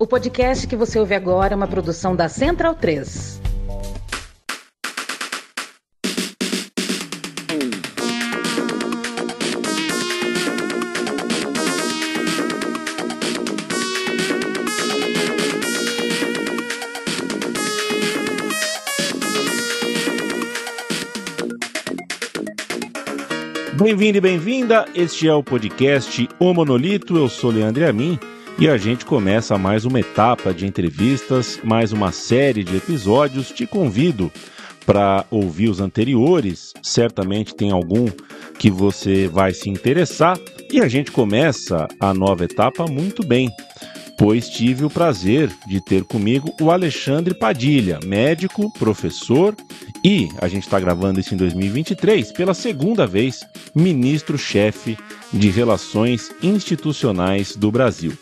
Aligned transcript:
O 0.00 0.06
podcast 0.06 0.64
que 0.68 0.76
você 0.76 0.96
ouve 0.96 1.12
agora 1.12 1.54
é 1.54 1.56
uma 1.56 1.66
produção 1.66 2.14
da 2.14 2.28
Central 2.28 2.72
3. 2.76 3.40
Bem-vindo 23.74 24.18
e 24.18 24.20
bem-vinda. 24.20 24.86
Este 24.94 25.26
é 25.26 25.34
o 25.34 25.42
podcast 25.42 26.28
O 26.38 26.54
Monolito. 26.54 27.16
Eu 27.16 27.28
sou 27.28 27.50
Leandro 27.50 27.88
Amin 27.88 28.16
e 28.58 28.68
a 28.68 28.76
gente 28.76 29.06
começa 29.06 29.56
mais 29.56 29.84
uma 29.84 30.00
etapa 30.00 30.52
de 30.52 30.66
entrevistas, 30.66 31.60
mais 31.62 31.92
uma 31.92 32.10
série 32.10 32.64
de 32.64 32.76
episódios. 32.76 33.52
Te 33.52 33.64
convido 33.64 34.32
para 34.84 35.24
ouvir 35.30 35.68
os 35.68 35.80
anteriores. 35.80 36.72
Certamente 36.82 37.54
tem 37.54 37.70
algum 37.70 38.08
que 38.58 38.68
você 38.68 39.28
vai 39.28 39.54
se 39.54 39.70
interessar. 39.70 40.36
E 40.72 40.80
a 40.80 40.88
gente 40.88 41.12
começa 41.12 41.86
a 42.00 42.12
nova 42.12 42.44
etapa 42.44 42.84
muito 42.86 43.24
bem 43.24 43.48
pois 44.18 44.48
tive 44.48 44.84
o 44.84 44.90
prazer 44.90 45.50
de 45.66 45.80
ter 45.80 46.04
comigo 46.04 46.52
o 46.60 46.70
Alexandre 46.70 47.32
Padilha, 47.32 48.00
médico, 48.04 48.70
professor 48.72 49.54
e, 50.04 50.28
a 50.40 50.48
gente 50.48 50.64
está 50.64 50.78
gravando 50.78 51.18
isso 51.20 51.34
em 51.34 51.36
2023, 51.36 52.32
pela 52.32 52.54
segunda 52.54 53.06
vez, 53.06 53.40
ministro-chefe 53.74 54.96
de 55.32 55.50
Relações 55.50 56.30
Institucionais 56.42 57.56
do 57.56 57.70
Brasil. 57.70 58.12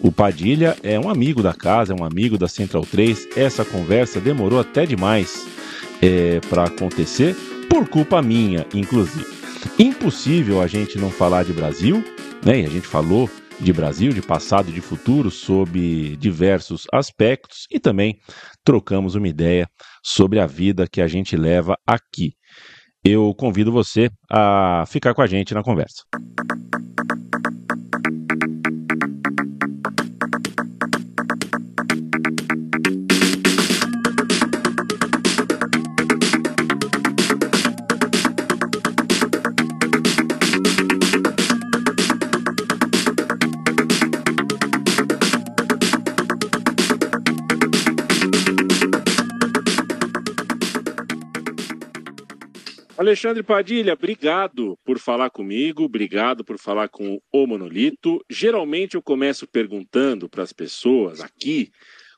O 0.00 0.12
Padilha 0.12 0.76
é 0.82 0.98
um 0.98 1.08
amigo 1.08 1.42
da 1.42 1.52
casa, 1.52 1.92
é 1.92 1.96
um 2.00 2.04
amigo 2.04 2.38
da 2.38 2.48
Central 2.48 2.84
3. 2.84 3.28
Essa 3.36 3.64
conversa 3.64 4.20
demorou 4.20 4.60
até 4.60 4.86
demais 4.86 5.46
é, 6.00 6.40
para 6.48 6.64
acontecer, 6.64 7.34
por 7.68 7.88
culpa 7.88 8.22
minha, 8.22 8.66
inclusive. 8.72 9.26
Impossível 9.78 10.60
a 10.60 10.66
gente 10.66 10.98
não 10.98 11.10
falar 11.10 11.44
de 11.44 11.52
Brasil, 11.52 12.04
né? 12.44 12.60
E 12.60 12.66
a 12.66 12.70
gente 12.70 12.86
falou 12.86 13.28
de 13.60 13.72
Brasil, 13.72 14.12
de 14.12 14.22
passado 14.22 14.70
e 14.70 14.72
de 14.72 14.80
futuro, 14.80 15.30
sob 15.30 16.16
diversos 16.16 16.86
aspectos 16.92 17.66
e 17.70 17.78
também 17.78 18.18
trocamos 18.62 19.14
uma 19.14 19.28
ideia 19.28 19.68
sobre 20.02 20.40
a 20.40 20.46
vida 20.46 20.86
que 20.90 21.00
a 21.00 21.06
gente 21.06 21.36
leva 21.36 21.76
aqui. 21.86 22.34
Eu 23.04 23.34
convido 23.34 23.70
você 23.70 24.10
a 24.30 24.84
ficar 24.86 25.14
com 25.14 25.22
a 25.22 25.26
gente 25.26 25.52
na 25.52 25.62
conversa. 25.62 26.04
Alexandre 53.04 53.42
Padilha, 53.42 53.92
obrigado 53.92 54.78
por 54.82 54.98
falar 54.98 55.28
comigo, 55.28 55.84
obrigado 55.84 56.42
por 56.42 56.58
falar 56.58 56.88
com 56.88 57.20
o 57.30 57.46
Monolito. 57.46 58.24
Geralmente 58.30 58.94
eu 58.94 59.02
começo 59.02 59.46
perguntando 59.46 60.26
para 60.26 60.42
as 60.42 60.54
pessoas 60.54 61.20
aqui 61.20 61.70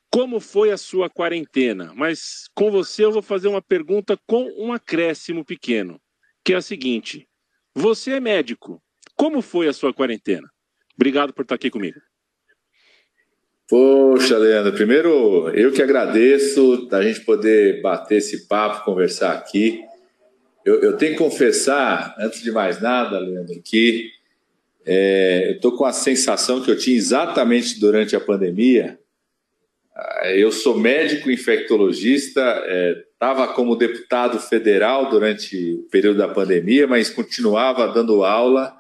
como 0.09 0.39
foi 0.39 0.71
a 0.71 0.77
sua 0.77 1.11
quarentena, 1.11 1.93
mas 1.97 2.49
com 2.55 2.71
você 2.71 3.05
eu 3.05 3.11
vou 3.11 3.21
fazer 3.21 3.49
uma 3.49 3.61
pergunta 3.61 4.17
com 4.29 4.49
um 4.57 4.73
acréscimo 4.73 5.45
pequeno, 5.45 6.01
que 6.45 6.53
é 6.53 6.57
a 6.57 6.63
seguinte: 6.63 7.27
você 7.75 8.13
é 8.13 8.21
médico, 8.21 8.81
como 9.17 9.43
foi 9.43 9.67
a 9.67 9.73
sua 9.73 9.93
quarentena? 9.93 10.49
Obrigado 10.95 11.35
por 11.35 11.43
estar 11.43 11.57
aqui 11.57 11.69
comigo. 11.69 11.99
Poxa, 13.69 14.39
Leandro, 14.39 14.73
primeiro 14.73 15.51
eu 15.51 15.73
que 15.73 15.83
agradeço 15.83 16.87
da 16.87 17.03
gente 17.03 17.25
poder 17.25 17.83
bater 17.83 18.19
esse 18.19 18.47
papo, 18.47 18.85
conversar 18.85 19.33
aqui. 19.33 19.83
Eu, 20.67 20.83
eu, 20.83 20.97
tenho 20.97 21.13
que 21.13 21.19
confessar, 21.19 22.17
antes 22.19 22.43
de 22.43 22.51
mais 22.51 22.83
nada, 22.83 23.21
Leandro, 23.21 23.63
que 23.63 24.11
é, 24.85 25.51
eu 25.51 25.53
estou 25.55 25.77
com 25.77 25.85
a 25.85 25.93
sensação 25.93 26.61
que 26.61 26.69
eu 26.69 26.77
tinha 26.77 26.97
exatamente 26.97 27.79
durante 27.79 28.17
a 28.17 28.21
pandemia. 28.21 28.99
Ah, 29.95 30.33
eu 30.35 30.51
sou 30.51 30.77
médico 30.77 31.31
infectologista, 31.31 32.41
estava 33.13 33.45
é, 33.45 33.55
como 33.55 33.77
deputado 33.77 34.41
federal 34.41 35.09
durante 35.09 35.75
o 35.75 35.83
período 35.85 36.19
da 36.19 36.27
pandemia, 36.27 36.89
mas 36.89 37.11
continuava 37.11 37.87
dando 37.87 38.25
aula 38.25 38.77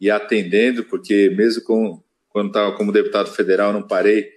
e 0.00 0.12
atendendo, 0.12 0.84
porque 0.84 1.30
mesmo 1.30 1.64
com, 1.64 2.00
quando 2.28 2.46
estava 2.50 2.76
como 2.76 2.92
deputado 2.92 3.32
federal, 3.32 3.72
não 3.72 3.82
parei 3.82 4.30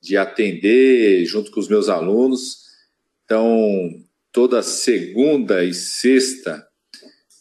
de 0.00 0.16
atender 0.16 1.22
junto 1.26 1.50
com 1.50 1.60
os 1.60 1.68
meus 1.68 1.90
alunos. 1.90 2.64
Então, 3.26 4.02
toda 4.32 4.62
segunda 4.62 5.64
e 5.64 5.74
sexta 5.74 6.66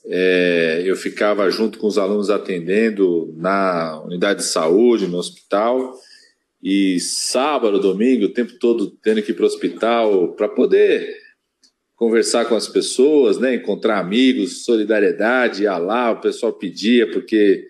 é, 0.06 0.82
eu 0.86 0.96
ficava 0.96 1.50
junto 1.52 1.78
com 1.78 1.88
os 1.88 1.98
alunos 1.98 2.30
atendendo 2.30 3.34
na 3.38 4.02
unidade 4.04 4.40
de 4.40 4.46
saúde, 4.46 5.08
no 5.08 5.18
hospital, 5.18 5.96
e 6.62 7.00
sábado, 7.00 7.80
domingo, 7.80 8.26
o 8.26 8.34
tempo 8.34 8.54
todo 8.60 8.92
tendo 9.04 9.22
que 9.22 9.32
ir 9.32 9.36
para 9.36 9.44
o 9.44 9.48
hospital 9.48 10.34
para 10.34 10.50
poder 10.50 11.16
conversar 11.96 12.46
com 12.46 12.56
as 12.56 12.68
pessoas, 12.68 13.38
né, 13.38 13.56
encontrar 13.56 14.00
amigos, 14.00 14.64
solidariedade, 14.64 15.64
ia 15.64 15.78
lá, 15.78 16.12
o 16.12 16.22
pessoal 16.22 16.54
pedia, 16.54 17.10
porque 17.12 17.66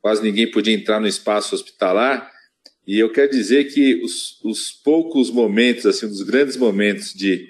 quase 0.00 0.22
ninguém 0.22 0.50
podia 0.50 0.74
entrar 0.74 1.00
no 1.00 1.06
espaço 1.06 1.54
hospitalar. 1.54 2.30
E 2.86 2.98
eu 2.98 3.12
quero 3.12 3.30
dizer 3.30 3.64
que 3.64 4.02
os, 4.02 4.42
os 4.42 4.72
poucos 4.72 5.30
momentos, 5.30 5.86
assim, 5.86 6.06
os 6.06 6.22
grandes 6.22 6.56
momentos 6.56 7.12
de 7.12 7.46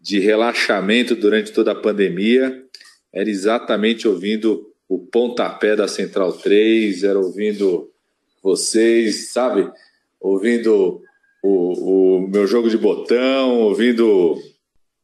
de 0.00 0.18
relaxamento 0.18 1.14
durante 1.14 1.52
toda 1.52 1.72
a 1.72 1.80
pandemia 1.80 2.64
era 3.12 3.28
exatamente 3.28 4.08
ouvindo 4.08 4.70
o 4.88 4.98
pontapé 4.98 5.76
da 5.76 5.86
Central 5.86 6.32
3, 6.32 7.04
era 7.04 7.18
ouvindo 7.18 7.90
vocês, 8.42 9.32
sabe? 9.32 9.70
Ouvindo 10.20 11.02
o, 11.42 12.18
o 12.18 12.28
meu 12.28 12.46
jogo 12.46 12.68
de 12.68 12.78
botão, 12.78 13.60
ouvindo 13.60 14.36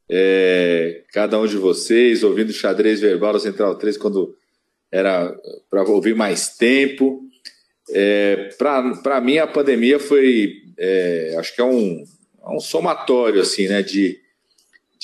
é, 0.09 1.03
cada 1.13 1.39
um 1.39 1.47
de 1.47 1.57
vocês, 1.57 2.23
ouvindo 2.23 2.53
xadrez 2.53 3.01
verbal 3.01 3.35
da 3.35 3.41
Central 3.41 3.77
3 3.77 3.97
quando 3.97 4.35
era 4.91 5.35
para 5.71 5.85
ouvir 5.85 6.15
mais 6.15 6.57
tempo. 6.57 7.23
É, 7.91 8.51
para 8.59 9.21
mim, 9.21 9.39
a 9.39 9.47
pandemia 9.47 9.99
foi, 9.99 10.55
é, 10.79 11.37
acho 11.39 11.55
que 11.55 11.61
é 11.61 11.65
um, 11.65 12.05
é 12.45 12.49
um 12.51 12.61
somatório 12.61 13.41
assim, 13.41 13.69
né, 13.69 13.83
de, 13.83 14.19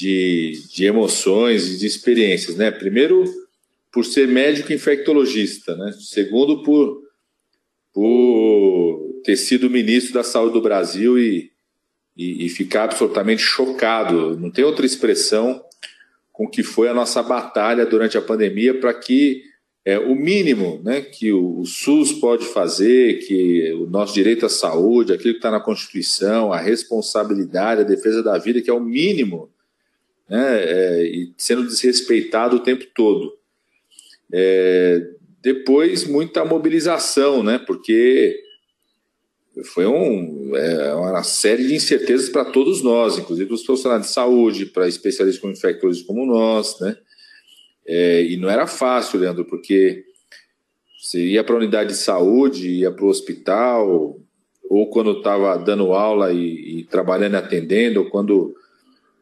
de, 0.02 0.60
de 0.68 0.84
emoções 0.84 1.68
e 1.68 1.78
de 1.78 1.86
experiências, 1.86 2.56
né? 2.56 2.72
Primeiro, 2.72 3.24
por 3.92 4.04
ser 4.04 4.26
médico 4.26 4.72
infectologista, 4.72 5.76
né? 5.76 5.92
Segundo, 6.00 6.64
por, 6.64 7.00
por 7.92 9.20
ter 9.24 9.36
sido 9.36 9.70
ministro 9.70 10.12
da 10.12 10.24
Saúde 10.24 10.54
do 10.54 10.60
Brasil 10.60 11.16
e, 11.20 11.52
e, 12.16 12.46
e 12.46 12.48
ficar 12.48 12.84
absolutamente 12.84 13.42
chocado. 13.42 14.36
Não 14.36 14.50
tem 14.50 14.64
outra 14.64 14.84
expressão 14.84 15.64
com 16.32 16.48
que 16.48 16.64
foi 16.64 16.88
a 16.88 16.94
nossa 16.94 17.22
batalha 17.22 17.86
durante 17.86 18.18
a 18.18 18.22
pandemia 18.22 18.74
para 18.74 18.92
que 18.92 19.44
é, 19.84 20.00
o 20.00 20.16
mínimo 20.16 20.80
né, 20.82 21.00
que 21.00 21.32
o, 21.32 21.60
o, 21.60 21.66
SUS 21.66 22.10
pode 22.12 22.44
fazer, 22.46 23.20
que 23.24 23.72
o 23.74 23.86
nosso 23.86 24.14
direito 24.14 24.46
à 24.46 24.48
saúde, 24.48 25.12
aquilo 25.12 25.34
que 25.34 25.38
está 25.38 25.50
na 25.50 25.60
Constituição, 25.60 26.52
a 26.52 26.58
responsabilidade, 26.58 27.82
a 27.82 27.84
defesa 27.84 28.20
da 28.20 28.36
vida, 28.38 28.60
que 28.60 28.70
é 28.70 28.72
o 28.72 28.80
mínimo 28.80 29.52
né, 30.32 30.64
é, 30.64 31.02
e 31.04 31.34
sendo 31.36 31.66
desrespeitado 31.66 32.56
o 32.56 32.60
tempo 32.60 32.86
todo. 32.94 33.34
É, 34.32 35.10
depois, 35.42 36.06
muita 36.06 36.42
mobilização, 36.42 37.42
né, 37.42 37.58
porque 37.58 38.42
foi 39.74 39.84
um, 39.84 40.56
é, 40.56 40.94
uma 40.94 41.22
série 41.22 41.66
de 41.66 41.74
incertezas 41.74 42.30
para 42.30 42.46
todos 42.46 42.82
nós, 42.82 43.18
inclusive 43.18 43.46
para 43.46 43.54
os 43.54 43.62
profissionais 43.62 44.06
de 44.06 44.08
saúde, 44.08 44.64
para 44.64 44.88
especialistas 44.88 45.42
com 45.42 45.50
infectologistas 45.50 46.06
como 46.06 46.24
nós, 46.24 46.80
né? 46.80 46.96
É, 47.86 48.22
e 48.22 48.38
não 48.38 48.48
era 48.48 48.66
fácil, 48.66 49.20
Leandro, 49.20 49.44
porque 49.44 50.02
você 50.98 51.22
ia 51.22 51.44
para 51.44 51.56
a 51.56 51.58
unidade 51.58 51.90
de 51.90 51.96
saúde, 51.96 52.70
ia 52.70 52.90
para 52.90 53.04
o 53.04 53.08
hospital, 53.08 54.18
ou 54.70 54.88
quando 54.88 55.18
estava 55.18 55.58
dando 55.58 55.92
aula 55.92 56.32
e, 56.32 56.78
e, 56.78 56.84
trabalhando 56.84 57.34
e 57.34 57.36
atendendo, 57.36 58.00
ou 58.00 58.08
quando 58.08 58.54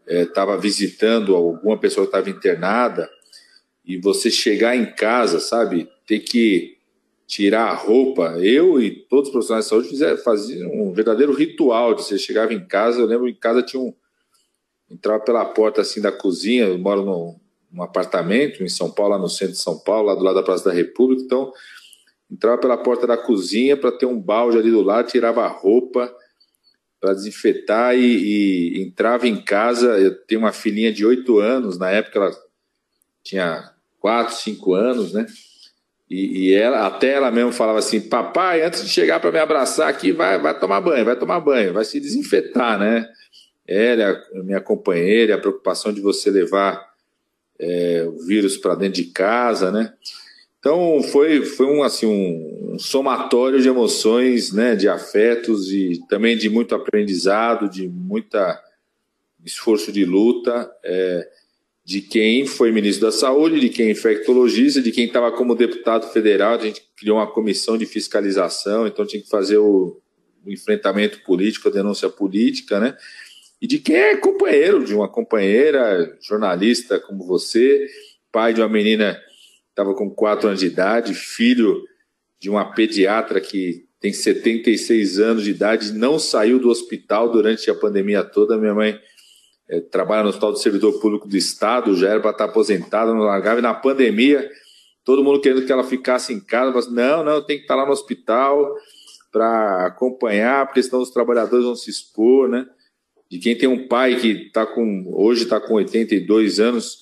estava 0.06 0.54
é, 0.54 0.58
visitando 0.58 1.34
alguma 1.34 1.78
pessoa 1.78 2.06
que 2.06 2.16
estava 2.16 2.30
internada 2.30 3.08
e 3.84 3.96
você 3.98 4.30
chegar 4.30 4.76
em 4.76 4.86
casa, 4.94 5.40
sabe, 5.40 5.88
ter 6.06 6.20
que 6.20 6.78
tirar 7.26 7.66
a 7.66 7.74
roupa. 7.74 8.36
Eu 8.38 8.80
e 8.80 8.90
todos 8.90 9.28
os 9.28 9.32
profissionais 9.32 9.64
de 9.64 9.68
saúde 9.70 9.88
fizeram, 9.88 10.16
faziam 10.18 10.70
um 10.70 10.92
verdadeiro 10.92 11.32
ritual 11.32 11.94
de 11.94 12.02
você 12.02 12.18
chegava 12.18 12.52
em 12.52 12.66
casa. 12.66 13.00
Eu 13.00 13.06
lembro 13.06 13.28
em 13.28 13.34
casa 13.34 13.62
tinha 13.62 13.80
um. 13.80 13.94
Entrava 14.90 15.22
pela 15.22 15.44
porta 15.44 15.80
assim 15.80 16.00
da 16.00 16.10
cozinha, 16.10 16.64
eu 16.64 16.76
moro 16.76 17.04
num, 17.04 17.38
num 17.70 17.82
apartamento 17.82 18.62
em 18.64 18.68
São 18.68 18.90
Paulo, 18.90 19.12
lá 19.12 19.18
no 19.18 19.28
centro 19.28 19.54
de 19.54 19.60
São 19.60 19.78
Paulo, 19.78 20.08
lá 20.08 20.16
do 20.16 20.24
lado 20.24 20.34
da 20.34 20.42
Praça 20.42 20.64
da 20.64 20.74
República. 20.74 21.22
Então, 21.22 21.52
entrava 22.28 22.58
pela 22.58 22.76
porta 22.76 23.06
da 23.06 23.16
cozinha 23.16 23.76
para 23.76 23.92
ter 23.92 24.06
um 24.06 24.20
balde 24.20 24.58
ali 24.58 24.70
do 24.70 24.82
lado, 24.82 25.08
tirava 25.08 25.44
a 25.44 25.48
roupa 25.48 26.12
para 27.00 27.14
desinfetar 27.14 27.96
e, 27.96 28.76
e, 28.76 28.82
entrava 28.82 29.26
em 29.26 29.40
casa. 29.40 29.98
Eu 29.98 30.14
tenho 30.14 30.40
uma 30.40 30.52
filhinha 30.52 30.92
de 30.92 31.04
oito 31.04 31.38
anos, 31.38 31.78
na 31.78 31.90
época 31.90 32.18
ela 32.18 32.30
tinha 33.22 33.72
quatro, 33.98 34.34
cinco 34.34 34.74
anos, 34.74 35.12
né? 35.12 35.26
E, 36.08 36.48
e, 36.48 36.54
ela, 36.54 36.86
até 36.86 37.12
ela 37.12 37.30
mesmo 37.30 37.52
falava 37.52 37.78
assim: 37.78 38.00
Papai, 38.00 38.62
antes 38.62 38.82
de 38.82 38.88
chegar 38.90 39.20
para 39.20 39.32
me 39.32 39.38
abraçar 39.38 39.88
aqui, 39.88 40.12
vai, 40.12 40.38
vai 40.38 40.58
tomar 40.58 40.80
banho, 40.80 41.04
vai 41.04 41.16
tomar 41.16 41.40
banho, 41.40 41.72
vai 41.72 41.84
se 41.84 42.00
desinfetar, 42.00 42.78
né? 42.78 43.08
Ela, 43.66 44.20
minha 44.42 44.60
companheira, 44.60 45.36
a 45.36 45.38
preocupação 45.38 45.92
de 45.92 46.00
você 46.00 46.28
levar 46.28 46.90
é, 47.58 48.04
o 48.04 48.26
vírus 48.26 48.56
para 48.56 48.74
dentro 48.74 49.02
de 49.02 49.10
casa, 49.10 49.70
né? 49.70 49.92
Então 50.60 51.02
foi, 51.02 51.42
foi 51.44 51.66
um, 51.66 51.82
assim, 51.82 52.06
um, 52.06 52.78
somatório 52.78 53.60
de 53.60 53.68
emoções, 53.68 54.52
né, 54.52 54.76
de 54.76 54.88
afetos 54.88 55.72
e 55.72 55.98
também 56.08 56.36
de 56.36 56.48
muito 56.48 56.74
aprendizado, 56.74 57.68
de 57.68 57.88
muita 57.88 58.62
esforço 59.44 59.90
de 59.90 60.04
luta. 60.04 60.70
É, 60.84 61.28
de 61.90 62.00
quem 62.00 62.46
foi 62.46 62.70
ministro 62.70 63.06
da 63.06 63.10
Saúde, 63.10 63.58
de 63.58 63.68
quem 63.68 63.88
é 63.88 63.90
infectologista, 63.90 64.80
de 64.80 64.92
quem 64.92 65.06
estava 65.06 65.32
como 65.32 65.56
deputado 65.56 66.12
federal. 66.12 66.54
A 66.54 66.62
gente 66.62 66.84
criou 66.96 67.18
uma 67.18 67.26
comissão 67.26 67.76
de 67.76 67.84
fiscalização, 67.84 68.86
então 68.86 69.04
tinha 69.04 69.20
que 69.20 69.28
fazer 69.28 69.56
o, 69.56 70.00
o 70.46 70.52
enfrentamento 70.52 71.20
político, 71.24 71.68
a 71.68 71.72
denúncia 71.72 72.08
política, 72.08 72.78
né? 72.78 72.96
E 73.60 73.66
de 73.66 73.78
quem 73.78 73.96
é 73.96 74.16
companheiro 74.16 74.84
de 74.84 74.94
uma 74.94 75.08
companheira, 75.08 76.16
jornalista 76.20 77.00
como 77.00 77.26
você, 77.26 77.88
pai 78.30 78.54
de 78.54 78.60
uma 78.60 78.68
menina 78.68 79.20
estava 79.80 79.94
com 79.94 80.10
4 80.10 80.48
anos 80.48 80.60
de 80.60 80.66
idade, 80.66 81.14
filho 81.14 81.82
de 82.38 82.48
uma 82.48 82.72
pediatra 82.72 83.40
que 83.40 83.86
tem 84.00 84.12
76 84.12 85.18
anos 85.18 85.44
de 85.44 85.50
idade, 85.50 85.92
não 85.92 86.18
saiu 86.18 86.58
do 86.58 86.70
hospital 86.70 87.30
durante 87.30 87.70
a 87.70 87.74
pandemia 87.74 88.24
toda. 88.24 88.56
Minha 88.56 88.74
mãe 88.74 88.98
é, 89.68 89.80
trabalha 89.80 90.22
no 90.22 90.30
Hospital 90.30 90.52
do 90.52 90.58
Servidor 90.58 90.98
Público 91.00 91.28
do 91.28 91.36
Estado, 91.36 91.94
já 91.94 92.08
era 92.08 92.20
para 92.20 92.30
estar 92.30 92.44
aposentada, 92.46 93.12
não 93.12 93.20
largava, 93.20 93.58
e 93.58 93.62
na 93.62 93.74
pandemia, 93.74 94.50
todo 95.04 95.22
mundo 95.22 95.40
querendo 95.40 95.66
que 95.66 95.72
ela 95.72 95.84
ficasse 95.84 96.32
em 96.32 96.40
casa, 96.40 96.72
mas 96.74 96.90
não, 96.90 97.22
não, 97.22 97.44
tem 97.44 97.56
que 97.58 97.62
estar 97.62 97.76
lá 97.76 97.84
no 97.84 97.92
hospital 97.92 98.74
para 99.30 99.86
acompanhar, 99.86 100.66
porque 100.66 100.82
senão 100.82 101.02
os 101.02 101.10
trabalhadores 101.10 101.64
vão 101.64 101.76
se 101.76 101.90
expor, 101.90 102.48
né? 102.48 102.66
De 103.30 103.38
quem 103.38 103.56
tem 103.56 103.68
um 103.68 103.86
pai 103.86 104.16
que 104.16 104.46
está 104.46 104.66
com, 104.66 105.04
hoje 105.14 105.44
está 105.44 105.60
com 105.60 105.74
82 105.74 106.58
anos, 106.58 106.98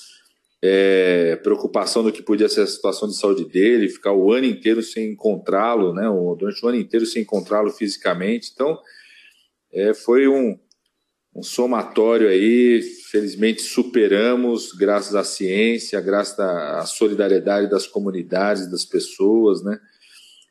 é, 0.63 1.37
preocupação 1.37 2.03
do 2.03 2.13
que 2.13 2.23
podia 2.23 2.49
ser 2.49 2.63
a 2.63 2.67
situação 2.67 3.09
de 3.09 3.17
saúde 3.17 3.45
dele, 3.45 3.89
ficar 3.89 4.13
o 4.13 4.33
ano 4.33 4.47
inteiro 4.47 4.83
sem 4.83 5.13
encontrá-lo, 5.13 5.95
né? 5.95 6.05
Durante 6.37 6.65
o 6.65 6.69
ano 6.69 6.79
inteiro 6.79 7.07
sem 7.07 7.23
encontrá-lo 7.23 7.71
fisicamente. 7.71 8.51
Então, 8.53 8.79
é, 9.73 9.95
foi 9.95 10.27
um, 10.27 10.59
um 11.35 11.43
somatório 11.43 12.29
aí, 12.29 12.83
felizmente 13.11 13.63
superamos, 13.63 14.73
graças 14.73 15.15
à 15.15 15.23
ciência, 15.23 16.01
graças 16.01 16.39
à 16.41 16.85
solidariedade 16.87 17.71
das 17.71 17.87
comunidades, 17.87 18.71
das 18.71 18.85
pessoas, 18.85 19.63
né? 19.63 19.79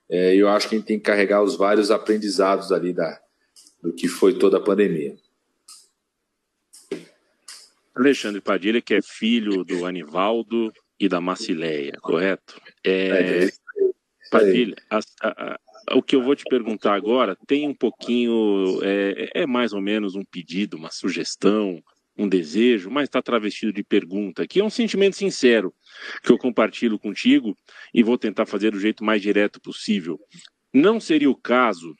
É, 0.10 0.34
eu 0.34 0.48
acho 0.48 0.70
que 0.70 0.76
a 0.76 0.78
gente 0.78 0.88
tem 0.88 0.98
que 0.98 1.06
carregar 1.06 1.44
os 1.44 1.58
vários 1.58 1.92
aprendizados 1.92 2.72
ali 2.72 2.94
da, 2.94 3.20
do 3.84 3.92
que 3.92 4.08
foi 4.08 4.38
toda 4.38 4.56
a 4.56 4.62
pandemia. 4.62 5.18
Alexandre 7.98 8.42
Padilha, 8.42 8.82
que 8.82 8.94
é 8.94 9.02
filho 9.02 9.64
do 9.64 9.86
Anivaldo 9.86 10.72
e 11.00 11.10
da 11.10 11.20
Macileia, 11.20 11.94
correto? 12.02 12.62
É, 12.84 12.92
é, 12.92 13.46
é 13.46 13.50
Padilha, 14.30 14.76
a, 14.90 15.00
a, 15.24 15.60
o 15.96 16.04
que 16.04 16.16
eu 16.16 16.22
vou 16.22 16.36
te 16.36 16.44
perguntar 16.50 16.94
agora 16.94 17.38
tem 17.48 17.68
um 17.68 17.74
pouquinho, 17.74 18.80
é, 18.84 19.42
é 19.42 19.46
mais 19.48 19.74
ou 19.74 19.82
menos 19.82 20.16
um 20.16 20.24
pedido, 20.24 20.78
uma 20.78 20.92
sugestão, 20.92 21.82
um 22.18 22.28
desejo, 22.28 22.90
mas 22.90 23.04
está 23.04 23.22
travestido 23.22 23.72
de 23.72 23.84
pergunta, 23.84 24.48
que 24.48 24.60
é 24.60 24.64
um 24.64 24.70
sentimento 24.70 25.16
sincero 25.16 25.74
que 26.24 26.32
eu 26.32 26.38
compartilho 26.38 26.98
contigo 27.00 27.56
e 27.94 28.04
vou 28.04 28.18
tentar 28.18 28.46
fazer 28.46 28.72
do 28.72 28.80
jeito 28.80 29.04
mais 29.04 29.22
direto 29.22 29.62
possível. 29.62 30.20
Não 30.74 31.00
seria 31.00 31.30
o 31.30 31.36
caso 31.36 31.96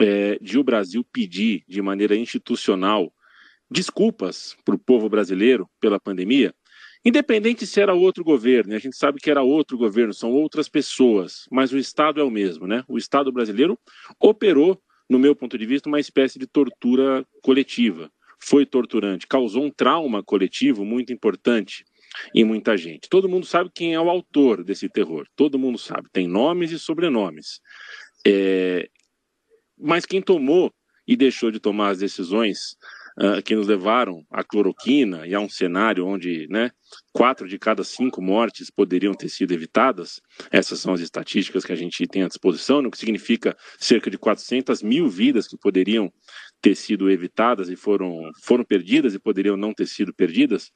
é, 0.00 0.38
de 0.40 0.58
o 0.58 0.64
Brasil 0.64 1.04
pedir 1.12 1.64
de 1.68 1.82
maneira 1.82 2.16
institucional 2.16 3.12
desculpas 3.70 4.56
para 4.64 4.74
o 4.74 4.78
povo 4.78 5.08
brasileiro 5.08 5.68
pela 5.80 6.00
pandemia? 6.00 6.54
Independente 7.04 7.66
se 7.66 7.80
era 7.80 7.94
outro 7.94 8.24
governo, 8.24 8.74
a 8.74 8.78
gente 8.78 8.96
sabe 8.96 9.20
que 9.20 9.30
era 9.30 9.42
outro 9.42 9.78
governo, 9.78 10.12
são 10.12 10.32
outras 10.32 10.68
pessoas, 10.68 11.46
mas 11.50 11.72
o 11.72 11.78
Estado 11.78 12.20
é 12.20 12.24
o 12.24 12.30
mesmo, 12.30 12.66
né? 12.66 12.84
O 12.88 12.98
Estado 12.98 13.30
brasileiro 13.32 13.78
operou, 14.20 14.80
no 15.08 15.18
meu 15.18 15.34
ponto 15.34 15.56
de 15.56 15.64
vista, 15.64 15.88
uma 15.88 16.00
espécie 16.00 16.38
de 16.38 16.46
tortura 16.46 17.24
coletiva. 17.42 18.10
Foi 18.40 18.66
torturante, 18.66 19.26
causou 19.26 19.64
um 19.64 19.70
trauma 19.70 20.22
coletivo 20.22 20.84
muito 20.84 21.12
importante 21.12 21.84
em 22.34 22.44
muita 22.44 22.76
gente. 22.76 23.08
Todo 23.08 23.28
mundo 23.28 23.46
sabe 23.46 23.70
quem 23.72 23.94
é 23.94 24.00
o 24.00 24.10
autor 24.10 24.64
desse 24.64 24.88
terror, 24.88 25.26
todo 25.36 25.58
mundo 25.58 25.78
sabe, 25.78 26.08
tem 26.12 26.26
nomes 26.26 26.72
e 26.72 26.78
sobrenomes. 26.78 27.60
É... 28.26 28.88
Mas 29.78 30.04
quem 30.04 30.20
tomou 30.20 30.72
e 31.06 31.16
deixou 31.16 31.50
de 31.50 31.60
tomar 31.60 31.90
as 31.90 31.98
decisões 31.98 32.76
uh, 33.20 33.42
que 33.42 33.54
nos 33.54 33.66
levaram 33.66 34.24
à 34.30 34.42
cloroquina 34.42 35.26
e 35.26 35.34
a 35.34 35.40
um 35.40 35.48
cenário 35.48 36.06
onde 36.06 36.46
né, 36.48 36.70
quatro 37.12 37.48
de 37.48 37.58
cada 37.58 37.82
cinco 37.84 38.22
mortes 38.22 38.70
poderiam 38.70 39.12
ter 39.14 39.28
sido 39.28 39.52
evitadas. 39.52 40.20
Essas 40.50 40.78
são 40.78 40.94
as 40.94 41.00
estatísticas 41.00 41.64
que 41.64 41.72
a 41.72 41.76
gente 41.76 42.06
tem 42.06 42.22
à 42.22 42.28
disposição, 42.28 42.80
o 42.80 42.90
que 42.90 42.98
significa 42.98 43.56
cerca 43.78 44.10
de 44.10 44.16
400 44.16 44.82
mil 44.82 45.08
vidas 45.08 45.48
que 45.48 45.56
poderiam 45.58 46.10
ter 46.60 46.74
sido 46.74 47.10
evitadas 47.10 47.68
e 47.68 47.76
foram, 47.76 48.30
foram 48.42 48.64
perdidas 48.64 49.14
e 49.14 49.18
poderiam 49.18 49.56
não 49.56 49.72
ter 49.72 49.86
sido 49.86 50.12
perdidas, 50.12 50.70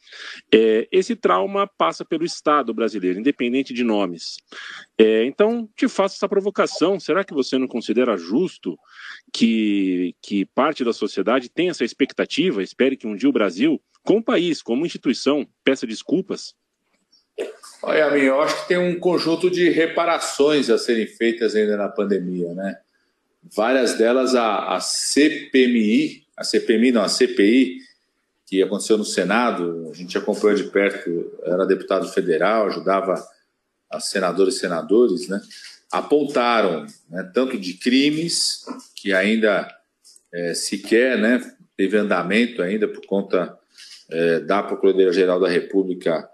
é, 0.52 0.88
esse 0.92 1.16
trauma 1.16 1.66
passa 1.66 2.04
pelo 2.04 2.24
Estado 2.24 2.72
brasileiro, 2.72 3.18
independente 3.18 3.74
de 3.74 3.82
nomes. 3.82 4.36
É, 4.96 5.24
então, 5.24 5.68
te 5.76 5.88
faço 5.88 6.16
essa 6.16 6.28
provocação: 6.28 7.00
será 7.00 7.24
que 7.24 7.34
você 7.34 7.58
não 7.58 7.66
considera 7.66 8.16
justo 8.16 8.76
que, 9.32 10.14
que 10.22 10.44
parte 10.46 10.84
da 10.84 10.92
sociedade 10.92 11.48
tenha 11.48 11.70
essa 11.70 11.84
expectativa, 11.84 12.62
espere 12.62 12.96
que 12.96 13.06
um 13.06 13.16
dia 13.16 13.28
o 13.28 13.32
Brasil, 13.32 13.82
como 14.04 14.22
país, 14.22 14.62
como 14.62 14.86
instituição, 14.86 15.46
peça 15.64 15.86
desculpas? 15.86 16.54
Olha, 17.82 18.16
eu 18.16 18.40
acho 18.40 18.62
que 18.62 18.68
tem 18.68 18.78
um 18.78 18.98
conjunto 18.98 19.50
de 19.50 19.68
reparações 19.70 20.70
a 20.70 20.78
serem 20.78 21.06
feitas 21.06 21.56
ainda 21.56 21.76
na 21.76 21.88
pandemia, 21.88 22.54
né? 22.54 22.78
Várias 23.42 23.96
delas 23.98 24.34
a, 24.34 24.76
a 24.76 24.80
CPMI, 24.80 26.24
a 26.36 26.44
CPMI 26.44 26.92
não, 26.92 27.02
a 27.02 27.08
CPI, 27.08 27.78
que 28.46 28.62
aconteceu 28.62 28.98
no 28.98 29.04
Senado, 29.04 29.90
a 29.90 29.96
gente 29.96 30.16
acompanhou 30.16 30.56
de 30.56 30.64
perto, 30.64 31.32
era 31.44 31.66
deputado 31.66 32.06
federal, 32.08 32.66
ajudava 32.66 33.14
as 33.90 34.06
senadoras 34.06 34.56
e 34.56 34.58
senadores, 34.58 35.28
né? 35.28 35.40
apontaram 35.90 36.86
né, 37.10 37.30
tanto 37.34 37.58
de 37.58 37.74
crimes 37.74 38.64
que 38.96 39.12
ainda 39.12 39.68
é, 40.32 40.54
sequer 40.54 41.18
né, 41.18 41.40
teve 41.76 41.98
andamento 41.98 42.62
ainda 42.62 42.88
por 42.88 43.04
conta 43.06 43.58
é, 44.10 44.40
da 44.40 44.62
Procuradoria-Geral 44.62 45.38
da 45.38 45.48
República 45.48 46.28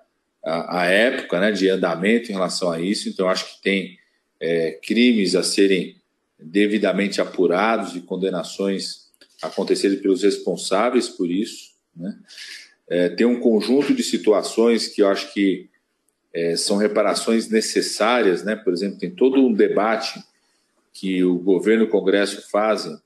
a, 0.45 0.87
época 0.87 1.41
né, 1.41 1.51
de 1.51 1.69
andamento 1.69 2.31
em 2.31 2.35
relação 2.35 2.71
a 2.71 2.81
isso, 2.81 3.09
então 3.09 3.29
acho 3.29 3.57
que 3.57 3.63
tem 3.63 3.99
é, 4.41 4.79
crimes 4.83 5.35
a 5.35 5.43
serem 5.43 5.98
devidamente 6.39 7.21
apurados 7.21 7.97
e 7.97 8.01
condenações 8.01 9.09
acontecerem 9.43 9.99
pelos 9.99 10.23
responsáveis 10.23 11.09
por 11.09 11.31
isso. 11.31 11.73
Né? 11.95 12.17
É, 12.89 13.09
tem 13.09 13.27
um 13.27 13.41
conjunto 13.41 13.93
de 13.93 14.03
situações 14.03 14.87
que 14.87 15.03
eu 15.03 15.09
acho 15.09 15.33
que 15.33 15.69
é, 16.33 16.57
são 16.57 16.77
reparações 16.77 17.49
necessárias, 17.49 18.45
né? 18.45 18.55
por 18.55 18.73
exemplo, 18.73 18.99
tem 18.99 19.11
todo 19.11 19.45
um 19.45 19.53
debate 19.53 20.23
que 20.93 21.23
o 21.25 21.37
governo 21.39 21.85
e 21.85 21.87
o 21.87 21.91
Congresso 21.91 22.49
fazem, 22.51 22.97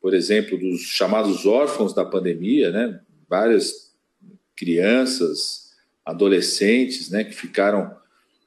por 0.00 0.14
exemplo, 0.14 0.58
dos 0.58 0.80
chamados 0.82 1.46
órfãos 1.46 1.94
da 1.94 2.04
pandemia, 2.04 2.70
né? 2.70 3.00
várias 3.28 3.92
crianças, 4.56 5.70
adolescentes 6.04 7.10
né? 7.10 7.24
que 7.24 7.34
ficaram 7.34 7.99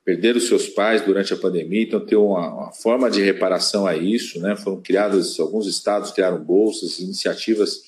perderam 0.03 0.39
seus 0.39 0.67
pais 0.67 1.01
durante 1.01 1.33
a 1.33 1.37
pandemia, 1.37 1.83
então 1.83 2.05
tem 2.05 2.17
uma, 2.17 2.53
uma, 2.53 2.71
forma 2.73 3.09
de 3.09 3.21
reparação 3.21 3.87
a 3.87 3.95
isso, 3.95 4.39
né? 4.39 4.55
Foram 4.55 4.81
criadas, 4.81 5.39
alguns 5.39 5.67
estados 5.67 6.11
criaram 6.11 6.43
bolsas, 6.43 6.99
iniciativas 6.99 7.83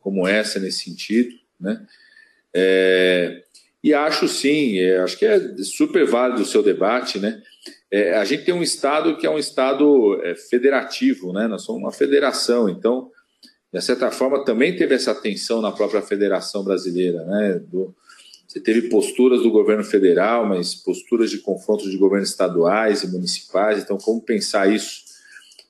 como 0.00 0.26
essa 0.26 0.58
nesse 0.58 0.84
sentido, 0.84 1.34
né? 1.60 1.86
É, 2.52 3.42
e 3.82 3.92
acho 3.92 4.26
sim, 4.26 4.78
é, 4.78 4.98
acho 4.98 5.18
que 5.18 5.26
é 5.26 5.56
super 5.62 6.06
válido 6.06 6.42
o 6.42 6.46
seu 6.46 6.62
debate, 6.62 7.18
né? 7.18 7.42
é, 7.94 8.16
a 8.16 8.24
gente 8.24 8.44
tem 8.44 8.52
um 8.52 8.62
Estado 8.62 9.16
que 9.16 9.24
é 9.24 9.30
um 9.30 9.38
Estado 9.38 10.20
é, 10.24 10.34
federativo, 10.34 11.32
né? 11.32 11.46
Nós 11.46 11.62
somos 11.62 11.80
uma 11.80 11.92
federação, 11.92 12.68
então, 12.68 13.08
de 13.72 13.80
certa 13.80 14.10
forma, 14.10 14.44
também 14.44 14.74
teve 14.74 14.96
essa 14.96 15.14
tensão 15.14 15.62
na 15.62 15.70
própria 15.70 16.02
federação 16.02 16.64
brasileira, 16.64 17.24
né? 17.24 17.60
Do, 17.68 17.94
você 18.54 18.60
teve 18.60 18.82
posturas 18.82 19.42
do 19.42 19.50
governo 19.50 19.82
federal, 19.82 20.46
mas 20.46 20.76
posturas 20.76 21.28
de 21.28 21.38
confronto 21.38 21.90
de 21.90 21.96
governos 21.96 22.30
estaduais 22.30 23.02
e 23.02 23.10
municipais, 23.10 23.82
então, 23.82 23.98
como 23.98 24.22
pensar 24.22 24.72
isso? 24.72 25.02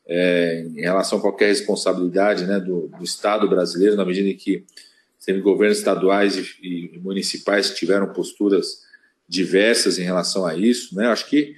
É, 0.06 0.66
em 0.76 0.82
relação 0.82 1.16
a 1.16 1.20
qualquer 1.22 1.46
responsabilidade 1.46 2.44
né, 2.44 2.60
do, 2.60 2.88
do, 2.88 3.02
Estado 3.02 3.48
brasileiro, 3.48 3.96
na 3.96 4.04
medida 4.04 4.28
em 4.28 4.36
que 4.36 4.66
teve 5.24 5.40
governos 5.40 5.78
estaduais 5.78 6.36
e, 6.36 6.90
e 6.92 6.98
municipais 6.98 7.70
que 7.70 7.76
tiveram 7.76 8.12
posturas 8.12 8.82
diversas 9.26 9.98
em 9.98 10.02
relação 10.02 10.44
a 10.44 10.54
isso, 10.54 10.94
né? 10.94 11.06
Acho 11.06 11.26
que 11.26 11.54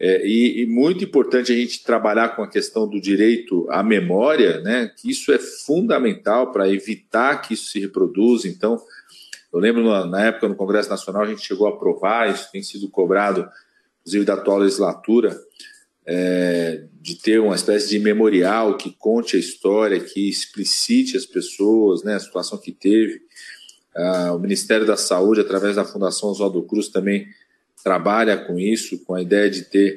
é, 0.00 0.26
e, 0.26 0.62
e, 0.62 0.66
muito 0.66 1.04
importante 1.04 1.52
a 1.52 1.54
gente 1.54 1.84
trabalhar 1.84 2.30
com 2.30 2.42
a 2.42 2.50
questão 2.50 2.88
do 2.88 3.00
direito 3.00 3.64
à 3.70 3.80
memória, 3.80 4.60
né? 4.60 4.90
Que 4.96 5.08
isso 5.08 5.32
é 5.32 5.38
fundamental 5.38 6.50
para 6.50 6.68
evitar 6.68 7.40
que 7.40 7.54
isso 7.54 7.70
se 7.70 7.78
reproduza. 7.78 8.48
Então, 8.48 8.82
eu 9.54 9.60
lembro 9.60 10.06
na, 10.06 10.26
época 10.26 10.48
no 10.48 10.56
Congresso 10.56 10.90
Nacional 10.90 11.22
a 11.22 11.26
gente 11.26 11.46
chegou 11.46 11.68
a 11.68 11.70
aprovar, 11.70 12.28
isso 12.28 12.50
tem 12.50 12.60
sido 12.60 12.88
cobrado, 12.88 13.48
inclusive 14.00 14.24
da 14.24 14.34
atual 14.34 14.58
legislatura, 14.58 15.40
é, 16.04 16.84
de 17.00 17.14
ter 17.14 17.38
uma 17.38 17.54
espécie 17.54 17.88
de 17.88 18.00
memorial 18.00 18.76
que 18.76 18.90
conte 18.98 19.36
a 19.36 19.38
história, 19.38 20.00
que 20.00 20.28
explicite 20.28 21.16
as 21.16 21.24
pessoas, 21.24 22.02
né? 22.02 22.16
A 22.16 22.20
situação 22.20 22.58
que 22.58 22.72
teve. 22.72 23.22
Ah, 23.94 24.32
o 24.34 24.40
Ministério 24.40 24.84
da 24.84 24.96
Saúde, 24.96 25.40
através 25.40 25.76
da 25.76 25.84
Fundação 25.84 26.30
Oswaldo 26.30 26.62
Cruz, 26.64 26.88
também 26.88 27.28
trabalha 27.82 28.36
com 28.36 28.58
isso, 28.58 28.98
com 29.04 29.14
a 29.14 29.22
ideia 29.22 29.48
de 29.48 29.62
ter 29.62 29.94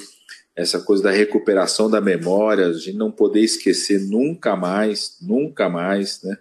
essa 0.56 0.80
coisa 0.80 1.04
da 1.04 1.12
recuperação 1.12 1.90
da 1.90 2.00
memória, 2.00 2.72
de 2.74 2.94
não 2.94 3.12
poder 3.12 3.42
esquecer 3.42 4.00
nunca 4.02 4.56
mais, 4.56 5.18
nunca 5.20 5.68
mais, 5.68 6.22
né, 6.22 6.38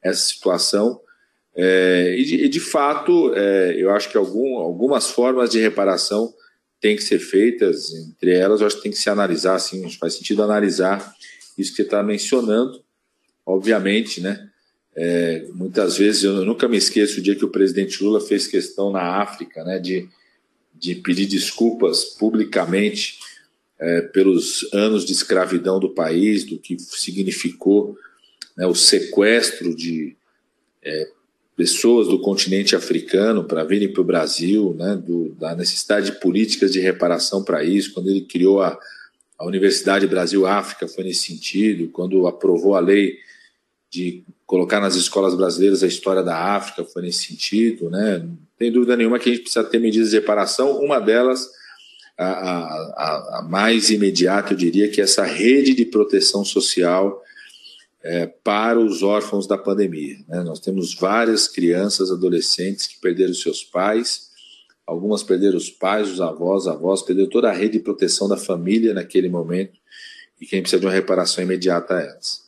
essa 0.00 0.20
situação. 0.20 1.00
É, 1.54 2.16
e, 2.18 2.24
de, 2.24 2.48
de, 2.48 2.60
fato, 2.60 3.32
é, 3.34 3.74
eu 3.76 3.90
acho 3.90 4.10
que 4.10 4.16
algum, 4.16 4.56
algumas 4.56 5.10
formas 5.10 5.50
de 5.50 5.60
reparação 5.60 6.32
têm 6.80 6.96
que 6.96 7.02
ser 7.02 7.18
feitas, 7.18 7.92
entre 7.92 8.32
elas, 8.32 8.60
eu 8.60 8.66
acho 8.66 8.76
que 8.76 8.82
tem 8.82 8.92
que 8.92 8.98
se 8.98 9.10
analisar, 9.10 9.54
assim, 9.54 9.88
faz 9.92 10.14
sentido 10.14 10.42
analisar 10.42 11.14
isso 11.56 11.70
que 11.70 11.76
você 11.76 11.82
está 11.82 12.02
mencionando, 12.02 12.82
obviamente, 13.46 14.20
né, 14.20 14.48
é, 14.96 15.46
muitas 15.52 15.96
vezes, 15.98 16.24
eu 16.24 16.44
nunca 16.44 16.66
me 16.66 16.76
esqueço 16.76 17.20
o 17.20 17.22
dia 17.22 17.36
que 17.36 17.44
o 17.44 17.50
presidente 17.50 18.02
Lula 18.02 18.20
fez 18.20 18.46
questão 18.46 18.90
na 18.90 19.22
África, 19.22 19.62
né, 19.62 19.78
de 19.78 20.08
de 20.82 20.96
pedir 20.96 21.26
desculpas 21.26 22.04
publicamente 22.04 23.20
é, 23.78 24.00
pelos 24.00 24.68
anos 24.72 25.04
de 25.04 25.12
escravidão 25.12 25.78
do 25.78 25.94
país, 25.94 26.44
do 26.44 26.58
que 26.58 26.76
significou 26.76 27.96
né, 28.56 28.66
o 28.66 28.74
sequestro 28.74 29.76
de 29.76 30.16
é, 30.82 31.08
pessoas 31.56 32.08
do 32.08 32.18
continente 32.20 32.74
africano 32.74 33.44
para 33.44 33.64
virem 33.64 33.92
para 33.92 34.00
o 34.00 34.04
Brasil, 34.04 34.74
né, 34.78 34.96
do, 34.96 35.34
da 35.38 35.54
necessidade 35.54 36.06
de 36.06 36.20
políticas 36.20 36.72
de 36.72 36.80
reparação 36.80 37.44
para 37.44 37.62
isso, 37.62 37.92
quando 37.92 38.08
ele 38.08 38.22
criou 38.22 38.62
a, 38.62 38.78
a 39.38 39.46
Universidade 39.46 40.06
Brasil-África, 40.06 40.88
foi 40.88 41.04
nesse 41.04 41.26
sentido, 41.26 41.88
quando 41.88 42.26
aprovou 42.26 42.74
a 42.74 42.80
lei 42.80 43.18
de 43.90 44.24
colocar 44.46 44.80
nas 44.80 44.94
escolas 44.94 45.34
brasileiras 45.34 45.82
a 45.82 45.86
história 45.86 46.22
da 46.22 46.54
África, 46.56 46.84
foi 46.84 47.02
nesse 47.02 47.26
sentido, 47.26 47.90
né? 47.90 48.26
Tem 48.58 48.72
dúvida 48.72 48.96
nenhuma 48.96 49.18
que 49.18 49.28
a 49.28 49.32
gente 49.32 49.42
precisa 49.42 49.64
ter 49.64 49.78
medidas 49.78 50.10
de 50.10 50.16
reparação, 50.16 50.80
uma 50.80 50.98
delas, 50.98 51.50
a, 52.16 52.26
a, 52.26 53.38
a 53.38 53.46
mais 53.48 53.90
imediata, 53.90 54.52
eu 54.52 54.56
diria, 54.56 54.88
que 54.88 55.00
é 55.00 55.04
essa 55.04 55.24
rede 55.24 55.74
de 55.74 55.84
proteção 55.84 56.44
social 56.44 57.22
é, 58.02 58.26
para 58.26 58.78
os 58.78 59.02
órfãos 59.02 59.46
da 59.46 59.56
pandemia. 59.56 60.16
Né? 60.28 60.42
Nós 60.42 60.60
temos 60.60 60.94
várias 60.94 61.48
crianças, 61.48 62.10
adolescentes 62.10 62.86
que 62.86 63.00
perderam 63.00 63.34
seus 63.34 63.62
pais, 63.62 64.30
algumas 64.86 65.22
perderam 65.22 65.56
os 65.56 65.70
pais, 65.70 66.10
os 66.10 66.20
avós, 66.20 66.66
avós, 66.66 67.02
perderam 67.02 67.28
toda 67.28 67.48
a 67.50 67.52
rede 67.52 67.78
de 67.78 67.84
proteção 67.84 68.28
da 68.28 68.36
família 68.36 68.92
naquele 68.92 69.28
momento 69.28 69.78
e 70.40 70.46
quem 70.46 70.60
precisa 70.60 70.80
de 70.80 70.86
uma 70.86 70.92
reparação 70.92 71.42
imediata 71.44 71.94
a 71.94 72.00
elas. 72.00 72.42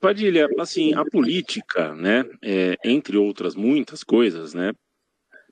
Padilha, 0.00 0.48
assim, 0.58 0.94
a 0.94 1.04
política, 1.04 1.94
né, 1.94 2.24
é, 2.42 2.76
entre 2.82 3.18
outras 3.18 3.54
muitas 3.54 4.02
coisas, 4.02 4.54
né, 4.54 4.72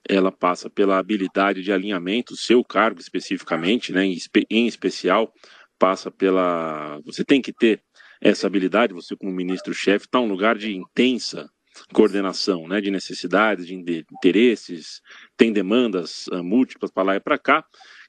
ela 0.09 0.31
passa 0.31 0.67
pela 0.67 0.97
habilidade 0.97 1.61
de 1.61 1.71
alinhamento, 1.71 2.35
seu 2.35 2.63
cargo 2.63 2.99
especificamente, 2.99 3.91
né, 3.91 4.03
em, 4.05 4.17
em 4.49 4.65
especial, 4.65 5.31
passa 5.77 6.09
pela. 6.11 6.99
Você 7.05 7.23
tem 7.23 7.41
que 7.41 7.53
ter 7.53 7.81
essa 8.21 8.47
habilidade, 8.47 8.93
você 8.93 9.15
como 9.15 9.31
ministro-chefe 9.31 10.05
está 10.05 10.19
um 10.19 10.27
lugar 10.27 10.57
de 10.57 10.75
intensa 10.75 11.49
coordenação, 11.93 12.67
né, 12.67 12.79
de 12.79 12.89
necessidades, 12.89 13.67
de 13.67 13.75
interesses, 13.75 15.01
tem 15.35 15.51
demandas 15.51 16.25
uh, 16.27 16.41
múltiplas 16.41 16.89
para 16.89 17.03
lá 17.03 17.15
e 17.17 17.19
para 17.19 17.37
cá, 17.37 17.65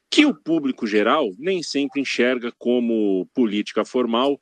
que 0.08 0.24
o 0.24 0.34
público 0.34 0.86
geral 0.86 1.28
nem 1.38 1.62
sempre 1.62 2.00
enxerga 2.00 2.52
como 2.58 3.28
política 3.34 3.84
formal 3.84 4.38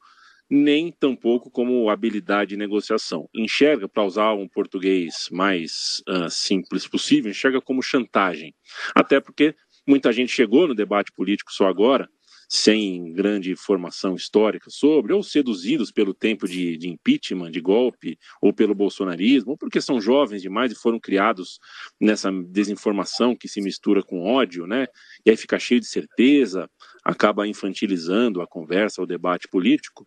nem 0.49 0.93
tampouco 0.93 1.50
como 1.50 1.88
habilidade 1.88 2.50
de 2.50 2.57
negociação. 2.57 3.28
Enxerga, 3.35 3.88
para 3.88 4.04
usar 4.04 4.35
um 4.35 4.47
português 4.47 5.28
mais 5.33 6.02
uh, 6.09 6.31
simples 6.31 6.87
possível, 6.87 7.31
enxerga 7.31 7.61
como 7.61 7.83
chantagem. 7.83 8.54
Até 8.95 9.21
porque 9.21 9.54
muita 9.87 10.12
gente 10.12 10.33
chegou 10.33 10.69
no 10.69 10.75
debate 10.75 11.11
político 11.12 11.50
só 11.52 11.66
agora, 11.66 12.09
sem 12.54 13.12
grande 13.12 13.56
formação 13.56 14.14
histórica 14.14 14.70
sobre, 14.70 15.12
ou 15.12 15.25
seduzidos 15.25 15.90
pelo 15.90 16.14
tempo 16.14 16.46
de, 16.46 16.76
de, 16.76 16.88
impeachment, 16.88 17.50
de 17.50 17.61
golpe, 17.61 18.16
ou 18.40 18.52
pelo 18.52 18.76
bolsonarismo, 18.76 19.50
ou 19.50 19.58
porque 19.58 19.80
são 19.80 20.00
jovens 20.00 20.40
demais 20.40 20.70
e 20.70 20.76
foram 20.76 21.00
criados 21.00 21.58
nessa 22.00 22.30
desinformação 22.30 23.34
que 23.34 23.49
se 23.49 23.61
mistura 23.61 24.04
com 24.04 24.23
ódio, 24.23 24.68
né? 24.68 24.87
E 25.26 25.30
aí 25.30 25.37
fica 25.37 25.58
cheio 25.58 25.80
de 25.80 25.88
certeza, 25.88 26.70
acaba 27.04 27.44
infantilizando 27.49 28.40
a 28.40 28.46
conversa, 28.46 29.02
o 29.02 29.06
debate 29.06 29.49
político, 29.49 30.06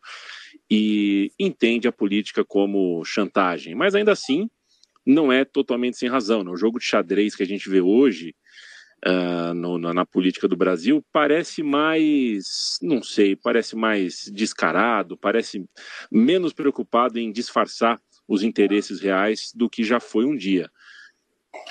e 0.72 1.34
entende 1.38 1.86
a 1.86 1.92
política 1.92 2.46
como 2.46 3.04
chantagem. 3.04 3.76
Mas 3.76 3.94
ainda 3.94 4.14
assim, 4.14 4.50
não 5.06 5.34
é 5.34 5.44
totalmente 5.44 5.98
sem 5.98 6.08
razão. 6.08 6.46
Né? 6.46 6.52
O 6.52 6.56
jogo 6.56 6.80
de 6.80 6.86
xadrez 6.86 7.36
que 7.36 7.44
a 7.44 7.48
gente 7.48 7.70
vê 7.70 7.82
hoje 7.82 8.34
uh, 9.06 9.54
no, 9.54 9.78
na, 9.78 9.94
na, 9.94 10.06
política 10.06 10.48
do 10.48 10.56
Brasil 10.56 11.04
parece 11.12 11.62
mais, 11.62 12.78
não 12.82 13.02
sei, 13.04 13.36
parece 13.36 13.76
mais 13.76 14.30
descarado, 14.34 15.18
parece 15.18 15.66
menos 16.12 16.54
preocupado 16.54 17.20
em 17.20 17.32
disfarçar 17.32 18.00
os 18.28 18.44
interesses 18.44 19.00
reais 19.00 19.52
do 19.54 19.70
que 19.70 19.84
já 19.84 20.00
foi 20.00 20.26
um 20.26 20.36
dia. 20.36 20.70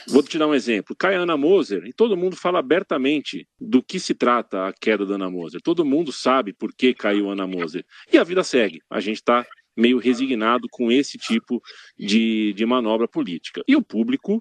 Vou 0.09 0.23
te 0.23 0.39
dar 0.39 0.47
um 0.47 0.55
exemplo. 0.55 0.97
Cai 0.97 1.15
a 1.15 1.21
Ana 1.21 1.37
Moser 1.37 1.85
e 1.85 1.93
todo 1.93 2.17
mundo 2.17 2.37
fala 2.37 2.59
abertamente 2.59 3.47
do 3.61 3.83
que 3.83 4.01
se 4.01 4.15
trata 4.15 4.67
a 4.67 4.73
queda 4.73 5.05
da 5.05 5.15
Ana 5.15 5.31
Moser. 5.31 5.61
Todo 5.61 5.85
mundo 5.85 6.13
sabe 6.13 6.53
por 6.53 6.73
que 6.75 6.95
caiu 6.95 7.29
a 7.29 7.33
Ana 7.33 7.47
Moser. 7.47 7.85
E 8.13 8.19
a 8.19 8.25
vida 8.25 8.43
segue. 8.43 8.81
A 8.91 9.01
gente 9.01 9.17
está 9.17 9.47
meio 9.77 9.99
resignado 9.99 10.67
com 10.71 10.91
esse 10.91 11.19
tipo 11.19 11.63
de, 11.97 12.53
de 12.55 12.67
manobra 12.67 13.07
política. 13.07 13.63
E 13.69 13.77
o 13.77 13.83
público 13.83 14.41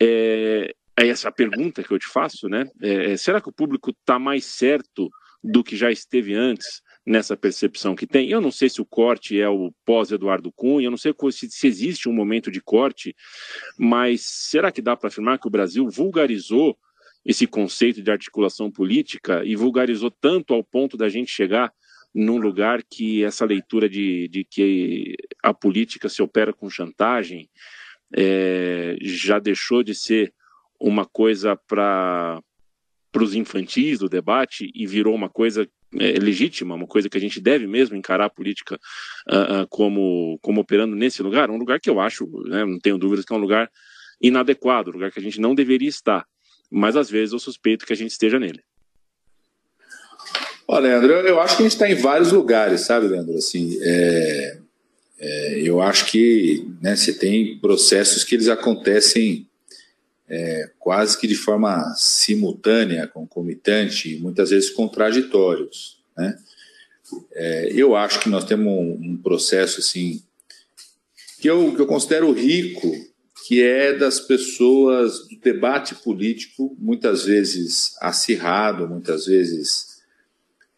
é, 0.00 0.74
é 0.98 1.08
essa 1.08 1.30
pergunta 1.30 1.82
que 1.82 1.92
eu 1.92 1.98
te 1.98 2.08
faço, 2.08 2.48
né? 2.48 2.68
É, 2.82 3.12
é 3.12 3.16
será 3.16 3.40
que 3.40 3.48
o 3.48 3.52
público 3.52 3.90
está 3.90 4.18
mais 4.18 4.44
certo 4.44 5.08
do 5.42 5.62
que 5.62 5.76
já 5.76 5.90
esteve 5.90 6.34
antes 6.34 6.82
nessa 7.06 7.36
percepção 7.36 7.94
que 7.94 8.06
tem? 8.06 8.28
Eu 8.28 8.40
não 8.40 8.50
sei 8.50 8.68
se 8.68 8.80
o 8.80 8.86
corte 8.86 9.40
é 9.40 9.48
o 9.48 9.72
pós-Eduardo 9.84 10.52
Cunha, 10.52 10.86
eu 10.86 10.90
não 10.90 10.98
sei 10.98 11.14
se, 11.30 11.48
se 11.50 11.66
existe 11.66 12.08
um 12.08 12.12
momento 12.12 12.50
de 12.50 12.60
corte, 12.60 13.14
mas 13.78 14.22
será 14.22 14.72
que 14.72 14.82
dá 14.82 14.96
para 14.96 15.08
afirmar 15.08 15.38
que 15.38 15.46
o 15.46 15.50
Brasil 15.50 15.88
vulgarizou 15.88 16.76
esse 17.24 17.46
conceito 17.46 18.02
de 18.02 18.10
articulação 18.10 18.70
política 18.70 19.44
e 19.44 19.54
vulgarizou 19.54 20.10
tanto 20.10 20.52
ao 20.52 20.64
ponto 20.64 20.96
da 20.96 21.08
gente 21.08 21.30
chegar 21.30 21.72
num 22.14 22.38
lugar 22.38 22.82
que 22.82 23.22
essa 23.22 23.44
leitura 23.44 23.88
de, 23.88 24.28
de 24.28 24.44
que 24.44 25.14
a 25.42 25.52
política 25.52 26.08
se 26.08 26.22
opera 26.22 26.52
com 26.52 26.70
chantagem 26.70 27.48
é, 28.16 28.96
já 29.02 29.38
deixou 29.38 29.82
de 29.82 29.94
ser 29.94 30.32
uma 30.80 31.04
coisa 31.04 31.56
para 31.56 32.40
os 33.16 33.34
infantis 33.34 33.98
do 33.98 34.08
debate 34.08 34.70
e 34.74 34.86
virou 34.86 35.14
uma 35.14 35.28
coisa 35.28 35.68
é, 35.98 36.12
legítima, 36.18 36.74
uma 36.74 36.86
coisa 36.86 37.08
que 37.08 37.16
a 37.16 37.20
gente 37.20 37.40
deve 37.40 37.66
mesmo 37.66 37.96
encarar 37.96 38.26
a 38.26 38.30
política 38.30 38.78
uh, 39.30 39.62
uh, 39.62 39.68
como, 39.68 40.38
como 40.42 40.60
operando 40.60 40.94
nesse 40.94 41.22
lugar, 41.22 41.50
um 41.50 41.56
lugar 41.56 41.80
que 41.80 41.88
eu 41.88 41.98
acho, 41.98 42.26
né, 42.46 42.64
não 42.64 42.78
tenho 42.78 42.98
dúvidas 42.98 43.24
que 43.24 43.32
é 43.32 43.36
um 43.36 43.40
lugar 43.40 43.70
inadequado, 44.20 44.90
um 44.90 44.94
lugar 44.94 45.10
que 45.10 45.18
a 45.18 45.22
gente 45.22 45.40
não 45.40 45.54
deveria 45.54 45.88
estar, 45.88 46.26
mas 46.70 46.94
às 46.94 47.08
vezes 47.08 47.32
eu 47.32 47.38
suspeito 47.38 47.86
que 47.86 47.92
a 47.92 47.96
gente 47.96 48.10
esteja 48.10 48.38
nele. 48.38 48.62
Olha, 50.70 50.98
Leandro, 50.98 51.12
eu 51.26 51.40
acho 51.40 51.56
que 51.56 51.62
a 51.62 51.64
gente 51.64 51.72
está 51.72 51.90
em 51.90 51.94
vários 51.94 52.30
lugares, 52.30 52.82
sabe, 52.82 53.08
Leandro? 53.08 53.34
Assim, 53.38 53.78
é, 53.80 54.58
é, 55.18 55.60
eu 55.62 55.80
acho 55.80 56.04
que 56.10 56.70
né, 56.82 56.94
você 56.94 57.14
tem 57.14 57.58
processos 57.58 58.22
que 58.22 58.34
eles 58.34 58.48
acontecem 58.48 59.47
é, 60.28 60.70
quase 60.78 61.18
que 61.18 61.26
de 61.26 61.34
forma 61.34 61.94
simultânea, 61.96 63.06
concomitante, 63.06 64.18
muitas 64.20 64.50
vezes 64.50 64.70
contraditórios. 64.70 66.02
Né? 66.16 66.38
É, 67.32 67.72
eu 67.72 67.96
acho 67.96 68.20
que 68.20 68.28
nós 68.28 68.44
temos 68.44 68.66
um, 68.66 69.12
um 69.12 69.16
processo 69.16 69.80
assim 69.80 70.22
que 71.40 71.48
eu, 71.48 71.74
que 71.74 71.80
eu 71.80 71.86
considero 71.86 72.32
rico, 72.32 72.92
que 73.46 73.62
é 73.62 73.94
das 73.94 74.20
pessoas 74.20 75.26
do 75.28 75.38
debate 75.40 75.94
político, 75.94 76.76
muitas 76.78 77.24
vezes 77.24 77.96
acirrado, 78.00 78.88
muitas 78.88 79.26
vezes 79.26 80.02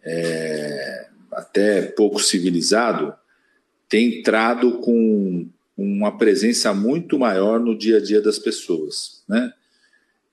é, 0.05 1.09
até 1.33 1.83
pouco 1.83 2.21
civilizado, 2.21 3.13
tem 3.89 4.21
entrado 4.21 4.79
com 4.79 5.49
uma 5.83 6.17
presença 6.17 6.75
muito 6.75 7.19
maior 7.19 7.59
no 7.59 7.77
dia 7.77 7.97
a 7.97 8.01
dia 8.01 8.21
das 8.21 8.39
pessoas. 8.39 9.23
Né? 9.27 9.53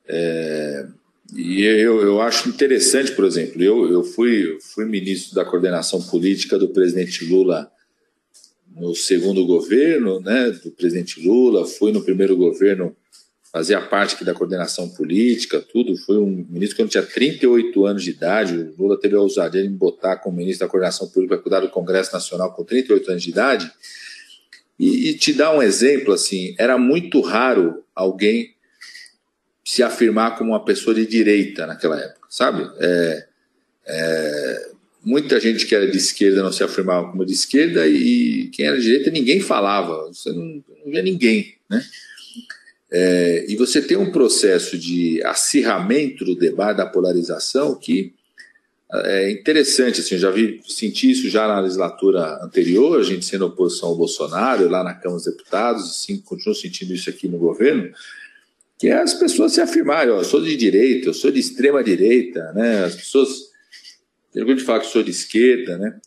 É, 0.05 0.87
e 1.33 1.63
eu, 1.63 2.01
eu 2.01 2.21
acho 2.21 2.49
interessante, 2.49 3.13
por 3.13 3.25
exemplo, 3.25 3.63
eu, 3.63 3.89
eu 3.91 4.03
fui, 4.03 4.57
fui 4.61 4.85
ministro 4.85 5.35
da 5.35 5.45
coordenação 5.45 6.01
política 6.01 6.57
do 6.57 6.69
presidente 6.69 7.25
Lula 7.25 7.71
no 8.75 8.93
segundo 8.93 9.45
governo 9.45 10.19
né, 10.19 10.51
do 10.51 10.69
presidente 10.71 11.25
Lula, 11.25 11.65
fui 11.65 11.91
no 11.91 12.03
primeiro 12.03 12.35
governo, 12.35 12.95
fazia 13.51 13.81
parte 13.81 14.15
aqui 14.15 14.25
da 14.25 14.33
coordenação 14.33 14.89
política, 14.89 15.59
tudo. 15.59 15.97
Fui 15.97 16.17
um 16.17 16.45
ministro 16.49 16.75
que 16.75 16.81
eu 16.83 16.87
tinha 16.87 17.03
38 17.03 17.85
anos 17.85 18.03
de 18.03 18.11
idade. 18.11 18.53
O 18.77 18.83
Lula 18.83 18.99
teve 18.99 19.15
a 19.15 19.21
ousadia 19.21 19.63
de 19.63 19.69
me 19.69 19.75
botar 19.75 20.17
como 20.17 20.37
ministro 20.37 20.67
da 20.67 20.69
coordenação 20.69 21.07
política 21.07 21.35
para 21.35 21.43
cuidar 21.43 21.59
do 21.61 21.69
Congresso 21.69 22.13
Nacional 22.13 22.53
com 22.53 22.63
38 22.63 23.09
anos 23.09 23.23
de 23.23 23.29
idade. 23.29 23.71
E, 24.79 25.09
e 25.09 25.13
te 25.17 25.33
dar 25.33 25.55
um 25.55 25.61
exemplo, 25.61 26.13
assim, 26.13 26.55
era 26.57 26.77
muito 26.77 27.21
raro 27.21 27.83
alguém 27.95 28.55
se 29.65 29.83
afirmar 29.83 30.37
como 30.37 30.51
uma 30.51 30.63
pessoa 30.63 30.95
de 30.95 31.05
direita 31.05 31.65
naquela 31.67 31.99
época, 31.99 32.27
sabe? 32.29 32.69
É, 32.79 33.27
é, 33.85 34.69
muita 35.03 35.39
gente 35.39 35.65
que 35.65 35.75
era 35.75 35.89
de 35.89 35.97
esquerda 35.97 36.43
não 36.43 36.51
se 36.51 36.63
afirmava 36.63 37.09
como 37.09 37.25
de 37.25 37.33
esquerda 37.33 37.87
e 37.87 38.49
quem 38.53 38.65
era 38.65 38.77
de 38.77 38.83
direita 38.83 39.11
ninguém 39.11 39.41
falava, 39.41 40.07
você 40.07 40.31
não, 40.31 40.63
não 40.85 40.91
via 40.91 41.01
ninguém, 41.01 41.55
né? 41.69 41.83
É, 42.89 43.45
e 43.49 43.55
você 43.57 43.81
tem 43.81 43.97
um 43.97 44.11
processo 44.11 44.77
de 44.77 45.21
acirramento 45.25 46.23
do 46.23 46.35
debate, 46.35 46.77
da 46.77 46.85
polarização, 46.85 47.75
que 47.75 48.13
é 48.93 49.31
interessante, 49.31 49.99
assim, 49.99 50.15
eu 50.15 50.21
já 50.21 50.31
vi, 50.31 50.61
senti 50.65 51.11
isso 51.11 51.29
já 51.29 51.47
na 51.47 51.59
legislatura 51.59 52.39
anterior, 52.41 52.99
a 52.99 53.03
gente 53.03 53.25
sendo 53.25 53.45
oposição 53.45 53.89
ao 53.89 53.97
Bolsonaro, 53.97 54.69
lá 54.69 54.83
na 54.83 54.93
Câmara 54.93 55.21
dos 55.21 55.25
Deputados, 55.25 55.85
e 55.85 56.05
sim, 56.05 56.21
continuo 56.21 56.55
sentindo 56.55 56.93
isso 56.93 57.09
aqui 57.09 57.27
no 57.27 57.37
governo, 57.37 57.91
que 58.79 58.87
é 58.87 58.93
as 58.93 59.13
pessoas 59.13 59.53
se 59.53 59.61
afirmarem, 59.61 60.13
ó, 60.13 60.19
eu 60.19 60.23
sou 60.23 60.41
de 60.41 60.55
direita, 60.55 61.09
eu 61.09 61.13
sou 61.13 61.31
de 61.31 61.39
extrema 61.39 61.83
direita, 61.83 62.53
né? 62.53 62.85
As 62.85 62.95
pessoas 62.95 63.47
vergonha 64.33 64.57
de 64.57 64.63
falar 64.63 64.81
que 64.81 64.87
sou 64.87 65.03
de 65.03 65.11
esquerda, 65.11 65.77
né? 65.77 65.99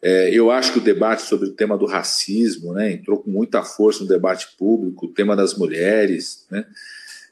É, 0.00 0.30
eu 0.32 0.50
acho 0.50 0.72
que 0.72 0.78
o 0.78 0.82
debate 0.82 1.22
sobre 1.22 1.48
o 1.48 1.52
tema 1.52 1.78
do 1.78 1.86
racismo 1.86 2.74
né, 2.74 2.92
entrou 2.92 3.22
com 3.22 3.30
muita 3.30 3.62
força 3.62 4.02
no 4.02 4.08
debate 4.08 4.48
público, 4.58 5.06
o 5.06 5.12
tema 5.14 5.34
das 5.34 5.56
mulheres. 5.56 6.46
Né? 6.50 6.62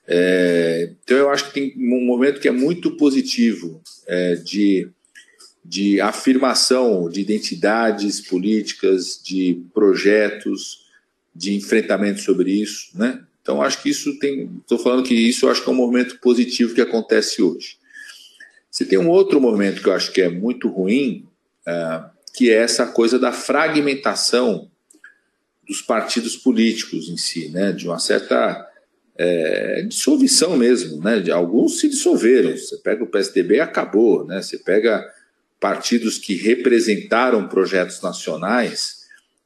É, 0.06 0.90
então, 1.02 1.16
eu 1.16 1.30
acho 1.30 1.47
que 1.47 1.52
tem 1.52 1.75
um 1.76 2.04
momento 2.04 2.40
que 2.40 2.49
é 2.49 2.52
muito 2.52 2.97
positivo 2.97 3.80
é, 4.06 4.35
de, 4.37 4.88
de 5.64 6.00
afirmação 6.00 7.09
de 7.09 7.21
identidades 7.21 8.21
políticas, 8.21 9.21
de 9.23 9.62
projetos, 9.73 10.82
de 11.35 11.54
enfrentamento 11.54 12.21
sobre 12.21 12.50
isso. 12.50 12.90
Né? 12.94 13.23
Então, 13.40 13.62
acho 13.62 13.82
que 13.82 13.90
isso 13.90 14.18
tem. 14.18 14.50
Estou 14.61 14.78
falando 14.78 15.04
que 15.04 15.14
isso 15.14 15.49
acho 15.49 15.62
que 15.62 15.68
é 15.68 15.73
um 15.73 15.76
movimento 15.76 16.18
positivo 16.18 16.75
que 16.75 16.80
acontece 16.80 17.42
hoje. 17.42 17.76
Você 18.71 18.85
tem 18.85 18.99
um 18.99 19.09
outro 19.09 19.40
movimento 19.40 19.82
que 19.82 19.88
eu 19.88 19.92
acho 19.92 20.12
que 20.12 20.23
é 20.23 20.28
muito 20.28 20.68
ruim, 20.68 21.26
uh, 21.66 22.09
que 22.35 22.50
é 22.50 22.54
essa 22.54 22.87
coisa 22.87 23.18
da 23.18 23.30
fragmentação 23.30 24.71
dos 25.68 25.82
partidos 25.82 26.36
políticos 26.36 27.08
em 27.08 27.17
si, 27.17 27.49
né? 27.49 27.73
de 27.73 27.86
uma 27.86 27.99
certa 27.99 28.67
é, 29.23 29.82
dissolução 29.82 30.56
mesmo. 30.56 31.00
Né? 31.02 31.30
Alguns 31.30 31.78
se 31.78 31.89
dissolveram. 31.89 32.56
Você 32.56 32.76
pega 32.78 33.04
o 33.04 33.06
PSDB 33.06 33.56
e 33.56 33.61
acabou. 33.61 34.26
Né? 34.26 34.43
Você 34.43 34.58
pega 34.58 35.04
partidos 35.61 36.19
que 36.19 36.35
representaram 36.35 37.47
projetos 37.49 38.02
nacionais 38.02 39.02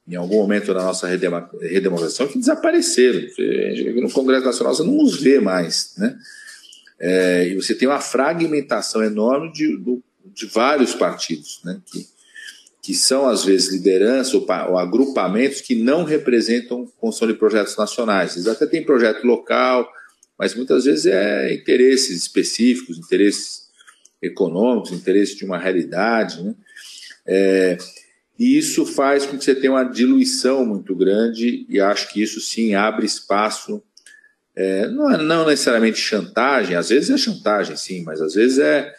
em 0.07 0.15
algum 0.15 0.37
momento 0.37 0.73
da 0.73 0.81
nossa 0.83 1.05
redemocração 1.05 2.27
que 2.27 2.39
desapareceram. 2.39 3.21
No 4.01 4.09
Congresso 4.09 4.45
Nacional 4.45 4.73
você 4.73 4.83
não 4.83 4.99
os 4.99 5.21
vê 5.21 5.39
mais. 5.39 5.93
Né? 5.97 6.17
É, 6.99 7.47
e 7.49 7.55
você 7.55 7.75
tem 7.75 7.87
uma 7.87 7.99
fragmentação 7.99 9.03
enorme 9.03 9.51
de, 9.51 9.77
de 10.33 10.45
vários 10.47 10.95
partidos, 10.95 11.59
né, 11.63 11.79
que, 11.85 12.07
que 12.87 12.93
são, 12.93 13.27
às 13.27 13.43
vezes, 13.43 13.69
lideranças 13.69 14.33
ou, 14.33 14.47
ou, 14.69 14.77
agrupamentos 14.77 15.59
que 15.59 15.75
não 15.75 16.05
representam 16.05 16.85
construção 16.97 17.27
de 17.27 17.33
projetos 17.33 17.75
nacionais. 17.75 18.37
Eles 18.37 18.47
até 18.47 18.65
têm 18.65 18.81
projeto 18.81 19.25
local, 19.27 19.85
mas 20.39 20.55
muitas 20.55 20.85
vezes 20.85 21.05
é 21.05 21.53
interesses 21.53 22.17
específicos, 22.17 22.97
interesses 22.97 23.63
econômicos, 24.21 24.93
interesses 24.93 25.35
de 25.35 25.43
uma 25.43 25.57
realidade. 25.57 26.41
Né? 26.41 26.55
É, 27.25 27.77
e 28.39 28.57
isso 28.57 28.85
faz 28.85 29.25
com 29.25 29.37
que 29.37 29.43
você 29.43 29.53
tenha 29.53 29.73
uma 29.73 29.83
diluição 29.83 30.65
muito 30.65 30.95
grande, 30.95 31.65
e 31.67 31.81
acho 31.81 32.09
que 32.13 32.23
isso 32.23 32.39
sim 32.39 32.73
abre 32.73 33.05
espaço 33.05 33.83
é, 34.55 34.87
não, 34.87 35.11
é, 35.11 35.17
não 35.17 35.45
necessariamente 35.45 35.99
chantagem, 35.99 36.77
às 36.77 36.87
vezes 36.87 37.09
é 37.09 37.17
chantagem, 37.17 37.75
sim, 37.75 38.03
mas 38.03 38.21
às 38.21 38.33
vezes 38.33 38.59
é, 38.59 38.95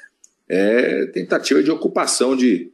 é 0.47 1.07
tentativa 1.07 1.63
de 1.63 1.71
ocupação 1.71 2.37
de, 2.37 2.71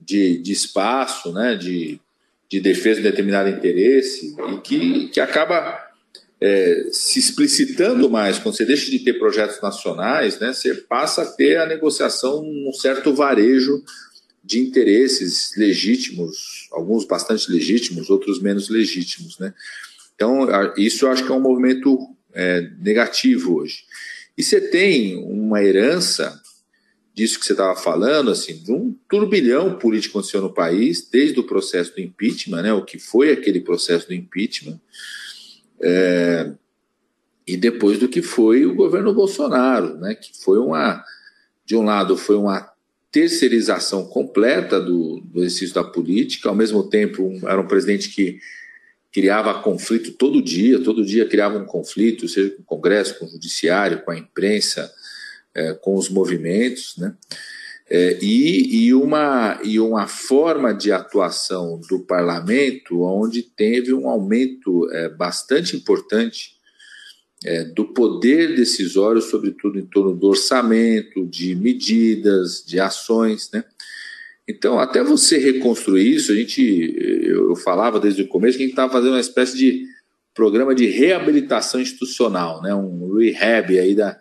de, 0.00 0.38
de 0.38 0.52
espaço, 0.52 1.32
né, 1.32 1.54
de, 1.54 2.00
de 2.48 2.60
defesa 2.60 3.00
de 3.00 3.08
determinado 3.08 3.48
interesse, 3.48 4.34
e 4.52 4.58
que, 4.58 5.08
que 5.08 5.20
acaba 5.20 5.78
é, 6.40 6.86
se 6.90 7.18
explicitando 7.18 8.08
mais. 8.08 8.38
Quando 8.38 8.56
você 8.56 8.64
deixa 8.64 8.90
de 8.90 8.98
ter 9.00 9.14
projetos 9.18 9.60
nacionais, 9.60 10.38
né, 10.38 10.52
você 10.52 10.74
passa 10.74 11.22
a 11.22 11.26
ter 11.26 11.58
a 11.58 11.66
negociação 11.66 12.42
num 12.42 12.72
certo 12.72 13.14
varejo 13.14 13.82
de 14.42 14.58
interesses 14.58 15.52
legítimos, 15.56 16.68
alguns 16.72 17.04
bastante 17.04 17.50
legítimos, 17.52 18.08
outros 18.08 18.40
menos 18.40 18.68
legítimos, 18.70 19.38
né? 19.38 19.52
Então, 20.14 20.48
isso 20.76 21.06
eu 21.06 21.10
acho 21.10 21.24
que 21.24 21.30
é 21.30 21.34
um 21.34 21.40
movimento 21.40 21.98
é, 22.34 22.68
negativo 22.80 23.56
hoje. 23.56 23.84
E 24.36 24.42
você 24.42 24.60
tem 24.60 25.16
uma 25.16 25.62
herança 25.62 26.40
disso 27.14 27.38
que 27.38 27.46
você 27.46 27.52
estava 27.52 27.74
falando, 27.78 28.30
assim, 28.30 28.56
de 28.56 28.72
um 28.72 28.94
turbilhão 29.08 29.78
político 29.78 30.18
aconteceu 30.18 30.40
no 30.40 30.52
país, 30.52 31.08
desde 31.10 31.38
o 31.40 31.44
processo 31.44 31.94
do 31.94 32.00
impeachment, 32.00 32.62
né, 32.62 32.72
o 32.72 32.84
que 32.84 32.98
foi 32.98 33.32
aquele 33.32 33.60
processo 33.60 34.06
do 34.06 34.14
impeachment, 34.14 34.80
é, 35.80 36.52
e 37.46 37.56
depois 37.56 37.98
do 37.98 38.08
que 38.08 38.22
foi 38.22 38.64
o 38.64 38.74
governo 38.74 39.12
Bolsonaro, 39.12 39.96
né, 39.98 40.14
que 40.14 40.30
foi 40.42 40.58
uma, 40.58 41.04
de 41.64 41.76
um 41.76 41.82
lado, 41.82 42.16
foi 42.16 42.36
uma 42.36 42.70
terceirização 43.10 44.04
completa 44.06 44.80
do, 44.80 45.20
do 45.20 45.40
exercício 45.40 45.74
da 45.74 45.82
política, 45.82 46.48
ao 46.48 46.54
mesmo 46.54 46.88
tempo 46.88 47.24
um, 47.24 47.48
era 47.48 47.60
um 47.60 47.66
presidente 47.66 48.10
que 48.10 48.38
criava 49.12 49.60
conflito 49.62 50.12
todo 50.12 50.40
dia, 50.40 50.80
todo 50.80 51.04
dia 51.04 51.28
criava 51.28 51.58
um 51.58 51.64
conflito, 51.64 52.28
seja 52.28 52.50
com 52.50 52.62
o 52.62 52.64
Congresso, 52.64 53.18
com 53.18 53.26
o 53.26 53.28
Judiciário, 53.28 54.02
com 54.02 54.12
a 54.12 54.18
imprensa, 54.18 54.92
é, 55.60 55.74
com 55.74 55.94
os 55.94 56.08
movimentos, 56.08 56.94
né? 56.96 57.14
É, 57.92 58.18
e, 58.22 58.84
e, 58.84 58.94
uma, 58.94 59.58
e 59.64 59.80
uma 59.80 60.06
forma 60.06 60.72
de 60.72 60.92
atuação 60.92 61.80
do 61.90 61.98
parlamento 61.98 63.02
onde 63.02 63.42
teve 63.42 63.92
um 63.92 64.08
aumento 64.08 64.88
é, 64.92 65.08
bastante 65.08 65.76
importante 65.76 66.54
é, 67.44 67.64
do 67.64 67.86
poder 67.86 68.54
decisório, 68.54 69.20
sobretudo 69.20 69.76
em 69.76 69.84
torno 69.84 70.14
do 70.14 70.28
orçamento, 70.28 71.26
de 71.26 71.56
medidas, 71.56 72.62
de 72.64 72.78
ações, 72.78 73.50
né? 73.52 73.64
Então, 74.46 74.78
até 74.78 75.02
você 75.02 75.38
reconstruir 75.38 76.14
isso, 76.14 76.32
a 76.32 76.34
gente, 76.34 76.94
eu, 77.24 77.54
falava 77.54 78.00
desde 78.00 78.22
o 78.22 78.28
começo 78.28 78.56
que 78.56 78.64
a 78.64 78.66
gente 78.66 78.72
estava 78.72 78.92
fazendo 78.92 79.12
uma 79.12 79.20
espécie 79.20 79.56
de 79.56 79.86
programa 80.34 80.74
de 80.74 80.86
reabilitação 80.86 81.80
institucional, 81.80 82.60
né? 82.60 82.74
um 82.74 83.16
rehab 83.16 83.78
aí 83.78 83.94
da, 83.94 84.18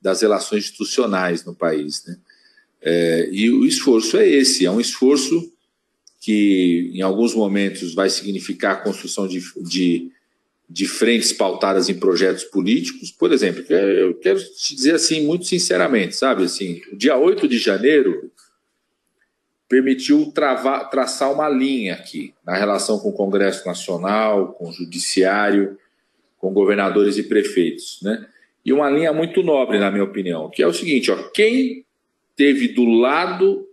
das 0.00 0.22
relações 0.22 0.64
institucionais 0.64 1.44
no 1.44 1.54
país. 1.54 2.04
Né? 2.06 2.16
É, 2.80 3.28
e 3.32 3.50
o 3.50 3.64
esforço 3.64 4.16
é 4.16 4.28
esse, 4.28 4.64
é 4.64 4.70
um 4.70 4.80
esforço 4.80 5.52
que 6.20 6.90
em 6.94 7.02
alguns 7.02 7.34
momentos 7.34 7.94
vai 7.94 8.10
significar 8.10 8.72
a 8.72 8.80
construção 8.80 9.26
de, 9.26 9.40
de, 9.62 10.10
de 10.68 10.86
frentes 10.86 11.32
pautadas 11.32 11.88
em 11.88 11.94
projetos 11.94 12.44
políticos. 12.44 13.10
Por 13.10 13.32
exemplo, 13.32 13.64
eu 13.72 14.14
quero 14.14 14.38
te 14.38 14.74
dizer 14.74 14.94
assim, 14.94 15.24
muito 15.24 15.46
sinceramente, 15.46 16.16
sabe, 16.16 16.44
assim, 16.44 16.82
o 16.92 16.96
dia 16.96 17.16
8 17.16 17.46
de 17.48 17.58
janeiro 17.58 18.30
permitiu 19.68 20.32
travar, 20.32 20.88
traçar 20.88 21.32
uma 21.32 21.48
linha 21.48 21.94
aqui 21.94 22.32
na 22.44 22.56
relação 22.56 22.98
com 22.98 23.10
o 23.10 23.12
Congresso 23.12 23.66
Nacional, 23.66 24.52
com 24.52 24.70
o 24.70 24.72
Judiciário, 24.72 25.78
com 26.38 26.52
governadores 26.52 27.18
e 27.18 27.24
prefeitos, 27.24 27.98
né? 28.02 28.26
E 28.68 28.72
uma 28.72 28.90
linha 28.90 29.14
muito 29.14 29.42
nobre, 29.42 29.78
na 29.78 29.90
minha 29.90 30.04
opinião, 30.04 30.50
que 30.50 30.62
é 30.62 30.66
o 30.66 30.74
seguinte: 30.74 31.10
ó, 31.10 31.16
quem 31.30 31.86
teve 32.36 32.68
do 32.68 32.84
lado, 32.84 33.66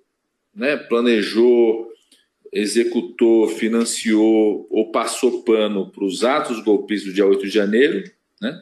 né, 0.55 0.77
planejou, 0.77 1.89
executou, 2.49 3.49
financiou 3.49 4.65
ou 4.69 4.91
passou 4.93 5.43
pano 5.43 5.91
para 5.91 6.05
os 6.05 6.23
atos 6.23 6.63
golpistas 6.63 7.11
do 7.11 7.13
dia 7.13 7.25
8 7.25 7.45
de 7.45 7.51
janeiro, 7.51 8.09
né, 8.41 8.57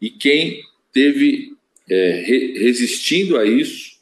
e 0.00 0.10
quem 0.10 0.60
teve 0.92 1.56
é, 1.90 2.22
re, 2.24 2.56
resistindo 2.56 3.36
a 3.36 3.44
isso, 3.44 3.98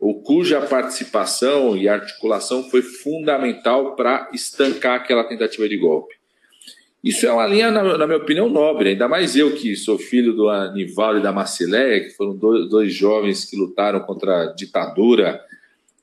ou 0.00 0.22
cuja 0.22 0.62
participação 0.62 1.76
e 1.76 1.90
articulação 1.90 2.70
foi 2.70 2.80
fundamental 2.80 3.94
para 3.96 4.30
estancar 4.32 4.96
aquela 4.96 5.24
tentativa 5.24 5.68
de 5.68 5.76
golpe. 5.76 6.21
Isso 7.02 7.26
é 7.26 7.32
uma 7.32 7.46
linha, 7.46 7.70
na, 7.70 7.98
na, 7.98 8.06
minha 8.06 8.18
opinião, 8.18 8.48
nobre, 8.48 8.90
ainda 8.90 9.08
mais 9.08 9.34
eu 9.34 9.54
que 9.54 9.74
sou 9.74 9.98
filho 9.98 10.32
do 10.34 10.48
Anivaldo 10.48 11.18
e 11.18 11.22
da 11.22 11.32
Marcileia, 11.32 12.00
que 12.00 12.10
foram 12.10 12.36
dois, 12.36 12.68
dois, 12.68 12.94
jovens 12.94 13.44
que 13.44 13.56
lutaram 13.56 13.98
contra 14.00 14.42
a 14.42 14.52
ditadura 14.52 15.40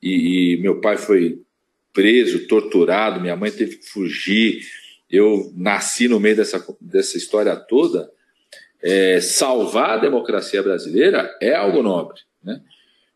e, 0.03 0.55
e, 0.55 0.57
meu 0.57 0.81
pai 0.81 0.97
foi 0.97 1.41
preso, 1.93 2.47
torturado, 2.47 3.21
minha 3.21 3.35
mãe 3.35 3.49
teve 3.49 3.77
que 3.77 3.89
fugir, 3.89 4.61
eu 5.09 5.51
nasci 5.55 6.07
no 6.09 6.19
meio 6.19 6.35
dessa, 6.35 6.63
dessa 6.81 7.17
história 7.17 7.55
toda. 7.55 8.11
É, 8.81 9.19
salvar 9.19 9.91
a 9.91 9.97
democracia 9.97 10.61
brasileira 10.61 11.29
é 11.41 11.53
algo 11.53 11.81
nobre. 11.81 12.21
Né? 12.43 12.61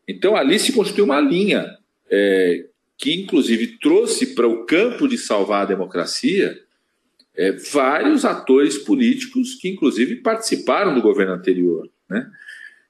Então 0.08 0.36
ali 0.36 0.58
se 0.58 0.72
construiu 0.72 1.04
uma 1.04 1.20
linha 1.20 1.66
é, 2.10 2.66
que, 2.98 3.14
inclusive, 3.14 3.78
trouxe 3.78 4.34
para 4.34 4.46
o 4.48 4.64
campo 4.64 5.06
de 5.06 5.18
salvar 5.18 5.62
a 5.62 5.66
democracia 5.66 6.58
é, 7.36 7.52
vários 7.52 8.24
atores 8.24 8.78
políticos 8.78 9.54
que, 9.56 9.68
inclusive, 9.68 10.16
participaram 10.16 10.94
do 10.94 11.02
governo 11.02 11.32
anterior. 11.32 11.88
Né? 12.08 12.30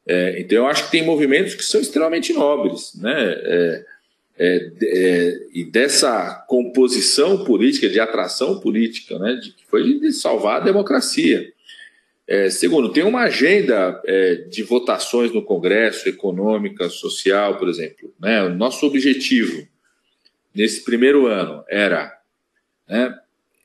É, 0.07 0.41
então, 0.41 0.59
eu 0.59 0.67
acho 0.67 0.85
que 0.85 0.91
tem 0.91 1.05
movimentos 1.05 1.55
que 1.55 1.65
são 1.65 1.81
extremamente 1.81 2.33
nobres. 2.33 2.95
Né? 3.01 3.15
É, 3.15 3.85
é, 4.39 4.73
é 4.83 5.39
e 5.55 5.65
dessa 5.65 6.45
composição 6.49 7.45
política, 7.45 7.89
de 7.89 7.99
atração 7.99 8.61
política, 8.61 9.19
né? 9.19 9.35
de, 9.35 9.53
que 9.53 9.65
foi 9.67 9.99
de 9.99 10.13
salvar 10.13 10.61
a 10.61 10.65
democracia. 10.65 11.51
É, 12.27 12.49
segundo, 12.51 12.91
tem 12.91 13.03
uma 13.03 13.23
agenda 13.23 14.01
de 14.51 14.63
votações 14.63 15.31
no 15.31 15.43
Congresso, 15.43 16.09
econômica, 16.09 16.89
social, 16.89 17.59
por 17.59 17.69
exemplo. 17.69 18.15
Né? 18.19 18.43
O 18.43 18.55
nosso 18.55 18.87
objetivo 18.87 19.67
nesse 20.55 20.85
primeiro 20.85 21.27
ano 21.27 21.63
era 21.69 22.19
né, 22.89 23.15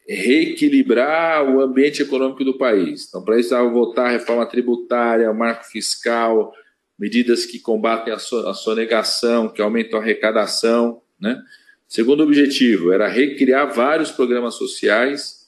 reequilibrar 0.09 1.47
o 1.47 1.61
ambiente 1.61 2.01
econômico 2.01 2.43
do 2.43 2.57
país. 2.57 3.05
Então, 3.07 3.23
para 3.23 3.39
isso, 3.39 3.55
votar 3.69 4.07
a 4.07 4.11
reforma 4.11 4.43
tributária, 4.45 5.31
marco 5.31 5.65
fiscal, 5.65 6.51
medidas 6.97 7.45
que 7.45 7.59
combatem 7.59 8.11
a 8.11 8.17
sonegação, 8.17 9.49
que 9.49 9.61
aumentam 9.61 9.99
a 9.99 10.01
arrecadação. 10.01 11.01
Né? 11.19 11.39
Segundo 11.87 12.23
objetivo 12.23 12.91
era 12.91 13.07
recriar 13.07 13.71
vários 13.71 14.09
programas 14.09 14.55
sociais, 14.55 15.47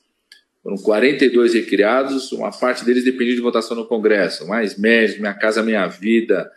foram 0.62 0.78
42 0.78 1.56
recriados, 1.56 2.32
uma 2.32 2.52
parte 2.52 2.86
deles 2.86 3.04
dependia 3.04 3.34
de 3.34 3.42
votação 3.42 3.76
no 3.76 3.88
Congresso, 3.88 4.48
mais 4.48 4.78
médicos, 4.78 5.20
Minha 5.20 5.34
Casa 5.34 5.64
Minha 5.64 5.88
Vida, 5.88 6.52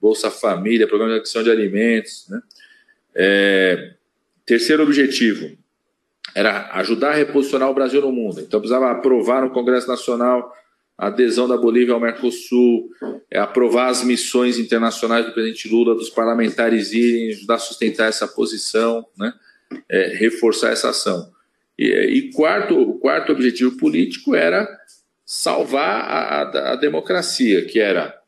Bolsa 0.00 0.30
Família, 0.30 0.88
Programa 0.88 1.12
de 1.12 1.18
Aquisição 1.18 1.42
de 1.42 1.50
Alimentos. 1.50 2.26
Né? 2.30 2.40
É, 3.14 3.94
terceiro 4.46 4.82
objetivo, 4.82 5.59
era 6.34 6.70
ajudar 6.74 7.12
a 7.12 7.14
reposicionar 7.16 7.70
o 7.70 7.74
Brasil 7.74 8.00
no 8.00 8.12
mundo. 8.12 8.40
Então 8.40 8.60
precisava 8.60 8.90
aprovar 8.90 9.42
no 9.42 9.50
Congresso 9.50 9.88
Nacional 9.88 10.52
a 10.96 11.06
adesão 11.06 11.48
da 11.48 11.56
Bolívia 11.56 11.94
ao 11.94 12.00
Mercosul, 12.00 12.90
é, 13.30 13.38
aprovar 13.38 13.88
as 13.88 14.04
missões 14.04 14.58
internacionais 14.58 15.24
do 15.24 15.32
presidente 15.32 15.66
Lula, 15.66 15.94
dos 15.94 16.10
parlamentares 16.10 16.92
irem, 16.92 17.30
ajudar 17.30 17.54
a 17.54 17.58
sustentar 17.58 18.08
essa 18.08 18.28
posição, 18.28 19.06
né? 19.16 19.32
É, 19.88 20.08
reforçar 20.16 20.72
essa 20.72 20.90
ação. 20.90 21.30
E, 21.78 21.86
e, 21.88 22.30
quarto, 22.32 22.78
o 22.78 22.98
quarto 22.98 23.32
objetivo 23.32 23.76
político 23.78 24.34
era 24.34 24.68
salvar 25.24 26.02
a, 26.02 26.42
a, 26.42 26.72
a 26.72 26.76
democracia, 26.76 27.64
que 27.64 27.78
era 27.80 28.20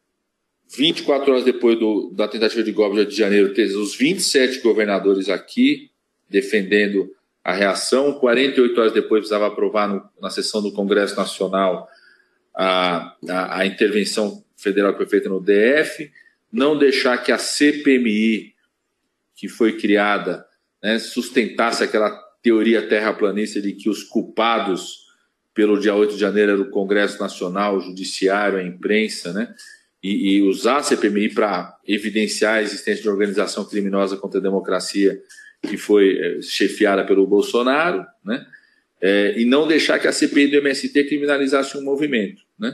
24 0.74 1.31
horas 1.31 1.44
depois 1.44 1.78
do, 1.78 2.11
da 2.14 2.26
tentativa 2.26 2.62
de 2.62 2.72
golpe 2.72 3.05
de 3.05 3.14
janeiro, 3.14 3.52
ter 3.52 3.64
os 3.76 3.94
27 3.94 4.61
governadores 4.61 5.28
aqui 5.28 5.90
defendendo 6.31 7.11
a 7.44 7.52
reação. 7.52 8.12
48 8.14 8.81
horas 8.81 8.92
depois, 8.92 9.20
precisava 9.20 9.46
aprovar 9.46 9.88
no, 9.88 10.02
na 10.20 10.31
sessão 10.31 10.62
do 10.62 10.72
Congresso 10.72 11.16
Nacional 11.16 11.88
a, 12.55 13.16
a, 13.28 13.59
a, 13.59 13.66
intervenção 13.66 14.44
federal 14.57 14.92
que 14.92 14.98
foi 14.98 15.07
feita 15.07 15.28
no 15.28 15.40
DF, 15.40 16.11
não 16.52 16.78
deixar 16.78 17.18
que 17.18 17.33
a 17.33 17.38
CPMI, 17.38 18.55
que 19.35 19.48
foi 19.48 19.76
criada, 19.76 20.46
né, 20.83 20.98
sustentasse 20.98 21.83
aquela 21.83 22.11
teoria 22.42 22.87
terraplanista 22.87 23.61
de 23.61 23.72
que 23.72 23.88
os 23.88 24.02
culpados 24.02 25.02
pelo 25.55 25.78
dia 25.78 25.94
8 25.94 26.14
de 26.14 26.20
janeiro 26.20 26.52
era 26.52 26.61
o 26.61 26.70
Congresso 26.70 27.20
Nacional, 27.20 27.76
o 27.76 27.81
Judiciário, 27.81 28.59
a 28.59 28.62
imprensa, 28.62 29.33
né, 29.33 29.55
e, 30.02 30.37
e 30.37 30.42
usar 30.42 30.78
a 30.78 30.83
CPMI 30.83 31.33
para 31.35 31.78
evidenciar 31.87 32.57
a 32.57 32.62
existência 32.62 33.02
de 33.02 33.09
organização 33.09 33.64
criminosa 33.64 34.16
contra 34.16 34.38
a 34.38 34.42
democracia 34.42 35.18
que 35.62 35.77
foi 35.77 36.18
é, 36.18 36.42
chefiada 36.42 37.05
pelo 37.05 37.27
Bolsonaro, 37.27 38.05
né? 38.25 38.46
É, 39.01 39.35
e 39.37 39.44
não 39.44 39.66
deixar 39.66 39.98
que 39.98 40.07
a 40.07 40.12
CPI 40.12 40.46
do 40.48 40.57
MST 40.59 41.05
criminalizasse 41.05 41.77
um 41.77 41.83
movimento. 41.83 42.42
Né? 42.57 42.72